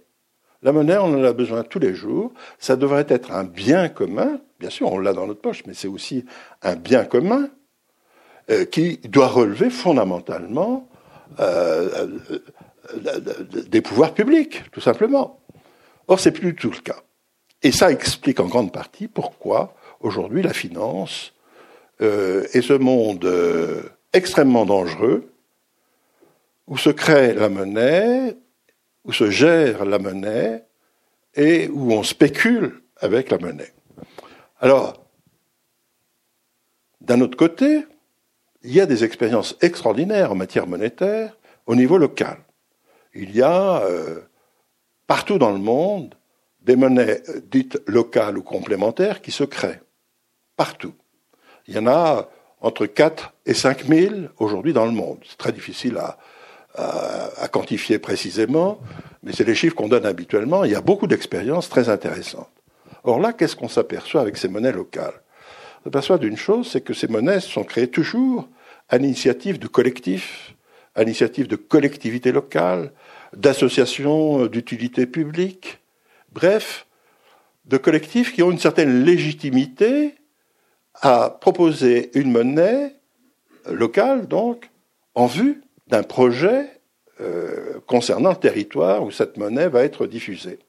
La 0.63 0.71
monnaie, 0.71 0.97
on 0.97 1.13
en 1.13 1.23
a 1.23 1.33
besoin 1.33 1.63
tous 1.63 1.79
les 1.79 1.93
jours. 1.93 2.31
Ça 2.57 2.75
devrait 2.75 3.05
être 3.09 3.31
un 3.31 3.43
bien 3.43 3.89
commun. 3.89 4.39
Bien 4.59 4.69
sûr, 4.69 4.91
on 4.91 4.97
l'a 4.97 5.13
dans 5.13 5.27
notre 5.27 5.41
poche, 5.41 5.63
mais 5.67 5.73
c'est 5.73 5.89
aussi 5.89 6.25
un 6.61 6.75
bien 6.75 7.03
commun 7.03 7.49
euh, 8.49 8.65
qui 8.65 8.97
doit 8.97 9.27
relever 9.27 9.69
fondamentalement 9.69 10.87
euh, 11.39 12.07
euh, 12.95 13.19
des 13.67 13.81
pouvoirs 13.81 14.13
publics, 14.13 14.63
tout 14.71 14.81
simplement. 14.81 15.39
Or, 16.07 16.19
c'est 16.19 16.31
plus 16.31 16.53
du 16.53 16.55
tout 16.55 16.71
le 16.71 16.79
cas. 16.79 17.01
Et 17.61 17.71
ça 17.71 17.91
explique 17.91 18.39
en 18.39 18.47
grande 18.47 18.73
partie 18.73 19.07
pourquoi 19.07 19.75
aujourd'hui 20.01 20.41
la 20.41 20.53
finance 20.53 21.33
euh, 22.01 22.45
est 22.53 22.61
ce 22.61 22.73
monde 22.73 23.23
euh, 23.25 23.83
extrêmement 24.11 24.65
dangereux 24.65 25.31
où 26.67 26.77
se 26.77 26.89
crée 26.89 27.33
la 27.33 27.49
monnaie, 27.49 28.37
où 29.05 29.13
se 29.13 29.29
gère 29.29 29.85
la 29.85 29.99
monnaie 29.99 30.65
et 31.35 31.67
où 31.69 31.91
on 31.93 32.03
spécule 32.03 32.81
avec 32.99 33.31
la 33.31 33.37
monnaie. 33.37 33.73
Alors, 34.59 35.05
d'un 37.01 37.21
autre 37.21 37.37
côté, 37.37 37.85
il 38.63 38.73
y 38.73 38.81
a 38.81 38.85
des 38.85 39.03
expériences 39.03 39.57
extraordinaires 39.61 40.31
en 40.31 40.35
matière 40.35 40.67
monétaire 40.67 41.37
au 41.65 41.75
niveau 41.75 41.97
local. 41.97 42.37
Il 43.13 43.35
y 43.35 43.41
a 43.41 43.83
euh, 43.83 44.21
partout 45.07 45.37
dans 45.37 45.51
le 45.51 45.59
monde 45.59 46.15
des 46.61 46.75
monnaies 46.75 47.21
dites 47.51 47.81
locales 47.87 48.37
ou 48.37 48.43
complémentaires 48.43 49.21
qui 49.21 49.31
se 49.31 49.43
créent. 49.43 49.81
Partout. 50.55 50.93
Il 51.67 51.75
y 51.75 51.79
en 51.79 51.87
a 51.87 52.29
entre 52.61 52.85
4 52.85 53.33
et 53.45 53.53
5 53.53 53.85
000 53.85 54.15
aujourd'hui 54.37 54.71
dans 54.71 54.85
le 54.85 54.91
monde. 54.91 55.19
C'est 55.27 55.37
très 55.37 55.51
difficile 55.51 55.97
à 55.97 57.47
quantifier 57.49 57.99
précisément, 57.99 58.79
mais 59.21 59.33
c'est 59.33 59.43
les 59.43 59.55
chiffres 59.55 59.75
qu'on 59.75 59.89
donne 59.89 60.05
habituellement. 60.05 60.63
Il 60.63 60.71
y 60.71 60.75
a 60.75 60.81
beaucoup 60.81 61.07
d'expériences 61.07 61.69
très 61.69 61.89
intéressantes. 61.89 62.49
Or 63.03 63.19
là, 63.19 63.33
qu'est-ce 63.33 63.55
qu'on 63.55 63.67
s'aperçoit 63.67 64.21
avec 64.21 64.37
ces 64.37 64.47
monnaies 64.47 64.71
locales? 64.71 65.21
On 65.81 65.83
s'aperçoit 65.85 66.17
d'une 66.17 66.37
chose, 66.37 66.69
c'est 66.71 66.81
que 66.81 66.93
ces 66.93 67.07
monnaies 67.07 67.41
sont 67.41 67.65
créées 67.65 67.89
toujours 67.89 68.47
à 68.87 68.97
l'initiative 68.97 69.59
de 69.59 69.67
collectifs, 69.67 70.55
à 70.95 71.03
l'initiative 71.03 71.47
de 71.47 71.57
collectivités 71.57 72.31
locales, 72.31 72.91
d'associations 73.35 74.47
d'utilité 74.47 75.05
publique, 75.05 75.79
bref, 76.31 76.85
de 77.65 77.77
collectifs 77.77 78.33
qui 78.33 78.43
ont 78.43 78.51
une 78.51 78.59
certaine 78.59 79.03
légitimité 79.03 80.15
à 81.01 81.29
proposer 81.29 82.11
une 82.17 82.31
monnaie 82.31 82.95
locale, 83.69 84.27
donc, 84.27 84.69
en 85.15 85.25
vue 85.25 85.61
d'un 85.87 86.03
projet 86.03 86.69
euh, 87.21 87.79
concernant 87.87 88.31
le 88.31 88.35
territoire 88.35 89.03
où 89.03 89.11
cette 89.11 89.37
monnaie 89.37 89.67
va 89.67 89.83
être 89.83 90.07
diffusée. 90.07 90.59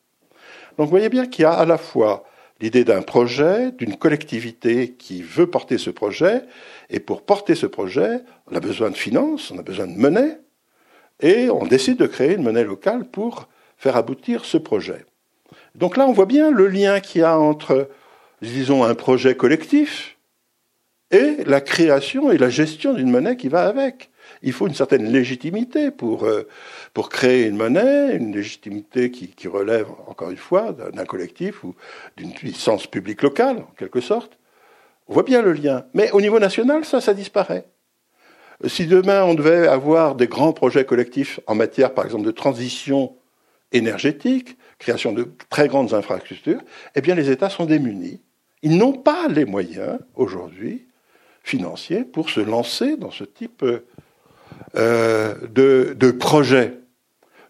Donc 0.77 0.87
vous 0.87 0.91
voyez 0.91 1.09
bien 1.09 1.27
qu'il 1.27 1.43
y 1.43 1.47
a 1.47 1.53
à 1.53 1.65
la 1.65 1.79
fois 1.79 2.25
l'idée 2.61 2.85
d'un 2.85 3.03
projet, 3.03 3.73
d'une 3.73 3.97
collectivité 3.97 4.93
qui 4.93 5.23
veut 5.23 5.47
porter 5.47 5.79
ce 5.79 5.91
projet, 5.91 6.43
et 6.91 7.01
pour 7.01 7.23
porter 7.23 7.55
ce 7.55 7.67
projet, 7.67 8.21
on 8.51 8.57
a 8.57 8.61
besoin 8.61 8.91
de 8.91 8.97
finances, 8.97 9.51
on 9.51 9.59
a 9.59 9.62
besoin 9.62 9.87
de 9.87 9.97
monnaie, 9.97 10.39
et 11.21 11.51
on 11.51 11.67
décide 11.67 11.99
de 11.99 12.07
créer 12.07 12.35
une 12.35 12.43
monnaie 12.43 12.65
locale 12.65 13.05
pour 13.05 13.49
faire 13.77 13.97
aboutir 13.97 14.45
ce 14.45 14.57
projet. 14.59 15.05
Donc 15.75 15.97
là, 15.97 16.07
on 16.07 16.12
voit 16.12 16.27
bien 16.27 16.51
le 16.51 16.69
lien 16.69 17.01
qu'il 17.01 17.21
y 17.21 17.25
a 17.25 17.39
entre, 17.39 17.89
disons, 18.43 18.85
un 18.85 18.95
projet 18.95 19.37
collectif 19.37 20.17
et 21.11 21.45
la 21.45 21.61
création 21.61 22.31
et 22.31 22.39
la 22.39 22.49
gestion 22.49 22.95
d'une 22.95 23.11
monnaie 23.11 23.37
qui 23.37 23.49
va 23.49 23.67
avec 23.67 24.11
il 24.45 24.53
faut 24.53 24.67
une 24.67 24.75
certaine 24.75 25.11
légitimité 25.11 25.91
pour, 25.91 26.25
euh, 26.25 26.47
pour 26.93 27.09
créer 27.09 27.47
une 27.47 27.57
monnaie, 27.57 28.15
une 28.15 28.35
légitimité 28.35 29.11
qui, 29.11 29.29
qui 29.29 29.49
relève, 29.49 29.87
encore 30.07 30.31
une 30.31 30.37
fois, 30.37 30.73
d'un 30.73 31.05
collectif 31.05 31.65
ou 31.65 31.75
d'une 32.17 32.33
puissance 32.33 32.87
publique 32.87 33.23
locale, 33.23 33.59
en 33.59 33.75
quelque 33.77 34.01
sorte. 34.01 34.39
On 35.09 35.15
voit 35.15 35.23
bien 35.23 35.43
le 35.43 35.53
lien. 35.53 35.87
Mais 35.95 36.11
au 36.12 36.21
niveau 36.21 36.39
national, 36.39 36.85
ça, 36.85 37.01
ça 37.01 37.15
disparaît. 37.15 37.67
Si 38.67 38.87
demain 38.87 39.25
on 39.25 39.35
devait 39.35 39.67
avoir 39.67 40.15
des 40.15 40.27
grands 40.27 40.53
projets 40.53 40.85
collectifs 40.85 41.41
en 41.47 41.55
matière, 41.55 41.93
par 41.93 42.05
exemple, 42.05 42.25
de 42.25 42.31
transition 42.31 43.15
énergétique, 43.73 44.57
création 44.79 45.12
de 45.12 45.29
très 45.51 45.69
grandes 45.69 45.95
infrastructures, 45.95 46.61
eh 46.95 47.01
bien 47.01 47.15
les 47.15 47.31
États 47.31 47.51
sont 47.51 47.67
démunis. 47.67 48.21
Ils 48.62 48.79
n'ont 48.79 48.93
pas 48.93 49.29
les 49.29 49.45
moyens 49.45 49.99
aujourd'hui 50.15 50.87
financiers 51.43 52.05
pour 52.05 52.31
se 52.31 52.41
lancer 52.41 52.97
dans 52.97 53.11
ce 53.11 53.25
type 53.25 53.65
euh, 54.77 55.35
de, 55.49 56.11
projets. 56.12 56.79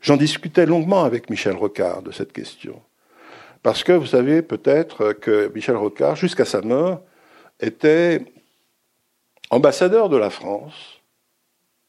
J'en 0.01 0.17
discutais 0.17 0.67
longuement 0.67 1.05
avec 1.05 1.31
Michel 1.31 1.55
Rocard 1.55 2.03
de 2.03 2.11
cette 2.11 2.33
question. 2.33 2.83
Parce 3.63 3.85
que 3.85 3.93
vous 3.93 4.07
savez 4.07 4.43
peut-être 4.43 5.13
que 5.13 5.51
Michel 5.55 5.77
Rocard, 5.77 6.17
jusqu'à 6.17 6.45
sa 6.45 6.61
mort, 6.61 7.01
était 7.61 8.25
ambassadeur 9.51 10.09
de 10.09 10.17
la 10.17 10.31
France 10.31 10.94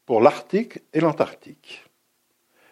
pour 0.06 0.20
l'Arctique 0.20 0.78
et 0.94 1.00
l'Antarctique. 1.00 1.84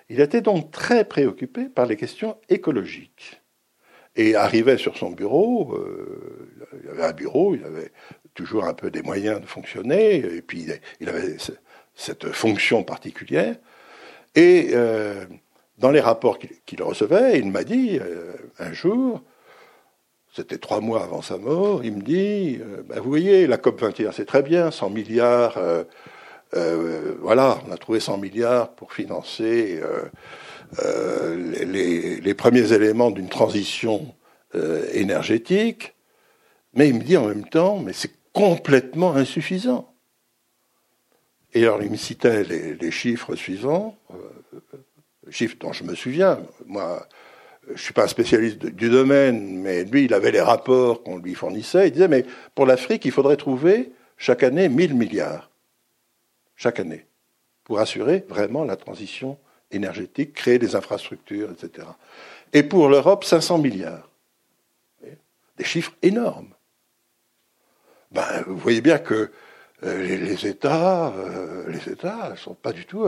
Il 0.08 0.20
était 0.20 0.40
donc 0.40 0.70
très 0.70 1.04
préoccupé 1.04 1.64
par 1.64 1.86
les 1.86 1.96
questions 1.96 2.36
écologiques 2.48 3.42
et 4.16 4.36
arrivait 4.36 4.78
sur 4.78 4.96
son 4.96 5.10
bureau, 5.10 5.74
euh, 5.74 6.48
il 6.82 6.90
avait 6.90 7.04
un 7.04 7.12
bureau, 7.12 7.54
il 7.54 7.64
avait 7.64 7.90
toujours 8.34 8.64
un 8.64 8.74
peu 8.74 8.90
des 8.90 9.02
moyens 9.02 9.40
de 9.40 9.46
fonctionner, 9.46 10.16
et 10.16 10.42
puis 10.42 10.66
il 11.00 11.08
avait 11.08 11.36
cette 11.94 12.28
fonction 12.32 12.84
particulière. 12.84 13.56
Et 14.34 14.70
euh, 14.72 15.24
dans 15.78 15.90
les 15.90 16.00
rapports 16.00 16.38
qu'il 16.38 16.82
recevait, 16.82 17.38
il 17.38 17.50
m'a 17.50 17.64
dit 17.64 17.98
euh, 18.00 18.34
un 18.58 18.72
jour, 18.72 19.22
c'était 20.32 20.58
trois 20.58 20.80
mois 20.80 21.02
avant 21.02 21.22
sa 21.22 21.38
mort, 21.38 21.84
il 21.84 21.96
me 21.96 22.02
dit, 22.02 22.60
ben, 22.88 23.00
vous 23.00 23.08
voyez, 23.08 23.46
la 23.46 23.56
COP 23.56 23.80
21, 23.80 24.12
c'est 24.12 24.24
très 24.24 24.42
bien, 24.42 24.72
100 24.72 24.90
milliards, 24.90 25.58
euh, 26.54 27.12
euh, 27.12 27.18
voilà, 27.20 27.58
on 27.66 27.72
a 27.72 27.76
trouvé 27.76 28.00
100 28.00 28.18
milliards 28.18 28.74
pour 28.74 28.92
financer 28.92 29.80
les, 30.82 31.64
les, 31.64 32.20
les, 32.20 32.34
premiers 32.34 32.72
éléments 32.72 33.10
d'une 33.10 33.28
transition 33.28 34.14
énergétique, 34.92 35.94
mais 36.74 36.88
il 36.88 36.94
me 36.94 37.02
dit 37.02 37.16
en 37.16 37.26
même 37.26 37.48
temps, 37.48 37.78
mais 37.78 37.92
c'est 37.92 38.12
complètement 38.32 39.14
insuffisant. 39.14 39.94
Et 41.54 41.62
alors, 41.62 41.82
il 41.82 41.90
me 41.90 41.96
citait 41.96 42.42
les, 42.42 42.90
chiffres 42.90 43.36
suivants, 43.36 43.96
euh, 44.12 45.30
chiffres 45.30 45.56
dont 45.60 45.72
je 45.72 45.84
me 45.84 45.94
souviens. 45.94 46.40
Moi, 46.66 47.06
je 47.72 47.80
suis 47.80 47.94
pas 47.94 48.04
un 48.04 48.08
spécialiste 48.08 48.66
du 48.66 48.90
domaine, 48.90 49.60
mais 49.60 49.84
lui, 49.84 50.04
il 50.06 50.14
avait 50.14 50.32
les 50.32 50.40
rapports 50.40 51.04
qu'on 51.04 51.18
lui 51.18 51.34
fournissait. 51.34 51.88
Il 51.88 51.92
disait, 51.92 52.08
mais 52.08 52.26
pour 52.56 52.66
l'Afrique, 52.66 53.04
il 53.04 53.12
faudrait 53.12 53.36
trouver 53.36 53.92
chaque 54.18 54.42
année 54.42 54.68
1000 54.68 54.94
milliards. 54.94 55.48
Chaque 56.56 56.80
année. 56.80 57.06
Pour 57.64 57.78
assurer 57.78 58.24
vraiment 58.28 58.64
la 58.64 58.76
transition 58.76 59.38
énergétique, 59.70 60.34
créer 60.34 60.58
des 60.58 60.76
infrastructures, 60.76 61.50
etc. 61.50 61.88
Et 62.52 62.62
pour 62.62 62.88
l'Europe, 62.88 63.24
500 63.24 63.58
milliards. 63.58 64.08
des 65.56 65.64
chiffres 65.64 65.92
énormes. 66.02 66.54
Ben, 68.10 68.44
vous 68.46 68.56
voyez 68.56 68.80
bien 68.80 68.98
que 68.98 69.32
euh, 69.82 70.02
les, 70.02 70.46
États, 70.46 71.08
euh, 71.08 71.68
les 71.68 71.92
États 71.92 72.30
ne 72.30 72.36
sont 72.36 72.54
pas 72.54 72.72
du 72.72 72.86
tout 72.86 73.06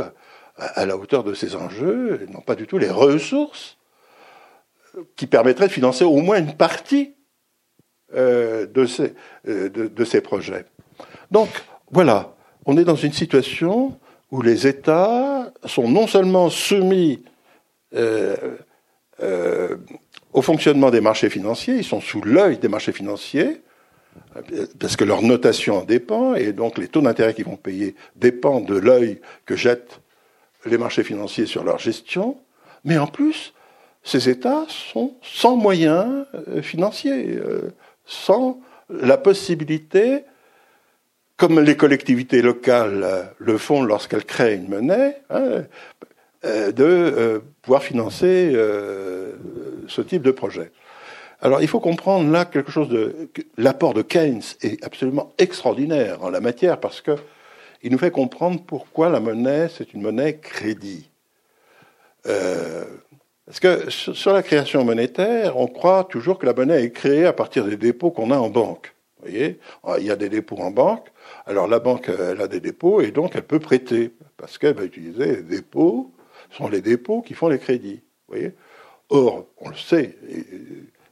à, 0.58 0.86
la 0.86 0.96
hauteur 0.96 1.22
de 1.22 1.32
ces 1.32 1.54
enjeux, 1.54 2.26
n'ont 2.30 2.40
pas 2.40 2.54
du 2.54 2.66
tout 2.66 2.78
les 2.78 2.90
ressources 2.90 3.78
qui 5.14 5.26
permettraient 5.26 5.68
de 5.68 5.72
financer 5.72 6.04
au 6.04 6.16
moins 6.16 6.38
une 6.38 6.56
partie 6.56 7.14
euh, 8.14 8.66
de, 8.66 10.04
ces 10.04 10.20
projets. 10.20 10.64
Donc, 11.30 11.48
voilà, 11.90 12.35
on 12.66 12.76
est 12.76 12.84
dans 12.84 12.96
une 12.96 13.12
situation 13.12 13.98
où 14.30 14.42
les 14.42 14.66
États 14.66 15.52
sont 15.64 15.88
non 15.88 16.06
seulement 16.06 16.50
soumis 16.50 17.22
au 20.32 20.42
fonctionnement 20.42 20.90
des 20.90 21.00
marchés 21.00 21.30
financiers, 21.30 21.76
ils 21.76 21.84
sont 21.84 22.02
sous 22.02 22.20
l'œil 22.20 22.58
des 22.58 22.68
marchés 22.68 22.92
financiers, 22.92 23.62
parce 24.78 24.96
que 24.96 25.04
leur 25.04 25.22
notation 25.22 25.78
en 25.78 25.84
dépend, 25.84 26.34
et 26.34 26.52
donc 26.52 26.76
les 26.76 26.88
taux 26.88 27.00
d'intérêt 27.00 27.32
qu'ils 27.32 27.46
vont 27.46 27.56
payer 27.56 27.94
dépendent 28.16 28.66
de 28.66 28.76
l'œil 28.76 29.20
que 29.46 29.56
jettent 29.56 30.00
les 30.66 30.78
marchés 30.78 31.04
financiers 31.04 31.46
sur 31.46 31.64
leur 31.64 31.78
gestion, 31.78 32.38
mais 32.84 32.98
en 32.98 33.06
plus, 33.06 33.54
ces 34.02 34.28
États 34.28 34.66
sont 34.68 35.14
sans 35.22 35.56
moyens 35.56 36.26
euh, 36.48 36.62
financiers, 36.62 37.36
euh, 37.36 37.72
sans 38.04 38.60
la 38.88 39.16
possibilité, 39.16 40.24
comme 41.36 41.60
les 41.60 41.76
collectivités 41.76 42.42
locales 42.42 43.02
euh, 43.04 43.22
le 43.38 43.58
font 43.58 43.82
lorsqu'elles 43.82 44.24
créent 44.24 44.56
une 44.56 44.68
monnaie, 44.68 45.20
hein, 45.30 45.64
de 46.44 47.42
pouvoir 47.60 47.82
financer 47.82 48.52
ce 49.88 50.00
type 50.00 50.22
de 50.22 50.30
projet. 50.30 50.70
Alors 51.42 51.60
il 51.60 51.68
faut 51.68 51.80
comprendre 51.80 52.30
là 52.30 52.44
quelque 52.44 52.70
chose 52.70 52.88
de 52.88 53.28
l'apport 53.56 53.94
de 53.94 54.02
Keynes 54.02 54.42
est 54.62 54.82
absolument 54.84 55.32
extraordinaire 55.38 56.22
en 56.22 56.30
la 56.30 56.40
matière 56.40 56.80
parce 56.80 57.00
que 57.00 57.16
il 57.82 57.92
nous 57.92 57.98
fait 57.98 58.10
comprendre 58.10 58.62
pourquoi 58.66 59.10
la 59.10 59.20
monnaie 59.20 59.68
c'est 59.68 59.92
une 59.92 60.02
monnaie 60.02 60.38
crédit. 60.38 61.10
Euh, 62.26 62.84
parce 63.44 63.60
que 63.60 63.90
sur 63.90 64.32
la 64.32 64.42
création 64.42 64.84
monétaire, 64.84 65.56
on 65.56 65.68
croit 65.68 66.04
toujours 66.04 66.38
que 66.38 66.46
la 66.46 66.52
monnaie 66.52 66.82
est 66.82 66.90
créée 66.90 67.26
à 67.26 67.32
partir 67.32 67.64
des 67.64 67.76
dépôts 67.76 68.10
qu'on 68.10 68.32
a 68.32 68.36
en 68.36 68.48
banque. 68.48 68.95
Vous 69.18 69.30
voyez, 69.30 69.58
il 69.98 70.04
y 70.04 70.10
a 70.10 70.16
des 70.16 70.28
dépôts 70.28 70.58
en 70.58 70.70
banque. 70.70 71.08
Alors 71.46 71.66
la 71.66 71.78
banque, 71.78 72.10
elle 72.10 72.40
a 72.40 72.48
des 72.48 72.60
dépôts 72.60 73.00
et 73.00 73.10
donc 73.10 73.34
elle 73.34 73.46
peut 73.46 73.58
prêter 73.58 74.12
parce 74.36 74.58
qu'elle 74.58 74.74
va 74.74 74.84
utiliser 74.84 75.36
les 75.36 75.42
dépôts. 75.42 76.12
Ce 76.50 76.58
sont 76.58 76.68
les 76.68 76.82
dépôts 76.82 77.22
qui 77.22 77.34
font 77.34 77.48
les 77.48 77.58
crédits. 77.58 78.02
Voyez. 78.28 78.52
Or, 79.08 79.46
on 79.58 79.70
le 79.70 79.76
sait, 79.76 80.16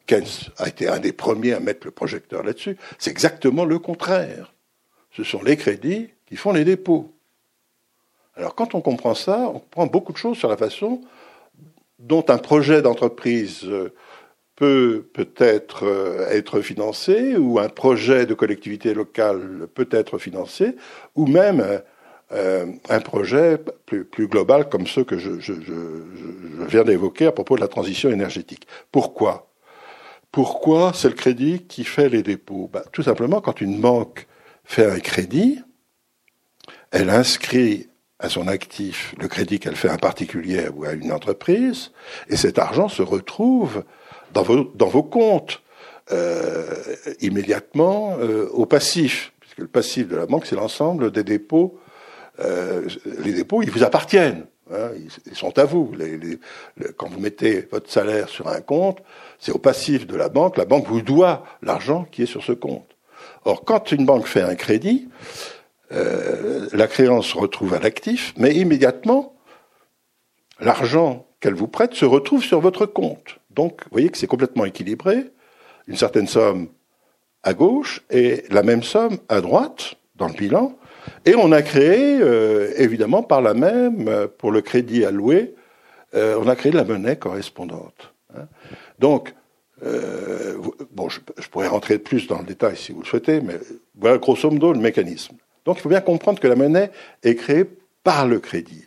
Keynes 0.06 0.26
a 0.58 0.68
été 0.68 0.88
un 0.88 0.98
des 0.98 1.12
premiers 1.12 1.54
à 1.54 1.60
mettre 1.60 1.86
le 1.86 1.92
projecteur 1.92 2.42
là-dessus. 2.42 2.76
C'est 2.98 3.10
exactement 3.10 3.64
le 3.64 3.78
contraire. 3.78 4.52
Ce 5.12 5.22
sont 5.22 5.42
les 5.42 5.56
crédits 5.56 6.10
qui 6.26 6.36
font 6.36 6.52
les 6.52 6.64
dépôts. 6.64 7.12
Alors 8.36 8.54
quand 8.54 8.74
on 8.74 8.80
comprend 8.80 9.14
ça, 9.14 9.48
on 9.48 9.60
comprend 9.60 9.86
beaucoup 9.86 10.12
de 10.12 10.18
choses 10.18 10.36
sur 10.36 10.48
la 10.48 10.56
façon 10.56 11.00
dont 12.00 12.24
un 12.28 12.38
projet 12.38 12.82
d'entreprise 12.82 13.64
euh, 13.64 13.94
peut 14.56 15.04
peut-être 15.12 15.84
euh, 15.84 16.28
être 16.30 16.60
financé, 16.60 17.36
ou 17.36 17.58
un 17.58 17.68
projet 17.68 18.26
de 18.26 18.34
collectivité 18.34 18.94
locale 18.94 19.68
peut 19.74 19.88
être 19.90 20.18
financé, 20.18 20.76
ou 21.16 21.26
même 21.26 21.82
euh, 22.32 22.66
un 22.88 23.00
projet 23.00 23.58
plus, 23.86 24.28
global 24.28 24.68
comme 24.68 24.86
ceux 24.86 25.04
que 25.04 25.18
je, 25.18 25.40
je 25.40 25.52
viens 26.68 26.84
d'évoquer 26.84 27.26
à 27.26 27.32
propos 27.32 27.56
de 27.56 27.60
la 27.60 27.68
transition 27.68 28.10
énergétique. 28.10 28.66
Pourquoi? 28.92 29.50
Pourquoi 30.34 30.92
c'est 30.94 31.08
le 31.08 31.14
crédit 31.14 31.62
qui 31.62 31.84
fait 31.84 32.08
les 32.08 32.24
dépôts? 32.24 32.68
Bah, 32.72 32.82
Tout 32.92 33.02
simplement, 33.02 33.40
quand 33.40 33.60
une 33.60 33.80
banque 33.80 34.26
fait 34.64 34.90
un 34.90 34.98
crédit, 34.98 35.60
elle 36.90 37.10
inscrit 37.10 37.88
à 38.18 38.28
son 38.28 38.48
actif 38.48 39.14
le 39.20 39.28
crédit 39.28 39.60
qu'elle 39.60 39.76
fait 39.76 39.88
à 39.88 39.92
un 39.92 39.98
particulier 39.98 40.68
ou 40.74 40.84
à 40.84 40.92
une 40.92 41.12
entreprise, 41.12 41.92
et 42.28 42.36
cet 42.36 42.58
argent 42.58 42.88
se 42.88 43.02
retrouve 43.02 43.84
dans 44.34 44.88
vos, 44.88 45.02
comptes 45.02 45.62
euh, 46.12 46.64
immédiatement 47.20 48.16
euh, 48.18 48.48
au 48.52 48.66
passif, 48.66 49.32
puisque 49.40 49.58
le 49.58 49.68
passif 49.68 50.08
de 50.08 50.16
la 50.16 50.26
banque, 50.26 50.46
c'est 50.46 50.56
l'ensemble 50.56 51.10
des 51.10 51.24
dépôts. 51.24 51.78
Euh, 52.40 52.88
les 53.20 53.32
dépôts, 53.32 53.62
ils 53.62 53.70
vous 53.70 53.84
appartiennent. 53.84 54.46
Hein, 54.72 54.90
ils 55.26 55.36
sont 55.36 55.58
à 55.58 55.64
vous. 55.64 55.92
quand 56.96 57.08
vous 57.08 57.20
mettez 57.20 57.68
votre 57.70 57.90
salaire 57.90 58.28
sur 58.28 58.48
un 58.48 58.60
compte, 58.60 58.98
c'est 59.38 59.52
au 59.52 59.58
passif 59.58 60.06
de 60.06 60.16
la 60.16 60.28
banque. 60.28 60.56
La 60.56 60.64
banque 60.64 60.86
vous 60.88 61.02
doit 61.02 61.44
l'argent 61.62 62.06
qui 62.10 62.22
est 62.22 62.26
sur 62.26 62.42
ce 62.42 62.52
compte. 62.52 62.96
Or, 63.44 63.64
quand 63.64 63.92
une 63.92 64.06
banque 64.06 64.26
fait 64.26 64.42
un 64.42 64.54
crédit, 64.54 65.08
la 65.90 66.86
créance 66.88 67.26
se 67.26 67.36
retrouve 67.36 67.74
à 67.74 67.78
l'actif, 67.78 68.32
mais 68.38 68.54
immédiatement, 68.54 69.36
l'argent 70.60 71.26
qu'elle 71.40 71.54
vous 71.54 71.68
prête 71.68 71.94
se 71.94 72.06
retrouve 72.06 72.42
sur 72.42 72.60
votre 72.60 72.86
compte. 72.86 73.38
Donc, 73.54 73.82
vous 73.84 73.90
voyez 73.92 74.08
que 74.08 74.18
c'est 74.18 74.26
complètement 74.26 74.64
équilibré. 74.64 75.30
Une 75.86 75.96
certaine 75.96 76.26
somme 76.26 76.68
à 77.42 77.54
gauche 77.54 78.02
et 78.10 78.44
la 78.50 78.62
même 78.62 78.82
somme 78.82 79.18
à 79.28 79.40
droite 79.40 79.94
dans 80.16 80.28
le 80.28 80.34
bilan. 80.34 80.76
Et 81.26 81.34
on 81.34 81.52
a 81.52 81.62
créé, 81.62 82.18
euh, 82.20 82.72
évidemment, 82.76 83.22
par 83.22 83.42
la 83.42 83.54
même, 83.54 84.08
euh, 84.08 84.26
pour 84.26 84.50
le 84.50 84.62
crédit 84.62 85.04
alloué, 85.04 85.54
euh, 86.14 86.38
on 86.40 86.48
a 86.48 86.56
créé 86.56 86.72
la 86.72 86.84
monnaie 86.84 87.16
correspondante. 87.16 88.14
Hein. 88.34 88.46
Donc, 88.98 89.34
bon, 90.92 91.10
je, 91.10 91.20
pourrais 91.50 91.68
rentrer 91.68 91.98
plus 91.98 92.26
dans 92.26 92.38
le 92.38 92.46
détail 92.46 92.74
si 92.74 92.92
vous 92.92 93.00
le 93.00 93.06
souhaitez, 93.06 93.42
mais 93.42 93.58
voilà 93.94 94.16
grosso 94.16 94.50
modo 94.50 94.72
le 94.72 94.80
mécanisme. 94.80 95.36
Donc, 95.66 95.76
il 95.76 95.82
faut 95.82 95.90
bien 95.90 96.00
comprendre 96.00 96.40
que 96.40 96.46
la 96.46 96.56
monnaie 96.56 96.90
est 97.22 97.34
créée 97.34 97.66
par 98.02 98.26
le 98.26 98.38
crédit. 98.38 98.86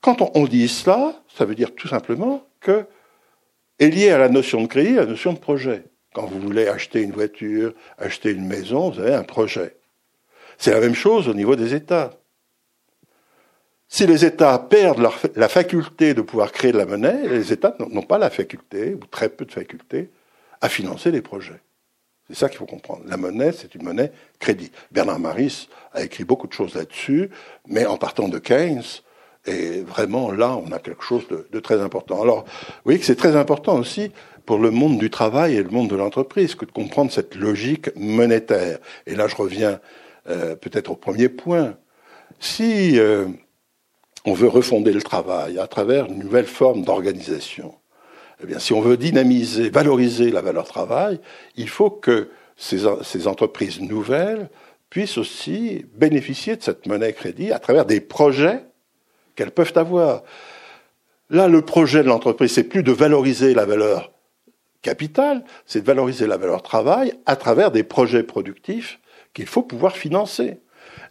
Quand 0.00 0.30
on 0.34 0.44
dit 0.44 0.68
cela, 0.68 1.22
ça 1.36 1.44
veut 1.44 1.54
dire 1.54 1.74
tout 1.74 1.88
simplement 1.88 2.46
que 2.60 2.86
est 3.78 3.88
liée 3.88 4.10
à 4.10 4.18
la 4.18 4.28
notion 4.28 4.62
de 4.62 4.66
crédit 4.66 4.94
la 4.94 5.06
notion 5.06 5.32
de 5.32 5.38
projet. 5.38 5.84
Quand 6.14 6.26
vous 6.26 6.40
voulez 6.40 6.68
acheter 6.68 7.02
une 7.02 7.12
voiture, 7.12 7.74
acheter 7.98 8.30
une 8.30 8.46
maison, 8.46 8.90
vous 8.90 9.00
avez 9.00 9.14
un 9.14 9.24
projet. 9.24 9.76
C'est 10.58 10.70
la 10.70 10.80
même 10.80 10.94
chose 10.94 11.28
au 11.28 11.34
niveau 11.34 11.56
des 11.56 11.74
États. 11.74 12.12
Si 13.88 14.06
les 14.06 14.24
États 14.24 14.58
perdent 14.58 15.08
la 15.36 15.48
faculté 15.48 16.14
de 16.14 16.22
pouvoir 16.22 16.52
créer 16.52 16.72
de 16.72 16.78
la 16.78 16.86
monnaie, 16.86 17.28
les 17.28 17.52
États 17.52 17.76
n'ont 17.78 18.02
pas 18.02 18.18
la 18.18 18.30
faculté, 18.30 18.94
ou 18.94 19.06
très 19.06 19.28
peu 19.28 19.44
de 19.44 19.52
faculté, 19.52 20.10
à 20.60 20.68
financer 20.68 21.10
les 21.10 21.20
projets. 21.20 21.60
C'est 22.28 22.36
ça 22.36 22.48
qu'il 22.48 22.58
faut 22.58 22.66
comprendre. 22.66 23.02
La 23.06 23.16
monnaie, 23.16 23.52
c'est 23.52 23.74
une 23.74 23.82
monnaie 23.82 24.10
crédit. 24.38 24.72
Bernard 24.90 25.18
Maris 25.20 25.68
a 25.92 26.02
écrit 26.02 26.24
beaucoup 26.24 26.46
de 26.46 26.52
choses 26.52 26.74
là-dessus, 26.74 27.30
mais 27.68 27.84
en 27.86 27.98
partant 27.98 28.28
de 28.28 28.38
Keynes, 28.38 28.82
et 29.46 29.80
vraiment 29.80 30.32
là, 30.32 30.56
on 30.56 30.72
a 30.72 30.78
quelque 30.78 31.02
chose 31.04 31.26
de, 31.28 31.46
de 31.50 31.60
très 31.60 31.80
important. 31.80 32.22
Alors, 32.22 32.44
vous 32.44 32.84
voyez 32.84 32.98
que 32.98 33.04
c'est 33.04 33.16
très 33.16 33.36
important 33.36 33.78
aussi 33.78 34.10
pour 34.46 34.58
le 34.58 34.70
monde 34.70 34.98
du 34.98 35.10
travail 35.10 35.56
et 35.56 35.62
le 35.62 35.70
monde 35.70 35.88
de 35.88 35.96
l'entreprise 35.96 36.54
que 36.54 36.64
de 36.64 36.70
comprendre 36.70 37.10
cette 37.10 37.34
logique 37.34 37.94
monétaire. 37.96 38.78
Et 39.06 39.14
là, 39.14 39.26
je 39.28 39.36
reviens 39.36 39.80
euh, 40.28 40.54
peut-être 40.56 40.90
au 40.90 40.96
premier 40.96 41.28
point. 41.28 41.76
Si 42.40 42.98
euh, 42.98 43.26
on 44.24 44.32
veut 44.32 44.48
refonder 44.48 44.92
le 44.92 45.02
travail 45.02 45.58
à 45.58 45.66
travers 45.66 46.06
une 46.06 46.18
nouvelle 46.18 46.46
forme 46.46 46.82
d'organisation, 46.82 47.74
eh 48.42 48.46
bien, 48.46 48.58
si 48.58 48.72
on 48.72 48.80
veut 48.80 48.96
dynamiser, 48.96 49.70
valoriser 49.70 50.30
la 50.30 50.40
valeur 50.40 50.64
travail, 50.64 51.20
il 51.56 51.68
faut 51.68 51.90
que 51.90 52.30
ces, 52.56 52.84
ces 53.02 53.26
entreprises 53.26 53.80
nouvelles 53.80 54.50
puissent 54.90 55.18
aussi 55.18 55.84
bénéficier 55.94 56.56
de 56.56 56.62
cette 56.62 56.86
monnaie 56.86 57.12
crédit 57.12 57.52
à 57.52 57.58
travers 57.58 57.84
des 57.84 58.00
projets 58.00 58.64
qu'elles 59.34 59.50
peuvent 59.50 59.72
avoir. 59.76 60.22
Là, 61.30 61.48
le 61.48 61.62
projet 61.62 62.02
de 62.02 62.08
l'entreprise, 62.08 62.52
c'est 62.52 62.64
plus 62.64 62.82
de 62.82 62.92
valoriser 62.92 63.54
la 63.54 63.64
valeur 63.64 64.12
capitale, 64.82 65.44
c'est 65.66 65.80
de 65.80 65.86
valoriser 65.86 66.26
la 66.26 66.36
valeur 66.36 66.62
travail 66.62 67.14
à 67.26 67.36
travers 67.36 67.70
des 67.70 67.82
projets 67.82 68.22
productifs 68.22 69.00
qu'il 69.32 69.46
faut 69.46 69.62
pouvoir 69.62 69.96
financer. 69.96 70.58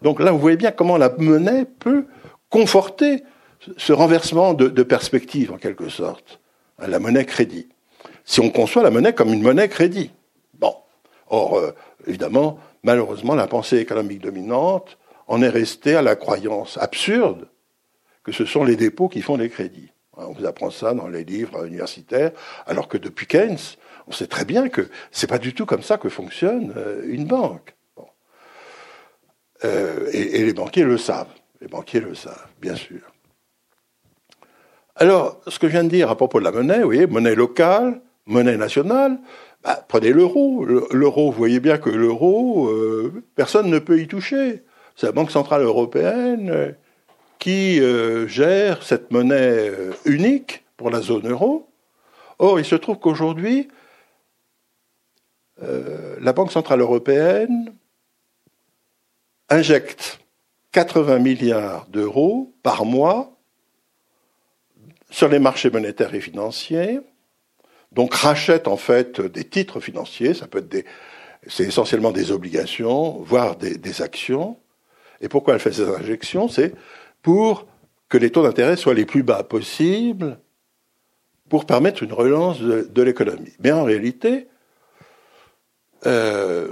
Donc 0.02 0.20
là, 0.20 0.32
vous 0.32 0.40
voyez 0.40 0.58
bien 0.58 0.72
comment 0.72 0.98
la 0.98 1.10
monnaie 1.18 1.66
peut 1.66 2.06
conforter 2.50 3.24
ce 3.78 3.94
renversement 3.94 4.54
de, 4.54 4.84
perspective, 4.84 5.52
en 5.52 5.58
quelque 5.58 5.90
sorte. 5.90 6.40
La 6.78 7.00
monnaie 7.00 7.26
crédit. 7.26 7.68
Si 8.26 8.40
on 8.40 8.50
conçoit 8.50 8.84
la 8.84 8.92
monnaie 8.92 9.14
comme 9.14 9.34
une 9.34 9.42
monnaie 9.42 9.70
crédit. 9.70 10.12
Bon. 10.54 10.76
Or, 11.28 11.58
euh, 11.58 11.74
évidemment, 12.06 12.60
malheureusement, 12.84 13.36
la 13.36 13.48
pensée 13.48 13.78
économique 13.78 14.22
dominante 14.22 14.98
en 15.28 15.42
est 15.42 15.50
restée 15.50 15.96
à 15.96 16.02
la 16.02 16.16
croyance 16.16 16.78
absurde 16.78 17.48
que 18.24 18.32
ce 18.32 18.46
sont 18.46 18.64
les 18.64 18.76
dépôts 18.76 19.10
qui 19.10 19.22
font 19.22 19.38
les 19.38 19.50
crédits. 19.50 19.92
On 20.16 20.32
vous 20.32 20.46
apprend 20.46 20.70
ça 20.70 20.94
dans 20.94 21.08
les 21.08 21.24
livres 21.24 21.66
universitaires, 21.66 22.32
alors 22.66 22.88
que 22.88 22.98
depuis 22.98 23.26
Keynes, 23.26 23.58
on 24.08 24.12
sait 24.12 24.28
très 24.28 24.46
bien 24.46 24.70
que 24.70 24.90
c'est 25.12 25.28
pas 25.28 25.40
du 25.40 25.54
tout 25.54 25.66
comme 25.66 25.82
ça 25.82 25.98
que 25.98 26.10
fonctionne 26.10 26.74
euh, 26.78 27.02
une 27.06 27.26
banque. 27.26 27.76
Euh, 29.66 30.10
et, 30.12 30.44
les 30.44 30.54
banquiers 30.54 30.84
le 30.84 30.98
savent. 30.98 31.34
Les 31.62 31.68
banquiers 31.68 32.02
le 32.02 32.16
savent, 32.16 32.48
bien 32.62 32.76
sûr. 32.76 33.00
Alors, 34.96 35.42
ce 35.48 35.58
que 35.58 35.68
je 35.68 35.72
viens 35.72 35.86
de 35.86 35.90
dire 35.90 36.10
à 36.12 36.16
propos 36.16 36.40
de 36.40 36.44
la 36.44 36.52
monnaie, 36.52 36.80
vous 36.80 36.86
voyez, 36.86 37.08
monnaie 37.08 37.34
locale, 37.34 38.02
monnaie 38.26 38.58
nationale, 38.58 39.18
bah, 39.64 39.84
prenez 39.88 40.12
l'euro. 40.12 40.66
L'euro, 40.66 41.32
vous 41.32 41.38
voyez 41.38 41.62
bien 41.62 41.78
que 41.78 41.90
l'euro, 41.90 42.68
euh, 42.68 43.24
personne 43.36 43.70
ne 43.70 43.80
peut 43.80 44.00
y 44.00 44.08
toucher. 44.08 44.64
C'est 44.96 45.08
la 45.08 45.14
Banque 45.14 45.32
centrale 45.32 45.62
européenne 45.64 46.76
qui 47.44 47.82
euh, 47.82 48.26
gère 48.26 48.84
cette 48.84 49.12
monnaie 49.12 49.70
unique 50.06 50.64
pour 50.78 50.90
la 50.90 51.02
zone 51.02 51.30
euro. 51.30 51.68
Or, 52.40 52.58
il 52.58 52.64
se 52.64 52.76
trouve 52.76 53.00
qu'aujourd'hui, 53.00 53.68
la 56.20 56.34
Banque 56.34 56.52
centrale 56.54 56.80
européenne 56.80 57.74
injecte 59.50 60.20
80 60.72 61.20
milliards 61.20 61.86
d'euros 61.88 62.54
par 62.64 62.86
mois 62.86 63.38
sur 65.10 65.28
les 65.28 65.40
marchés 65.40 65.70
monétaires 65.70 66.16
et 66.16 66.22
financiers, 66.22 67.02
donc 67.92 68.14
rachète 68.14 68.70
en 68.70 68.78
fait 68.78 69.20
des 69.20 69.44
titres 69.44 69.82
financiers, 69.82 70.34
ça 70.34 70.48
peut 70.48 70.60
être 70.60 70.70
des, 70.70 70.86
c'est 71.48 71.66
essentiellement 71.66 72.12
des 72.12 72.32
obligations, 72.32 73.20
voire 73.20 73.56
des, 73.56 74.02
actions. 74.02 74.58
Et 75.22 75.28
pourquoi 75.28 75.54
elle 75.56 75.60
fait 75.60 75.74
ces 75.74 75.88
injections? 75.88 76.48
C'est 76.48 76.74
pour 77.24 77.66
que 78.10 78.18
les 78.20 78.30
taux 78.30 78.44
d'intérêt 78.44 78.76
soient 78.76 78.94
les 78.94 79.06
plus 79.06 79.24
bas 79.24 79.44
possibles, 79.44 80.38
pour 81.50 81.66
permettre 81.66 82.04
une 82.04 82.14
relance 82.14 82.60
de, 82.62 83.02
l'économie. 83.02 83.54
Mais 83.60 83.72
en 83.72 83.84
réalité, 83.84 84.48
euh, 86.06 86.72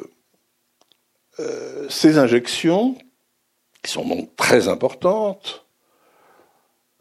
euh, 1.39 1.87
ces 1.89 2.17
injections 2.17 2.95
qui 3.83 3.91
sont 3.91 4.07
donc 4.07 4.35
très 4.35 4.67
importantes, 4.67 5.65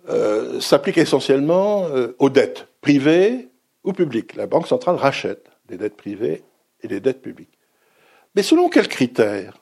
euh, 0.08 0.60
s'appliquent 0.60 0.98
essentiellement 0.98 1.86
aux 2.18 2.30
dettes 2.30 2.68
privées 2.80 3.48
ou 3.84 3.92
publiques. 3.92 4.34
La 4.34 4.46
Banque 4.46 4.66
centrale 4.66 4.96
rachète 4.96 5.50
des 5.68 5.76
dettes 5.76 5.96
privées 5.96 6.42
et 6.82 6.88
des 6.88 7.00
dettes 7.00 7.20
publiques. 7.20 7.58
Mais 8.34 8.42
selon 8.42 8.68
quels 8.68 8.88
critères? 8.88 9.58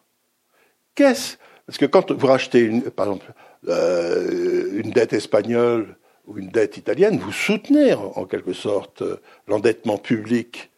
Parce 1.68 1.76
que 1.76 1.84
quand 1.84 2.12
vous 2.12 2.26
rachetez, 2.26 2.80
par 2.96 3.08
exemple, 3.08 3.30
euh, 3.68 4.80
une 4.82 4.90
dette 4.90 5.12
espagnole 5.12 5.98
ou 6.26 6.38
une 6.38 6.48
dette 6.48 6.78
italienne, 6.78 7.18
vous 7.18 7.30
soutenez 7.30 7.92
en 7.92 8.24
quelque 8.24 8.54
sorte 8.54 9.02
l'endettement 9.46 9.98
public 9.98 10.70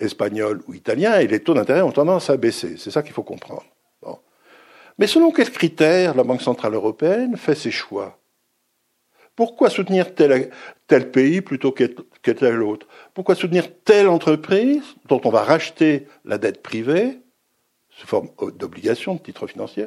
espagnol 0.00 0.60
ou 0.66 0.74
italien 0.74 1.20
et 1.20 1.28
les 1.28 1.38
taux 1.38 1.54
d'intérêt 1.54 1.82
ont 1.82 1.92
tendance 1.92 2.28
à 2.28 2.36
baisser. 2.36 2.76
C'est 2.76 2.90
ça 2.90 3.04
qu'il 3.04 3.12
faut 3.12 3.22
comprendre. 3.22 3.64
Mais 4.98 5.06
selon 5.06 5.30
quels 5.30 5.52
critères 5.52 6.16
la 6.16 6.24
Banque 6.24 6.42
Centrale 6.42 6.74
Européenne 6.74 7.36
fait 7.36 7.54
ses 7.54 7.70
choix? 7.70 8.18
Pourquoi 9.36 9.70
soutenir 9.70 10.12
tel, 10.12 10.50
tel 10.88 11.12
pays 11.12 11.40
plutôt 11.40 11.70
que, 11.70 11.84
tel 11.84 12.62
autre? 12.62 12.88
Pourquoi 13.14 13.36
soutenir 13.36 13.68
telle 13.84 14.08
entreprise 14.08 14.82
dont 15.06 15.20
on 15.24 15.30
va 15.30 15.44
racheter 15.44 16.08
la 16.24 16.36
dette 16.36 16.64
privée, 16.64 17.20
sous 17.90 18.08
forme 18.08 18.28
d'obligation, 18.56 19.14
de 19.14 19.20
titre 19.20 19.46
financier, 19.46 19.86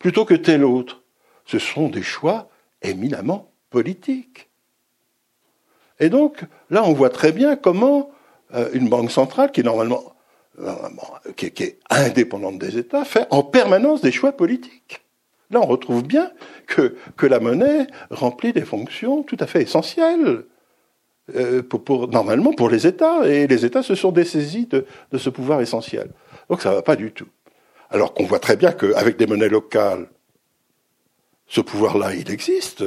plutôt 0.00 0.24
que 0.24 0.34
tel 0.34 0.64
autre 0.64 1.02
Ce 1.44 1.60
sont 1.60 1.88
des 1.88 2.02
choix 2.02 2.48
éminemment 2.82 3.52
politiques. 3.70 4.50
Et 6.00 6.08
donc, 6.08 6.44
là, 6.70 6.82
on 6.84 6.92
voit 6.92 7.10
très 7.10 7.30
bien 7.30 7.54
comment 7.54 8.10
euh, 8.54 8.68
une 8.72 8.88
banque 8.88 9.12
centrale, 9.12 9.52
qui 9.52 9.60
est 9.60 9.64
normalement 9.64 10.02
indépendante 11.90 12.58
des 12.58 12.76
États, 12.76 13.04
fait 13.04 13.26
en 13.30 13.42
permanence 13.42 14.00
des 14.00 14.12
choix 14.12 14.32
politiques. 14.32 15.02
Là, 15.50 15.60
on 15.60 15.66
retrouve 15.66 16.02
bien 16.02 16.30
que, 16.66 16.96
la 17.22 17.40
monnaie 17.40 17.86
remplit 18.10 18.52
des 18.52 18.62
fonctions 18.62 19.22
tout 19.22 19.36
à 19.40 19.46
fait 19.46 19.62
essentielles, 19.62 20.44
euh, 21.36 21.62
normalement 22.10 22.52
pour 22.52 22.70
les 22.70 22.86
États, 22.86 23.26
et 23.28 23.46
les 23.46 23.64
États 23.64 23.82
se 23.82 23.94
sont 23.94 24.12
dessaisis 24.12 24.66
de, 24.66 24.86
de 25.12 25.18
ce 25.18 25.30
pouvoir 25.30 25.60
essentiel. 25.60 26.10
Donc 26.48 26.62
ça 26.62 26.70
ne 26.70 26.74
va 26.76 26.82
pas 26.82 26.96
du 26.96 27.12
tout. 27.12 27.28
Alors 27.90 28.14
qu'on 28.14 28.24
voit 28.24 28.38
très 28.38 28.56
bien 28.56 28.72
qu'avec 28.72 29.16
des 29.16 29.26
monnaies 29.26 29.48
locales, 29.48 30.08
ce 31.48 31.60
pouvoir-là, 31.60 32.14
il 32.14 32.30
existe. 32.30 32.84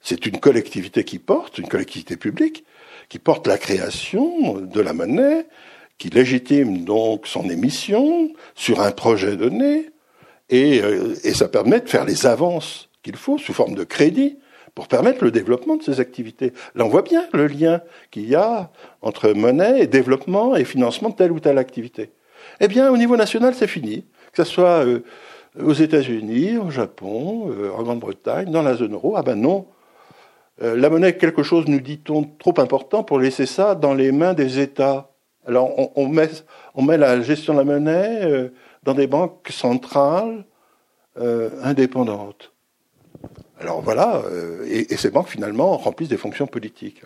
C'est 0.00 0.26
une 0.26 0.38
collectivité 0.38 1.04
qui 1.04 1.18
porte, 1.18 1.58
une 1.58 1.68
collectivité 1.68 2.16
publique, 2.16 2.64
qui 3.08 3.18
porte 3.18 3.46
la 3.46 3.56
création 3.56 4.60
de 4.60 4.80
la 4.80 4.92
monnaie, 4.92 5.46
qui 5.96 6.10
légitime 6.10 6.84
donc 6.84 7.26
son 7.26 7.48
émission 7.48 8.30
sur 8.54 8.80
un 8.80 8.92
projet 8.92 9.36
donné, 9.36 9.90
et, 10.50 10.80
euh, 10.82 11.14
et 11.24 11.32
ça 11.32 11.48
permet 11.48 11.80
de 11.80 11.88
faire 11.88 12.04
les 12.04 12.26
avances 12.26 12.90
qu'il 13.02 13.16
faut 13.16 13.38
sous 13.38 13.54
forme 13.54 13.74
de 13.74 13.84
crédit 13.84 14.38
pour 14.74 14.88
permettre 14.88 15.24
le 15.24 15.30
développement 15.30 15.76
de 15.76 15.82
ces 15.82 16.00
activités. 16.00 16.52
Là, 16.74 16.84
on 16.84 16.88
voit 16.88 17.02
bien 17.02 17.26
le 17.32 17.46
lien 17.46 17.80
qu'il 18.10 18.28
y 18.28 18.34
a 18.34 18.70
entre 19.00 19.30
monnaie 19.30 19.80
et 19.80 19.86
développement 19.86 20.54
et 20.54 20.64
financement 20.64 21.08
de 21.08 21.14
telle 21.14 21.32
ou 21.32 21.40
telle 21.40 21.56
activité. 21.56 22.10
Eh 22.60 22.68
bien, 22.68 22.90
au 22.90 22.96
niveau 22.96 23.16
national, 23.16 23.54
c'est 23.54 23.66
fini. 23.66 24.04
Que 24.36 24.44
ce 24.44 24.50
soit 24.50 24.84
euh, 24.84 25.00
aux 25.58 25.72
États-Unis, 25.72 26.58
au 26.58 26.70
Japon, 26.70 27.50
euh, 27.50 27.70
en 27.72 27.82
Grande-Bretagne, 27.82 28.50
dans 28.50 28.62
la 28.62 28.74
zone 28.74 28.92
euro, 28.92 29.16
ah 29.16 29.22
ben 29.22 29.36
non. 29.36 29.66
la 30.60 30.90
monnaie 30.90 31.08
est 31.08 31.16
quelque 31.16 31.42
chose, 31.42 31.66
nous 31.66 31.80
dit-on, 31.80 32.22
trop 32.24 32.58
important 32.60 33.02
pour 33.02 33.18
laisser 33.18 33.46
ça 33.46 33.74
dans 33.74 33.94
les 33.94 34.12
mains 34.12 34.34
des 34.34 34.58
États. 34.58 35.10
Alors 35.46 35.96
on, 35.96 36.08
met, 36.08 36.98
la 36.98 37.22
gestion 37.22 37.54
de 37.54 37.58
la 37.58 37.64
monnaie 37.64 38.24
euh, 38.24 38.48
dans 38.82 38.94
des 38.94 39.06
banques 39.06 39.48
centrales 39.50 40.44
euh, 41.18 41.50
indépendantes. 41.62 42.52
Alors 43.60 43.80
voilà, 43.80 44.22
euh, 44.26 44.66
et, 44.68 44.96
ces 44.96 45.10
banques 45.10 45.28
finalement 45.28 45.76
remplissent 45.76 46.08
des 46.08 46.16
fonctions 46.16 46.48
politiques. 46.48 47.02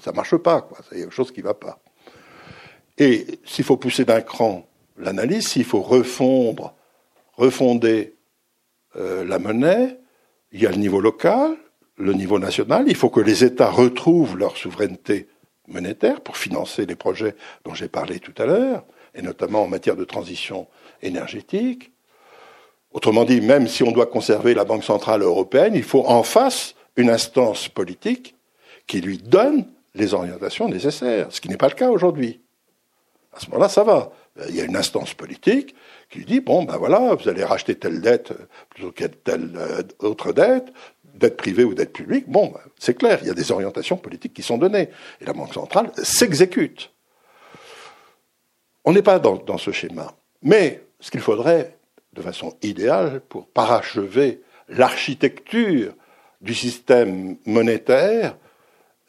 ça 0.00 0.10
ne 0.10 0.16
marche 0.16 0.36
pas, 0.36 0.62
quoi. 0.62 0.78
C'est 0.88 0.96
quelque 0.96 1.14
chose 1.14 1.30
qui 1.30 1.40
ne 1.40 1.46
va 1.46 1.54
pas. 1.54 1.78
Et 2.98 3.38
s'il 3.44 3.64
faut 3.64 3.76
pousser 3.76 4.04
d'un 4.04 4.20
cran 4.20 4.66
l'analyse, 4.96 5.48
s'il 5.48 5.64
faut 5.64 5.82
refondre, 5.82 6.74
refonder 7.34 8.14
la 8.94 9.38
monnaie, 9.38 9.98
il 10.52 10.62
y 10.62 10.66
a 10.66 10.70
le 10.70 10.76
niveau 10.76 11.00
local, 11.00 11.56
le 11.96 12.12
niveau 12.12 12.38
national, 12.38 12.84
il 12.86 12.96
faut 12.96 13.10
que 13.10 13.20
les 13.20 13.44
États 13.44 13.70
retrouvent 13.70 14.36
leur 14.36 14.56
souveraineté 14.56 15.28
monétaire 15.66 16.20
pour 16.20 16.36
financer 16.36 16.86
les 16.86 16.96
projets 16.96 17.34
dont 17.64 17.74
j'ai 17.74 17.88
parlé 17.88 18.20
tout 18.20 18.34
à 18.38 18.46
l'heure, 18.46 18.84
et 19.14 19.22
notamment 19.22 19.62
en 19.62 19.68
matière 19.68 19.96
de 19.96 20.04
transition 20.04 20.66
énergétique. 21.02 21.92
Autrement 22.92 23.24
dit, 23.24 23.40
même 23.40 23.66
si 23.66 23.82
on 23.82 23.90
doit 23.90 24.06
conserver 24.06 24.54
la 24.54 24.64
Banque 24.64 24.84
centrale 24.84 25.22
européenne, 25.22 25.74
il 25.74 25.82
faut 25.82 26.04
en 26.06 26.22
face 26.22 26.74
une 26.96 27.10
instance 27.10 27.68
politique 27.68 28.36
qui 28.86 29.00
lui 29.00 29.18
donne 29.18 29.66
les 29.94 30.14
orientations 30.14 30.68
nécessaires, 30.68 31.28
ce 31.30 31.40
qui 31.40 31.48
n'est 31.48 31.56
pas 31.56 31.68
le 31.68 31.74
cas 31.74 31.90
aujourd'hui. 31.90 32.40
À 33.32 33.40
ce 33.40 33.46
moment-là, 33.50 33.68
ça 33.68 33.82
va. 33.82 34.12
Il 34.48 34.56
y 34.56 34.60
a 34.60 34.64
une 34.64 34.76
instance 34.76 35.14
politique 35.14 35.76
qui 36.10 36.24
dit 36.24 36.40
bon 36.40 36.64
ben 36.64 36.76
voilà, 36.76 37.14
vous 37.14 37.28
allez 37.28 37.44
racheter 37.44 37.76
telle 37.76 38.00
dette 38.00 38.32
plutôt 38.70 38.90
que 38.90 39.04
telle 39.04 39.52
euh, 39.56 39.82
autre 40.00 40.32
dette, 40.32 40.72
dette 41.14 41.36
privée 41.36 41.64
ou 41.64 41.74
dette 41.74 41.92
publique, 41.92 42.28
bon, 42.28 42.48
ben, 42.48 42.60
c'est 42.78 42.96
clair, 42.96 43.18
il 43.22 43.28
y 43.28 43.30
a 43.30 43.34
des 43.34 43.52
orientations 43.52 43.96
politiques 43.96 44.34
qui 44.34 44.42
sont 44.42 44.58
données. 44.58 44.88
Et 45.20 45.24
la 45.24 45.32
Banque 45.32 45.54
centrale 45.54 45.90
s'exécute. 46.02 46.92
On 48.84 48.92
n'est 48.92 49.02
pas 49.02 49.18
dans, 49.18 49.58
ce 49.58 49.70
schéma. 49.70 50.14
Mais 50.42 50.82
ce 51.00 51.10
qu'il 51.10 51.20
faudrait, 51.20 51.78
de 52.12 52.20
façon 52.20 52.54
idéale, 52.62 53.20
pour 53.28 53.46
parachever 53.46 54.42
l'architecture 54.68 55.94
du 56.40 56.54
système 56.54 57.36
monétaire, 57.46 58.36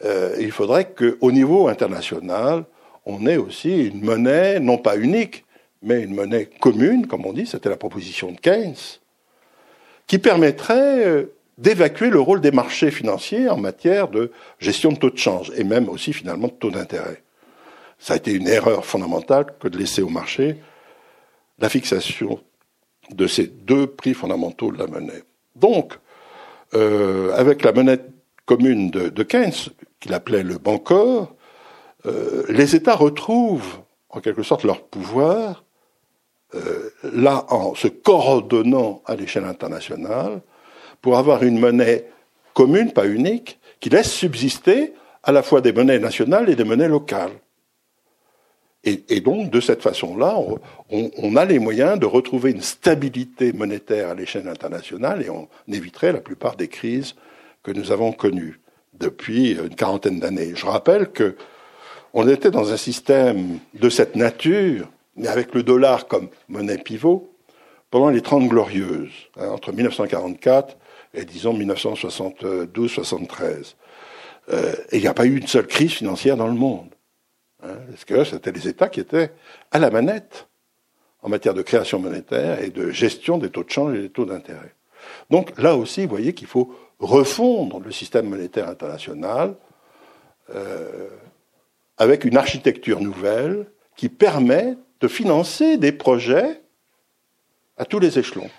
euh, 0.04 0.36
il 0.40 0.52
faudrait 0.52 0.94
qu'au 0.94 1.32
niveau 1.32 1.68
international, 1.68 2.66
on 3.06 3.26
ait 3.26 3.38
aussi 3.38 3.88
une 3.88 4.04
monnaie, 4.04 4.60
non 4.60 4.78
pas 4.78 4.98
unique, 4.98 5.46
mais 5.82 6.02
une 6.02 6.16
monnaie 6.16 6.46
commune, 6.46 7.08
comme 7.08 7.26
on 7.26 7.34
dit, 7.34 7.46
c'était 7.46 7.70
la 7.70 7.78
proposition 7.78 8.32
de 8.32 8.40
Keynes, 8.40 8.76
qui 10.08 10.18
permettrait 10.18 11.06
euh, 11.06 11.36
d'évacuer 11.58 12.10
le 12.10 12.20
rôle 12.20 12.42
des 12.42 12.52
marchés 12.52 12.92
financiers 12.92 13.50
en 13.50 13.58
matière 13.58 14.08
de 14.08 14.32
gestion 14.60 14.92
de 14.92 14.98
taux 14.98 15.10
de 15.10 15.18
change 15.18 15.52
et 15.56 15.64
même 15.64 15.90
aussi 15.90 16.14
finalement 16.14 16.48
de 16.48 16.54
taux 16.54 16.72
d'intérêt. 16.72 17.24
Ça 17.98 18.14
a 18.14 18.18
été 18.18 18.34
une 18.34 18.48
erreur 18.48 18.86
fondamentale 18.86 19.46
que 19.60 19.68
de 19.68 19.78
laisser 19.78 20.02
au 20.02 20.10
marché 20.10 20.58
la 21.60 21.70
fixation 21.70 22.40
de 23.12 23.28
ces 23.28 23.48
deux 23.48 23.88
prix 23.88 24.14
fondamentaux 24.14 24.72
de 24.72 24.78
la 24.78 24.88
monnaie. 24.88 25.24
Donc, 25.56 25.94
euh, 26.74 27.34
avec 27.36 27.64
la 27.64 27.72
monnaie 27.72 28.00
commune 28.46 28.92
de, 28.92 29.24
Keynes, 29.24 29.54
qu'il 30.00 30.14
appelait 30.14 30.44
le 30.44 30.58
Bancor, 30.58 31.34
euh, 32.06 32.44
les 32.50 32.76
États 32.76 32.96
retrouvent 32.96 33.80
en 34.10 34.22
quelque 34.22 34.44
sorte 34.44 34.64
leur 34.64 34.82
pouvoir, 34.82 35.64
euh, 36.54 36.90
là 37.04 37.46
en 37.50 37.76
se 37.76 37.88
coordonnant 37.88 39.02
à 39.06 39.16
l'échelle 39.16 39.46
internationale, 39.46 40.42
pour 41.02 41.18
avoir 41.18 41.44
une 41.44 41.60
monnaie 41.60 42.06
commune, 42.54 42.94
pas 42.94 43.08
unique, 43.08 43.60
qui 43.80 43.90
laisse 43.90 44.12
subsister 44.12 44.94
à 45.24 45.32
la 45.32 45.44
fois 45.44 45.62
des 45.62 45.74
monnaies 45.74 46.00
nationales 46.00 46.50
et 46.50 46.56
des 46.56 46.64
monnaies 46.64 46.88
locales. 46.88 47.34
Et, 48.88 49.20
donc, 49.20 49.50
de 49.50 49.60
cette 49.60 49.82
façon-là, 49.82 50.38
on, 50.92 51.36
a 51.36 51.46
les 51.46 51.58
moyens 51.58 51.98
de 51.98 52.06
retrouver 52.06 52.52
une 52.52 52.62
stabilité 52.62 53.52
monétaire 53.52 54.10
à 54.10 54.14
l'échelle 54.14 54.48
internationale 54.48 55.24
et 55.24 55.30
on 55.32 55.48
éviterait 55.68 56.14
la 56.14 56.22
plupart 56.22 56.56
des 56.56 56.68
crises 56.68 57.16
que 57.64 57.72
nous 57.72 57.92
avons 57.92 58.12
connues 58.12 58.60
depuis 58.94 59.54
une 59.54 59.74
quarantaine 59.74 60.20
d'années. 60.20 60.52
Je 60.54 60.68
rappelle 60.68 61.12
que 61.12 61.36
on 62.16 62.28
était 62.30 62.50
dans 62.50 62.72
un 62.72 62.78
système 62.78 63.60
de 63.74 63.90
cette 63.90 64.16
nature, 64.16 64.88
mais 65.18 65.28
avec 65.28 65.54
le 65.54 65.64
dollar 65.64 66.08
comme 66.08 66.30
monnaie 66.48 66.78
pivot, 66.78 67.30
pendant 67.92 68.10
les 68.10 68.22
Trente 68.22 68.48
Glorieuses, 68.48 69.12
hein, 69.38 69.50
entre 69.50 69.74
1944 69.74 70.78
et 71.14 71.26
disons 71.26 71.54
1972-73. 71.60 73.76
Euh, 74.50 74.74
il 74.94 75.02
n'y 75.02 75.08
a 75.08 75.14
pas 75.14 75.26
eu 75.26 75.36
une 75.36 75.48
seule 75.48 75.68
crise 75.68 75.92
financière 75.92 76.38
dans 76.38 76.48
le 76.48 76.54
monde. 76.54 76.88
Hein, 77.64 77.76
parce 77.90 78.06
que 78.06 78.24
c'était 78.24 78.54
les 78.54 78.70
États 78.70 78.88
qui 78.88 79.02
étaient 79.02 79.34
à 79.72 79.80
la 79.80 79.92
manette 79.92 80.48
en 81.22 81.28
matière 81.28 81.54
de 81.54 81.64
création 81.64 82.00
monétaire 82.00 82.62
et 82.62 82.70
de 82.70 82.92
gestion 82.92 83.38
des 83.38 83.50
taux 83.50 83.66
de 83.66 83.72
change 83.72 83.98
et 83.98 84.04
des 84.04 84.10
taux 84.10 84.26
d'intérêt. 84.26 84.74
Donc 85.30 85.62
là 85.62 85.76
aussi, 85.76 86.04
vous 86.04 86.12
voyez 86.12 86.32
qu'il 86.34 86.48
faut 86.48 86.74
refondre 87.00 87.82
le 87.82 87.92
système 87.92 88.30
monétaire 88.30 88.70
international 88.70 89.56
euh, 90.54 91.10
avec 91.98 92.26
une 92.26 92.38
architecture 92.38 93.00
nouvelle 93.00 93.68
qui 93.96 94.10
permet 94.10 94.78
de 95.00 95.08
financer 95.08 95.78
des 95.78 95.92
projets 95.92 96.62
à 97.78 97.86
tous 97.86 98.00
les 98.00 98.20
échelons. 98.20 98.50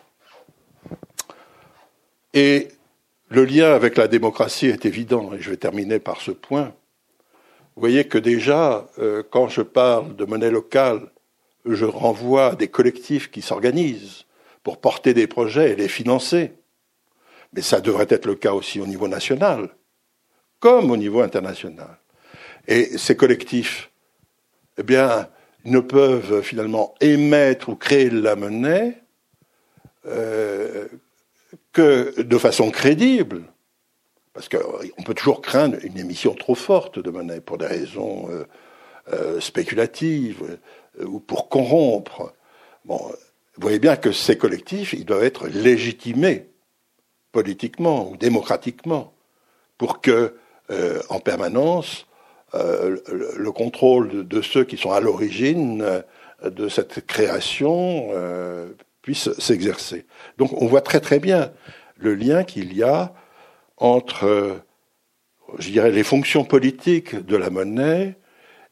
Et 2.34 2.68
le 3.28 3.45
lien 3.45 3.74
avec 3.74 3.97
la 3.97 4.09
démocratie 4.09 4.66
est 4.66 4.84
évident, 4.84 5.32
et 5.32 5.41
je 5.41 5.51
vais 5.51 5.57
terminer 5.57 5.99
par 5.99 6.20
ce 6.20 6.30
point. 6.30 6.74
Vous 7.74 7.80
voyez 7.80 8.07
que 8.07 8.18
déjà, 8.18 8.87
euh, 8.99 9.22
quand 9.30 9.49
je 9.49 9.62
parle 9.62 10.16
de 10.16 10.24
monnaie 10.24 10.51
locale, 10.51 11.11
je 11.64 11.84
renvoie 11.84 12.53
à 12.53 12.55
des 12.55 12.68
collectifs 12.68 13.30
qui 13.30 13.43
s'organisent 13.43 14.24
pour 14.62 14.80
porter 14.80 15.14
des 15.14 15.26
projets 15.26 15.72
et 15.72 15.76
les 15.76 15.89
financer. 15.89 16.53
Mais 17.53 17.62
ça 17.62 17.80
devrait 17.80 18.07
être 18.11 18.26
le 18.26 18.34
cas 18.34 18.53
aussi 18.53 18.80
au 18.80 18.87
niveau 18.87 19.09
national, 19.09 19.70
comme 20.61 20.91
au 20.91 20.97
niveau 20.97 21.20
international. 21.20 21.99
Et 22.68 22.98
ces 22.98 23.16
collectifs, 23.16 23.90
eh 24.78 24.82
bien, 24.82 25.28
ne 25.64 25.80
peuvent 25.80 26.42
finalement 26.42 26.94
émettre 27.00 27.68
ou 27.68 27.76
créer 27.76 28.08
de 28.08 28.20
la 28.20 28.36
monnaie 28.36 29.02
euh, 30.06 30.86
que 31.72 32.22
de 32.22 32.38
façon 32.38 32.70
crédible, 32.70 33.42
parce 34.32 34.48
qu'on 34.48 35.02
peut 35.04 35.14
toujours 35.14 35.42
craindre 35.42 35.76
une 35.82 35.98
émission 35.98 36.34
trop 36.34 36.54
forte 36.54 36.98
de 36.98 37.10
monnaie 37.10 37.40
pour 37.40 37.58
des 37.58 37.66
raisons 37.66 38.28
euh, 38.30 38.44
euh, 39.12 39.40
spéculatives 39.40 40.58
ou 41.04 41.20
pour 41.20 41.48
corrompre. 41.48 42.32
Bon, 42.84 42.98
vous 42.98 43.62
voyez 43.62 43.78
bien 43.78 43.96
que 43.96 44.12
ces 44.12 44.38
collectifs, 44.38 44.92
ils 44.92 45.04
doivent 45.04 45.24
être 45.24 45.48
légitimés 45.48 46.48
politiquement 47.32 48.10
ou 48.10 48.16
démocratiquement 48.16 49.12
pour 49.76 50.00
que, 50.00 50.36
en 51.10 51.20
permanence, 51.20 52.06
le 52.55 53.51
contrôle 53.51 54.26
de, 54.26 54.42
ceux 54.42 54.64
qui 54.64 54.76
sont 54.76 54.92
à 54.92 55.01
l'origine 55.01 56.03
de 56.44 56.68
cette 56.68 57.07
création 57.07 58.11
puisse 59.03 59.30
s'exercer. 59.38 60.07
Donc 60.38 60.61
on 60.61 60.66
voit 60.66 60.80
très 60.80 61.01
très 61.01 61.18
bien 61.18 61.53
le 61.99 62.14
lien 62.14 62.44
qu'il 62.44 62.74
y 62.74 62.82
a 62.82 63.12
entre, 63.76 64.59
je 65.59 65.70
dirais, 65.70 65.90
les 65.90 66.03
fonctions 66.03 66.44
politiques 66.44 67.14
de 67.14 67.36
la 67.36 67.51
monnaie 67.51 68.16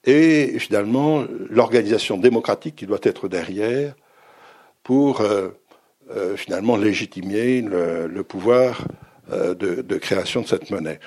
et 0.05 0.59
finalement 0.59 1.25
l'organisation 1.51 2.19
démocratique 2.19 2.77
qui 2.77 2.87
doit 2.87 2.99
être 3.03 3.29
derrière 3.29 3.95
pour 4.83 5.21
euh, 5.21 5.49
euh, 6.11 6.37
finalement 6.37 6.77
légitimer 6.77 7.63
le, 7.63 8.23
pouvoir 8.23 8.87
euh, 9.33 9.55
de, 9.55 9.97
création 9.97 10.43
de 10.43 10.47
cette 10.47 10.71
monnaie. 10.71 11.01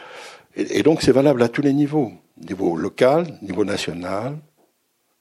Et 0.55 0.81
donc 0.81 1.03
c'est 1.03 1.11
valable 1.11 1.43
à 1.43 1.49
tous 1.49 1.61
les 1.61 1.73
niveaux, 1.73 2.11
niveau 2.41 2.75
local, 2.75 3.37
niveau 3.41 3.65
national. 3.65 4.37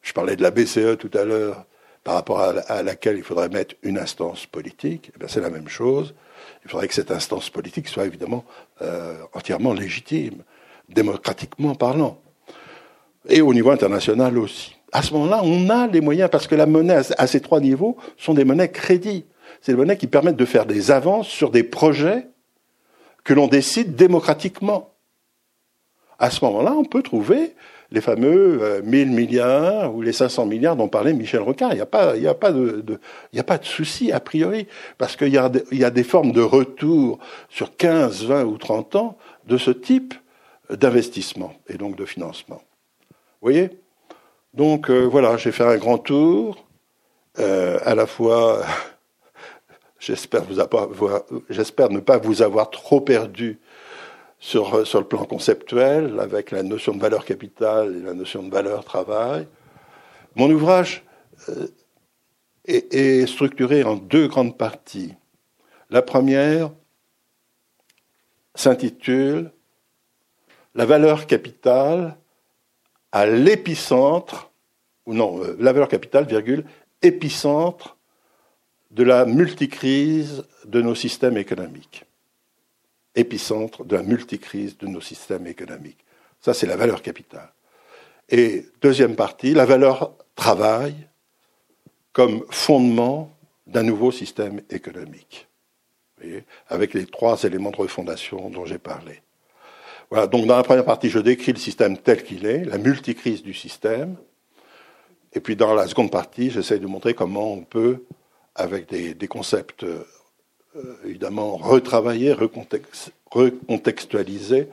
Je 0.02 0.12
parlais 0.12 0.36
de 0.36 0.42
la 0.42 0.50
BCE 0.50 0.98
tout 0.98 1.10
à 1.14 1.24
l'heure, 1.24 1.66
par 2.06 2.14
rapport 2.14 2.40
à, 2.40 2.82
laquelle 2.84 3.16
il 3.16 3.24
faudrait 3.24 3.48
mettre 3.48 3.74
une 3.82 3.98
instance 3.98 4.46
politique, 4.46 5.10
eh 5.20 5.24
c'est 5.26 5.40
la 5.40 5.50
même 5.50 5.66
chose. 5.66 6.14
Il 6.64 6.70
faudrait 6.70 6.86
que 6.86 6.94
cette 6.94 7.10
instance 7.10 7.50
politique 7.50 7.88
soit 7.88 8.06
évidemment 8.06 8.44
euh, 8.80 9.16
entièrement 9.32 9.72
légitime, 9.72 10.44
démocratiquement 10.88 11.74
parlant. 11.74 12.20
Et 13.28 13.40
au 13.40 13.52
niveau 13.52 13.70
international 13.70 14.38
aussi. 14.38 14.76
À 14.92 15.02
ce 15.02 15.12
moment-là, 15.14 15.40
on 15.42 15.68
a 15.68 15.88
les 15.88 16.00
moyens, 16.00 16.30
parce 16.30 16.46
que 16.46 16.54
la 16.54 16.66
monnaie 16.66 17.00
à 17.18 17.26
ces 17.26 17.40
trois 17.40 17.58
niveaux 17.58 17.96
sont 18.16 18.34
des 18.34 18.44
monnaies 18.44 18.70
crédits. 18.70 19.24
C'est 19.60 19.72
des 19.72 19.78
monnaies 19.78 19.96
qui 19.96 20.06
permettent 20.06 20.36
de 20.36 20.44
faire 20.44 20.64
des 20.64 20.92
avances 20.92 21.26
sur 21.26 21.50
des 21.50 21.64
projets 21.64 22.28
que 23.24 23.34
l'on 23.34 23.48
décide 23.48 23.96
démocratiquement. 23.96 24.95
À 26.18 26.30
ce 26.30 26.44
moment-là, 26.44 26.72
on 26.72 26.84
peut 26.84 27.02
trouver 27.02 27.54
les 27.90 28.00
fameux 28.00 28.82
1000 28.84 29.08
euh, 29.08 29.12
milliards 29.12 29.94
ou 29.94 30.02
les 30.02 30.12
500 30.12 30.46
milliards 30.46 30.76
dont 30.76 30.88
parlait 30.88 31.12
Michel 31.12 31.40
Rocard. 31.40 31.72
Il 31.72 31.76
n'y 31.76 31.80
a 31.80 32.34
pas, 32.34 32.52
de, 32.52 32.98
souci 33.62 34.12
a 34.12 34.20
priori, 34.20 34.66
parce 34.98 35.16
qu'il 35.16 35.28
y 35.28 35.38
a, 35.38 35.48
des 35.90 36.04
formes 36.04 36.32
de 36.32 36.42
retour 36.42 37.18
sur 37.48 37.76
15, 37.76 38.24
20 38.24 38.44
ou 38.44 38.58
30 38.58 38.96
ans 38.96 39.18
de 39.46 39.56
ce 39.56 39.70
type 39.70 40.14
d'investissement 40.70 41.54
et 41.68 41.74
donc 41.74 41.96
de 41.96 42.04
financement. 42.04 42.60
Vous 43.10 43.52
voyez? 43.52 43.70
Donc 44.54 44.90
euh, 44.90 45.04
voilà, 45.04 45.36
j'ai 45.36 45.52
fait 45.52 45.64
un 45.64 45.76
grand 45.76 45.98
tour, 45.98 46.66
euh, 47.38 47.78
à 47.84 47.94
la 47.94 48.06
fois, 48.06 48.64
j'espère 50.00 50.42
ne 50.48 52.00
pas 52.00 52.18
vous 52.18 52.42
avoir 52.42 52.70
trop 52.70 53.00
perdu 53.00 53.60
sur, 54.46 54.86
sur 54.86 55.00
le 55.00 55.08
plan 55.08 55.24
conceptuel, 55.24 56.20
avec 56.20 56.52
la 56.52 56.62
notion 56.62 56.94
de 56.94 57.00
valeur 57.00 57.24
capitale 57.24 57.96
et 57.96 58.00
la 58.00 58.14
notion 58.14 58.44
de 58.44 58.50
valeur 58.50 58.84
travail. 58.84 59.48
Mon 60.36 60.48
ouvrage 60.48 61.02
euh, 61.48 61.66
est, 62.64 62.94
est 62.94 63.26
structuré 63.26 63.82
en 63.82 63.96
deux 63.96 64.28
grandes 64.28 64.56
parties. 64.56 65.14
La 65.90 66.00
première 66.00 66.70
s'intitule 68.54 69.50
La 70.76 70.86
valeur 70.86 71.26
capitale 71.26 72.16
à 73.10 73.26
l'épicentre, 73.26 74.52
ou 75.06 75.14
non, 75.14 75.42
euh, 75.42 75.56
la 75.58 75.72
valeur 75.72 75.88
capitale, 75.88 76.24
virgule, 76.24 76.64
épicentre 77.02 77.96
de 78.92 79.02
la 79.02 79.26
multicrise 79.26 80.44
de 80.66 80.80
nos 80.82 80.94
systèmes 80.94 81.36
économiques 81.36 82.05
épicentre 83.16 83.84
de 83.84 83.96
la 83.96 84.02
multicrise 84.02 84.78
de 84.78 84.86
nos 84.86 85.00
systèmes 85.00 85.46
économiques. 85.46 86.04
Ça, 86.40 86.54
c'est 86.54 86.66
la 86.66 86.76
valeur 86.76 87.02
capitale. 87.02 87.52
Et 88.28 88.66
deuxième 88.80 89.16
partie, 89.16 89.54
la 89.54 89.64
valeur 89.64 90.12
travail 90.34 90.94
comme 92.12 92.44
fondement 92.50 93.30
d'un 93.66 93.82
nouveau 93.82 94.10
système 94.10 94.60
économique, 94.70 95.48
avec 96.68 96.94
les 96.94 97.06
trois 97.06 97.42
éléments 97.42 97.70
de 97.70 97.76
refondation 97.76 98.48
dont 98.48 98.64
j'ai 98.64 98.78
parlé. 98.78 99.20
Voilà, 100.10 100.26
donc 100.26 100.46
dans 100.46 100.56
la 100.56 100.62
première 100.62 100.84
partie, 100.84 101.10
je 101.10 101.18
décris 101.18 101.52
le 101.52 101.58
système 101.58 101.98
tel 101.98 102.22
qu'il 102.22 102.46
est, 102.46 102.64
la 102.64 102.78
multicrise 102.78 103.42
du 103.42 103.52
système, 103.52 104.16
et 105.32 105.40
puis 105.40 105.56
dans 105.56 105.74
la 105.74 105.86
seconde 105.86 106.10
partie, 106.10 106.50
j'essaie 106.50 106.78
de 106.78 106.86
montrer 106.86 107.12
comment 107.12 107.52
on 107.52 107.62
peut, 107.62 108.04
avec 108.54 108.88
des, 108.88 109.28
concepts 109.28 109.84
évidemment 111.04 111.56
retravailler, 111.56 112.32
recontextualiser 112.32 114.68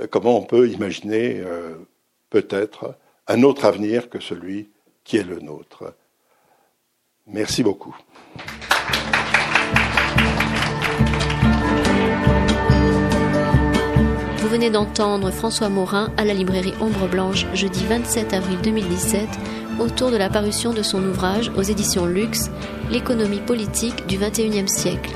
euh, 0.00 0.06
comment 0.06 0.38
on 0.38 0.42
peut 0.42 0.68
imaginer 0.68 1.40
euh, 1.40 1.74
peut-être 2.30 2.94
un 3.26 3.42
autre 3.42 3.64
avenir 3.64 4.08
que 4.10 4.20
celui 4.20 4.70
qui 5.04 5.16
est 5.16 5.24
le 5.24 5.40
nôtre. 5.40 5.94
Merci 7.26 7.62
beaucoup. 7.62 7.96
Venez 14.54 14.70
d'entendre 14.70 15.32
François 15.32 15.68
Morin 15.68 16.12
à 16.16 16.24
la 16.24 16.32
librairie 16.32 16.74
Ombre 16.80 17.08
Blanche 17.08 17.44
jeudi 17.54 17.84
27 17.86 18.34
avril 18.34 18.56
2017 18.62 19.26
autour 19.80 20.12
de 20.12 20.16
la 20.16 20.30
parution 20.30 20.72
de 20.72 20.80
son 20.84 21.02
ouvrage 21.02 21.50
aux 21.56 21.62
éditions 21.62 22.06
Luxe, 22.06 22.50
L'économie 22.88 23.40
politique 23.40 24.06
du 24.06 24.16
XXIe 24.16 24.68
siècle. 24.68 25.10